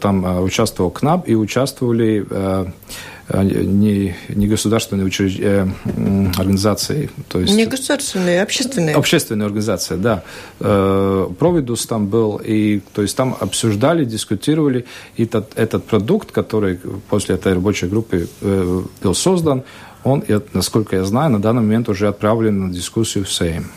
там 0.00 0.26
а, 0.26 0.40
участвовал 0.40 0.90
КНАП 0.90 1.28
и 1.28 1.34
участвовали 1.34 2.26
не, 3.32 4.16
не 4.28 4.48
государственные 4.48 5.06
учреж... 5.06 5.38
организации. 6.36 7.10
То 7.28 7.38
есть... 7.38 7.54
Не 7.54 7.64
государственные, 7.64 8.42
общественные. 8.42 8.96
Общественные 8.96 9.46
организации, 9.46 9.94
да. 9.94 10.24
Провидус 10.58 11.86
там 11.86 12.08
был, 12.08 12.40
и 12.44 12.80
то 12.92 13.02
есть 13.02 13.16
там 13.16 13.36
обсуждали, 13.38 14.04
дискутировали, 14.04 14.84
и 15.16 15.24
этот, 15.24 15.52
этот 15.56 15.84
продукт, 15.84 16.32
который 16.32 16.80
после 17.08 17.36
этой 17.36 17.54
рабочей 17.54 17.86
группы 17.86 18.28
э, 18.40 18.82
был 19.00 19.14
создан, 19.14 19.62
он, 20.04 20.24
насколько 20.52 20.96
я 20.96 21.04
знаю, 21.04 21.30
на 21.30 21.40
данный 21.40 21.62
момент 21.62 21.88
уже 21.88 22.08
отправлен 22.08 22.66
на 22.66 22.72
дискуссию 22.72 23.24
в 23.24 23.32
Сейм. 23.32 23.70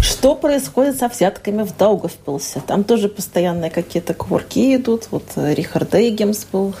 Что 0.00 0.34
происходит 0.34 0.98
со 0.98 1.08
взятками 1.08 1.62
в 1.62 1.76
Даугавпилсе? 1.76 2.62
Там 2.66 2.84
тоже 2.84 3.08
постоянные 3.08 3.70
какие-то 3.70 4.14
кувырки 4.14 4.76
идут. 4.76 5.08
Вот 5.10 5.24
Рихард 5.36 5.94
Эйгемс 5.94 6.46
был. 6.50 6.74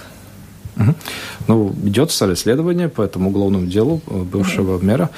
Ну, 1.48 1.74
идется 1.84 2.26
расследование 2.26 2.88
по 2.88 3.02
этому 3.02 3.30
уголовному 3.30 3.66
делу 3.66 4.00
э, 4.06 4.22
бывшего 4.22 4.76
угу. 4.76 4.84
мэра. 4.84 5.10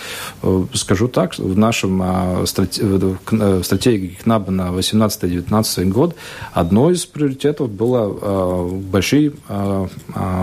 Э, 0.43 0.65
скажу 0.75 1.09
так, 1.09 1.37
в 1.39 1.59
нашем 1.59 2.01
а, 2.03 2.45
в 2.45 2.47
стратегии 2.47 4.19
КНАБа 4.23 4.51
на 4.51 4.69
18-19 4.69 5.85
год 5.91 6.17
одно 6.53 6.91
из 6.91 7.05
приоритетов 7.07 7.71
было 7.71 8.19
а, 8.21 8.69
большие 8.69 9.33
а, 9.49 9.89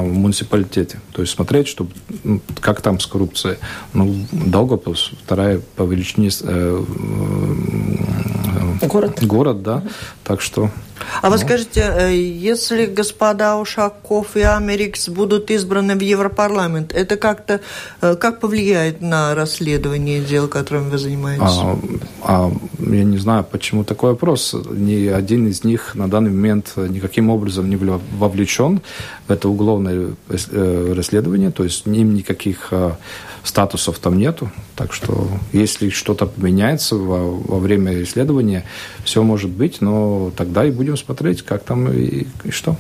муниципалитеты. 0.03 0.99
То 1.11 1.21
есть 1.21 1.34
смотреть, 1.34 1.67
чтобы, 1.67 1.91
как 2.59 2.82
там 2.82 2.99
с 2.99 3.05
коррупцией. 3.05 3.57
Ну, 3.93 4.15
Долгопилс, 4.32 5.11
вторая 5.23 5.61
по 5.75 5.84
величине 5.84 6.30
э, 6.43 6.84
город. 8.82 9.23
Город, 9.23 9.63
да. 9.63 9.84
Так 10.23 10.41
что 10.41 10.69
а 11.21 11.30
вы 11.30 11.38
ну. 11.38 11.41
скажите, 11.41 11.82
э, 11.82 12.15
если 12.15 12.86
господа 12.86 13.57
Ушаков 13.57 14.36
и 14.36 14.41
Америкс 14.41 15.09
будут 15.09 15.51
избраны 15.51 15.78
в 15.82 16.01
Европарламент, 16.01 16.93
это 16.93 17.17
как-то 17.17 17.61
э, 18.01 18.15
как 18.15 18.39
повлияет 18.39 19.01
на 19.01 19.36
расследование 19.36 20.21
дел, 20.21 20.47
которым 20.47 20.89
вы 20.89 20.97
занимаетесь? 20.97 21.43
А, 21.43 21.80
а, 22.23 22.51
я 22.80 23.03
не 23.03 23.17
знаю, 23.17 23.43
почему 23.43 23.84
такой 23.84 24.11
вопрос. 24.11 24.55
Ни 24.71 25.07
один 25.07 25.47
из 25.47 25.63
них 25.63 25.95
на 25.95 26.09
данный 26.09 26.32
момент 26.32 26.73
никаким 26.75 27.30
образом 27.30 27.69
не 27.69 27.75
вовлечен 27.75 28.82
в 29.27 29.32
это 29.32 29.49
уголовное 29.49 30.11
э, 30.30 30.93
расследование, 30.95 31.51
то 31.51 31.63
есть 31.63 31.86
им 31.86 32.13
никаких 32.13 32.71
статусов 33.43 33.99
там 33.99 34.17
нету. 34.17 34.51
Так 34.75 34.93
что 34.93 35.27
если 35.53 35.89
что-то 35.89 36.25
поменяется 36.25 36.95
во, 36.95 37.32
во 37.32 37.59
время 37.59 38.01
исследования, 38.03 38.65
все 39.03 39.23
может 39.23 39.49
быть, 39.49 39.82
но 39.82 40.32
тогда 40.36 40.65
и 40.65 40.71
будем 40.71 40.97
смотреть, 40.97 41.41
как 41.41 41.63
там 41.63 41.91
и, 41.91 42.27
и 42.43 42.51
что. 42.51 42.75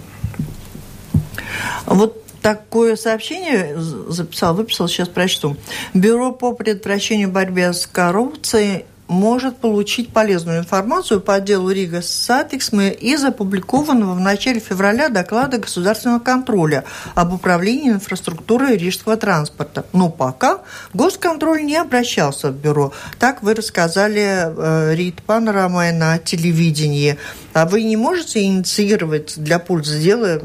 Вот 1.85 2.18
такое 2.41 2.95
сообщение 2.95 3.75
записал, 3.77 4.53
выписал, 4.55 4.87
сейчас 4.87 5.07
прочту. 5.07 5.57
Бюро 5.93 6.31
по 6.31 6.53
предотвращению 6.53 7.29
борьбы 7.29 7.61
с 7.61 7.85
коррупцией 7.87 8.85
может 9.09 9.57
получить 9.57 10.13
полезную 10.13 10.59
информацию 10.59 11.19
по 11.19 11.39
делу 11.39 11.71
Рига 11.71 12.01
Сатиксмы 12.01 12.89
из 12.89 13.23
опубликованного 13.23 14.13
в 14.13 14.19
начале 14.19 14.59
февраля 14.59 15.09
доклада 15.09 15.57
государственного 15.57 16.19
контроля 16.19 16.85
об 17.15 17.33
управлении 17.33 17.89
инфраструктурой 17.89 18.77
рижского 18.77 19.17
транспорта. 19.17 19.85
Но 19.93 20.09
пока 20.09 20.59
госконтроль 20.93 21.65
не 21.65 21.75
обращался 21.75 22.51
в 22.51 22.55
бюро. 22.55 22.93
Так 23.17 23.41
вы 23.41 23.55
рассказали 23.55 24.21
э, 24.21 24.95
Рид 24.95 25.23
Панорама 25.23 25.91
на 25.91 26.19
телевидении. 26.19 27.17
А 27.53 27.65
вы 27.65 27.81
не 27.83 27.97
можете 27.97 28.43
инициировать 28.43 29.33
для 29.37 29.57
пользы 29.57 29.99
дела 29.99 30.39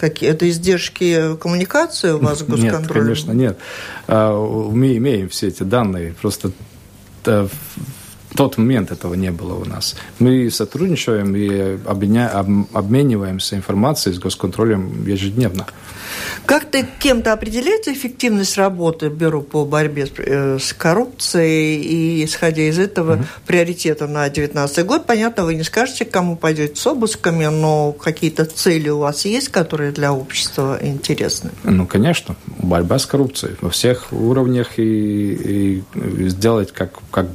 какие 0.00 0.30
это 0.30 0.48
издержки 0.48 1.36
коммуникации 1.36 2.12
у 2.12 2.18
вас 2.18 2.38
с 2.38 2.42
госконтролем? 2.42 2.82
Нет, 2.82 2.92
конечно, 2.92 3.32
нет. 3.32 3.58
А, 4.08 4.34
мы 4.34 4.96
имеем 4.96 5.28
все 5.28 5.48
эти 5.48 5.62
данные, 5.62 6.14
просто 6.20 6.52
в 8.30 8.36
тот 8.36 8.58
момент 8.58 8.92
этого 8.92 9.14
не 9.14 9.30
было 9.30 9.54
у 9.54 9.64
нас. 9.64 9.96
Мы 10.18 10.50
сотрудничаем 10.50 11.34
и 11.34 11.78
обмениваемся 11.84 13.56
информацией 13.56 14.14
с 14.14 14.18
госконтролем 14.18 15.04
ежедневно. 15.06 15.66
Как 16.46 16.64
ты 16.64 16.86
кем-то 16.98 17.32
определяется 17.32 17.92
эффективность 17.92 18.56
работы 18.56 19.08
Бюро 19.08 19.40
по 19.42 19.64
борьбе 19.64 20.06
с, 20.06 20.12
э, 20.16 20.58
коррупцией 20.76 21.80
и, 21.80 22.24
исходя 22.24 22.62
из 22.62 22.78
этого, 22.78 23.14
угу. 23.14 23.24
приоритета 23.46 24.06
на 24.06 24.22
2019 24.24 24.86
год? 24.86 25.06
Понятно, 25.06 25.44
вы 25.44 25.54
не 25.54 25.62
скажете, 25.62 26.04
кому 26.04 26.36
пойдете 26.36 26.76
с 26.76 26.86
обысками, 26.86 27.46
но 27.46 27.92
какие-то 27.92 28.44
цели 28.44 28.88
у 28.88 28.98
вас 28.98 29.24
есть, 29.24 29.48
которые 29.48 29.92
для 29.92 30.12
общества 30.12 30.78
интересны? 30.80 31.50
Ну, 31.62 31.86
конечно. 31.86 32.36
Борьба 32.58 32.98
с 32.98 33.06
коррупцией 33.06 33.56
во 33.60 33.70
всех 33.70 34.12
уровнях 34.12 34.78
и, 34.78 35.82
и 35.94 36.28
сделать 36.28 36.72
как, 36.72 36.92
как 37.10 37.26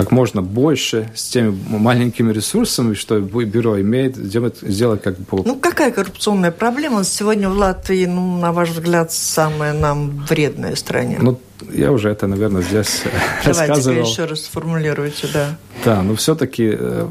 как 0.00 0.12
можно 0.12 0.40
больше 0.40 1.10
с 1.14 1.28
теми 1.28 1.54
маленькими 1.68 2.32
ресурсами, 2.32 2.94
что 2.94 3.20
бюро 3.20 3.78
имеет, 3.82 4.16
сделать, 4.16 4.56
сделать 4.62 5.02
как 5.02 5.18
бы... 5.18 5.42
Ну, 5.44 5.56
какая 5.56 5.90
коррупционная 5.90 6.52
проблема 6.52 7.04
сегодня 7.04 7.50
в 7.50 7.58
Латвии, 7.58 8.06
ну, 8.06 8.38
на 8.38 8.50
ваш 8.52 8.70
взгляд, 8.70 9.12
самая 9.12 9.74
нам 9.74 10.24
вредная 10.26 10.74
стране? 10.74 11.18
Ну, 11.20 11.38
я 11.70 11.92
уже 11.92 12.08
это, 12.08 12.26
наверное, 12.26 12.62
здесь 12.62 13.02
Давайте 13.44 13.48
рассказывал. 13.48 13.96
Давайте 13.96 14.10
еще 14.10 14.24
раз 14.24 14.40
сформулируйте, 14.40 15.28
да. 15.34 15.58
Да, 15.84 16.02
но 16.02 16.14
все-таки, 16.14 16.70
э, 16.72 17.06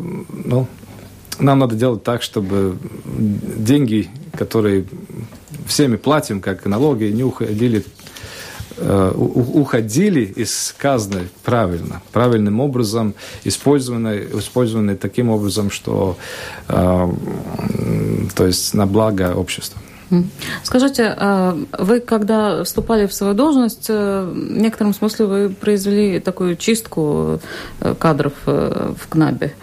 ну, 0.46 0.66
нам 1.38 1.60
надо 1.60 1.76
делать 1.76 2.04
так, 2.04 2.24
чтобы 2.24 2.76
деньги, 3.06 4.10
которые 4.36 4.86
всеми 5.68 5.96
платим, 5.96 6.42
как 6.42 6.66
налоги, 6.66 7.04
не 7.04 7.24
уходили 7.24 7.86
уходили 9.16 10.22
из 10.22 10.74
казны 10.78 11.28
правильно, 11.44 12.02
правильным 12.12 12.60
образом, 12.60 13.14
использованные, 13.44 14.28
использованные 14.38 14.96
таким 14.96 15.30
образом, 15.30 15.72
что 15.72 16.18
э, 16.68 17.10
то 18.36 18.48
есть 18.48 18.74
на 18.74 18.86
благо 18.86 19.34
общества. 19.36 19.82
Скажите, 20.64 21.16
э, 21.16 21.66
вы 21.78 22.00
когда 22.00 22.64
вступали 22.64 23.06
в 23.06 23.14
свою 23.14 23.34
должность, 23.34 23.90
в 23.90 24.34
некотором 24.34 24.94
смысле 24.94 25.26
вы 25.26 25.50
произвели 25.50 26.20
такую 26.20 26.56
чистку 26.56 27.40
кадров 28.00 28.34
в 28.46 29.08
КНАБе. 29.10 29.54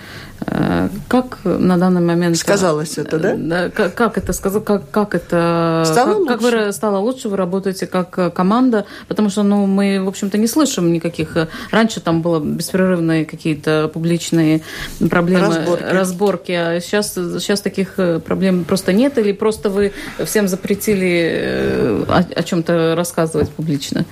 Э, 0.46 0.88
как 1.08 1.38
на 1.44 1.76
данный 1.76 2.00
момент... 2.00 2.36
Сказалось 2.36 2.98
это, 2.98 3.18
да? 3.18 3.34
да 3.36 3.70
как, 3.70 3.94
как 3.94 4.18
это 4.18 4.32
сказал, 4.32 4.60
как, 4.60 4.90
как 4.90 5.14
это... 5.14 5.82
Стало 5.86 6.08
как, 6.08 6.18
лучше? 6.18 6.32
Как 6.32 6.66
вы 6.66 6.72
стало 6.72 6.98
лучше, 6.98 7.28
вы 7.28 7.36
работаете 7.36 7.86
как 7.86 8.18
э, 8.18 8.30
команда, 8.30 8.86
потому 9.08 9.30
что, 9.30 9.42
ну, 9.42 9.66
мы, 9.66 10.02
в 10.02 10.08
общем-то, 10.08 10.38
не 10.38 10.46
слышим 10.46 10.92
никаких... 10.92 11.36
Э, 11.36 11.48
раньше 11.70 12.00
там 12.00 12.22
было 12.22 12.40
беспрерывные 12.40 13.24
какие-то 13.24 13.90
публичные 13.92 14.62
проблемы, 15.10 15.46
разборки, 15.46 15.84
разборки 15.84 16.52
а 16.52 16.80
сейчас, 16.80 17.14
сейчас 17.14 17.60
таких 17.60 17.94
проблем 18.24 18.64
просто 18.64 18.92
нет, 18.92 19.18
или 19.18 19.32
просто 19.32 19.70
вы 19.70 19.92
всем 20.24 20.48
запретили 20.48 22.04
о, 22.08 22.24
о 22.34 22.42
чем-то 22.42 22.94
рассказывать 22.96 23.50
публично? 23.50 24.04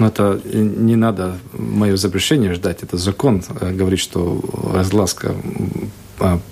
Но 0.00 0.06
это 0.06 0.40
не 0.52 0.96
надо 0.96 1.36
мое 1.52 1.96
запрещение 1.96 2.54
ждать. 2.54 2.82
Это 2.82 2.96
закон 2.96 3.42
э, 3.60 3.70
говорит, 3.72 4.00
что 4.00 4.40
разгласка 4.74 5.34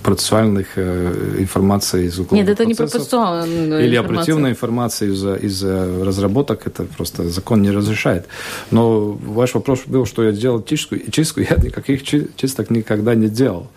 процессуальных 0.03 0.67
э, 0.75 1.35
информации 1.39 2.05
из 2.05 2.19
уголовных 2.19 2.47
Нет, 2.47 2.59
это 2.59 2.65
не 2.65 2.75
процессуальная 2.75 3.85
Или 3.85 3.95
оперативная 3.95 4.51
информация 4.51 5.09
из, 5.09 5.23
из 5.23 5.63
разработок, 5.63 6.67
это 6.67 6.83
просто 6.83 7.29
закон 7.29 7.61
не 7.61 7.71
разрешает. 7.71 8.27
Но 8.71 9.11
ваш 9.11 9.55
вопрос 9.55 9.79
был, 9.87 10.05
что 10.05 10.23
я 10.23 10.31
делал 10.31 10.63
чистку, 10.63 10.95
и 10.95 11.11
чистку 11.11 11.41
я 11.41 11.55
никаких 11.55 12.03
чисток 12.03 12.69
никогда 12.69 13.15
не 13.15 13.29
делал. 13.29 13.67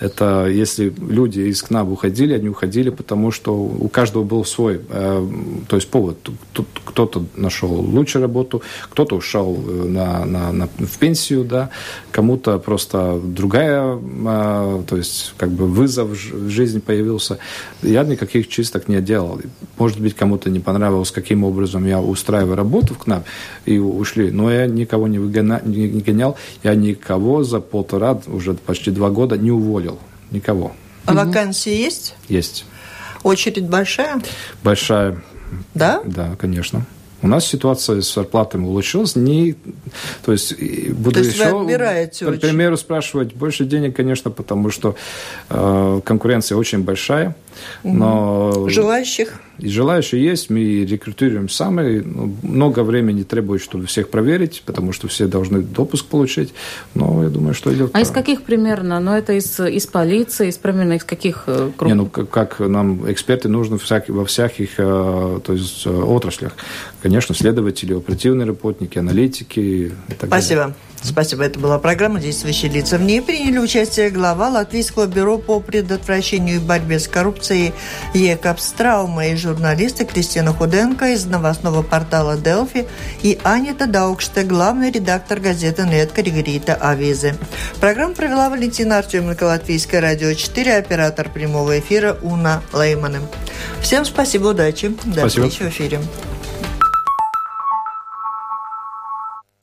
Это 0.00 0.46
если 0.46 0.92
люди 1.08 1.40
из 1.40 1.62
КНАБ 1.62 1.90
уходили, 1.90 2.34
они 2.34 2.48
уходили, 2.48 2.90
потому 2.90 3.30
что 3.30 3.52
у 3.54 3.88
каждого 3.88 4.24
был 4.24 4.44
свой, 4.44 4.80
э, 4.88 5.28
то 5.68 5.76
есть 5.76 5.88
повод. 5.88 6.16
Кто-то 6.84 7.24
нашел 7.36 7.72
лучшую 7.72 8.22
работу, 8.22 8.62
кто-то 8.90 9.16
ушел 9.16 9.56
э, 9.56 9.84
на, 9.84 10.24
на, 10.24 10.52
на, 10.52 10.66
в 10.66 10.98
пенсию, 10.98 11.44
да, 11.44 11.70
кому-то 12.12 12.58
просто 12.58 13.20
другая, 13.22 13.96
э, 13.96 14.82
то 14.86 14.96
есть 14.96 15.34
как 15.36 15.50
бы 15.50 15.66
вызов 15.66 16.10
в 16.10 16.48
жизни 16.48 16.78
появился. 16.78 17.38
Я 17.82 18.04
никаких 18.04 18.48
чисток 18.48 18.88
не 18.88 19.00
делал. 19.00 19.40
Может 19.78 20.00
быть, 20.00 20.14
кому-то 20.14 20.50
не 20.50 20.60
понравилось, 20.60 21.10
каким 21.10 21.44
образом 21.44 21.86
я 21.86 22.00
устраиваю 22.00 22.56
работу 22.56 22.94
в 22.94 22.98
КНАП, 22.98 23.24
и 23.64 23.78
ушли. 23.78 24.30
Но 24.30 24.50
я 24.50 24.66
никого 24.66 25.08
не, 25.08 25.18
выгонял, 25.18 25.60
не 25.64 25.88
гонял, 26.00 26.36
я 26.62 26.74
никого 26.74 27.44
за 27.44 27.60
полтора, 27.60 28.20
уже 28.26 28.54
почти 28.54 28.90
два 28.90 29.10
года 29.10 29.36
не 29.36 29.50
уволил. 29.50 29.87
Никого. 30.30 30.72
А 31.06 31.14
вакансии 31.14 31.72
есть? 31.72 32.14
Есть. 32.28 32.64
Очередь 33.22 33.68
большая? 33.68 34.20
Большая. 34.62 35.22
Да? 35.74 36.02
Да, 36.04 36.36
конечно. 36.36 36.86
У 37.20 37.26
нас 37.26 37.46
ситуация 37.46 38.00
с 38.00 38.14
зарплатами 38.14 38.64
улучшилась. 38.64 39.16
Не, 39.16 39.56
то 40.24 40.30
есть, 40.30 40.54
буду 40.92 41.14
то 41.14 41.20
есть 41.20 41.34
еще, 41.34 41.52
вы 41.52 41.62
отбираете 41.62 42.26
по 42.26 42.32
примеру, 42.32 42.76
спрашивать 42.76 43.34
больше 43.34 43.64
денег, 43.64 43.96
конечно, 43.96 44.30
потому 44.30 44.70
что 44.70 44.94
э, 45.50 46.00
конкуренция 46.04 46.56
очень 46.56 46.84
большая. 46.84 47.34
Но 47.82 48.68
желающих? 48.68 49.40
И 49.58 49.68
желающие 49.68 50.22
есть, 50.22 50.50
мы 50.50 50.84
рекрутируем 50.84 51.48
сами. 51.48 51.98
Ну, 51.98 52.34
много 52.42 52.84
времени 52.84 53.24
требует, 53.24 53.60
чтобы 53.60 53.86
всех 53.86 54.08
проверить, 54.08 54.62
потому 54.64 54.92
что 54.92 55.08
все 55.08 55.26
должны 55.26 55.62
допуск 55.62 56.06
получить. 56.06 56.54
Но 56.94 57.24
я 57.24 57.28
думаю, 57.28 57.54
что 57.54 57.74
идет. 57.74 57.90
А 57.92 58.00
из 58.00 58.10
каких 58.10 58.42
примерно? 58.42 59.00
Ну, 59.00 59.12
это 59.12 59.32
из, 59.32 59.58
из 59.58 59.86
полиции, 59.86 60.48
из 60.48 60.58
примерно 60.58 60.94
из 60.94 61.04
каких 61.04 61.44
э, 61.46 61.70
групп? 61.76 61.88
Не, 61.88 61.94
ну, 61.94 62.06
как, 62.06 62.30
как 62.30 62.60
нам 62.60 63.10
эксперты 63.10 63.48
нужны 63.48 63.78
всякие, 63.78 64.16
во 64.16 64.24
всяких 64.24 64.74
э, 64.78 65.40
то 65.44 65.52
есть, 65.52 65.86
э, 65.86 65.90
отраслях. 65.90 66.52
Конечно, 67.02 67.34
следователи, 67.34 67.94
оперативные 67.94 68.46
работники, 68.46 68.98
аналитики 68.98 69.60
и 70.08 70.12
так 70.14 70.28
Спасибо. 70.28 70.60
далее. 70.60 70.74
Спасибо. 70.74 70.87
Это 71.04 71.58
была 71.58 71.78
программа 71.78 72.20
«Действующие 72.20 72.70
лица». 72.70 72.98
В 72.98 73.02
ней 73.02 73.22
приняли 73.22 73.58
участие 73.58 74.10
глава 74.10 74.48
Латвийского 74.48 75.06
бюро 75.06 75.38
по 75.38 75.60
предотвращению 75.60 76.56
и 76.56 76.58
борьбе 76.58 76.98
с 76.98 77.08
коррупцией 77.08 77.72
Екап 78.14 78.60
Страума 78.60 79.26
и 79.26 79.36
журналисты 79.36 80.04
Кристина 80.04 80.52
Худенко 80.52 81.12
из 81.12 81.24
новостного 81.26 81.82
портала 81.82 82.36
«Делфи» 82.36 82.86
и 83.22 83.38
Анита 83.44 83.86
Даукште, 83.86 84.42
главный 84.42 84.90
редактор 84.90 85.40
газеты 85.40 85.84
«Нет 85.84 86.12
Корригерита 86.12 86.74
Авизы». 86.74 87.34
Программу 87.80 88.14
провела 88.14 88.50
Валентина 88.50 88.98
Артеменко, 88.98 89.44
Латвийское 89.44 90.00
радио 90.00 90.32
4, 90.32 90.76
оператор 90.76 91.28
прямого 91.28 91.78
эфира 91.78 92.16
Уна 92.22 92.62
Леймана. 92.72 93.20
Всем 93.80 94.04
спасибо, 94.04 94.48
удачи. 94.48 94.94
До 95.04 95.20
спасибо. 95.20 95.48
встречи 95.48 95.70
в 95.70 95.72
эфире. 95.72 96.00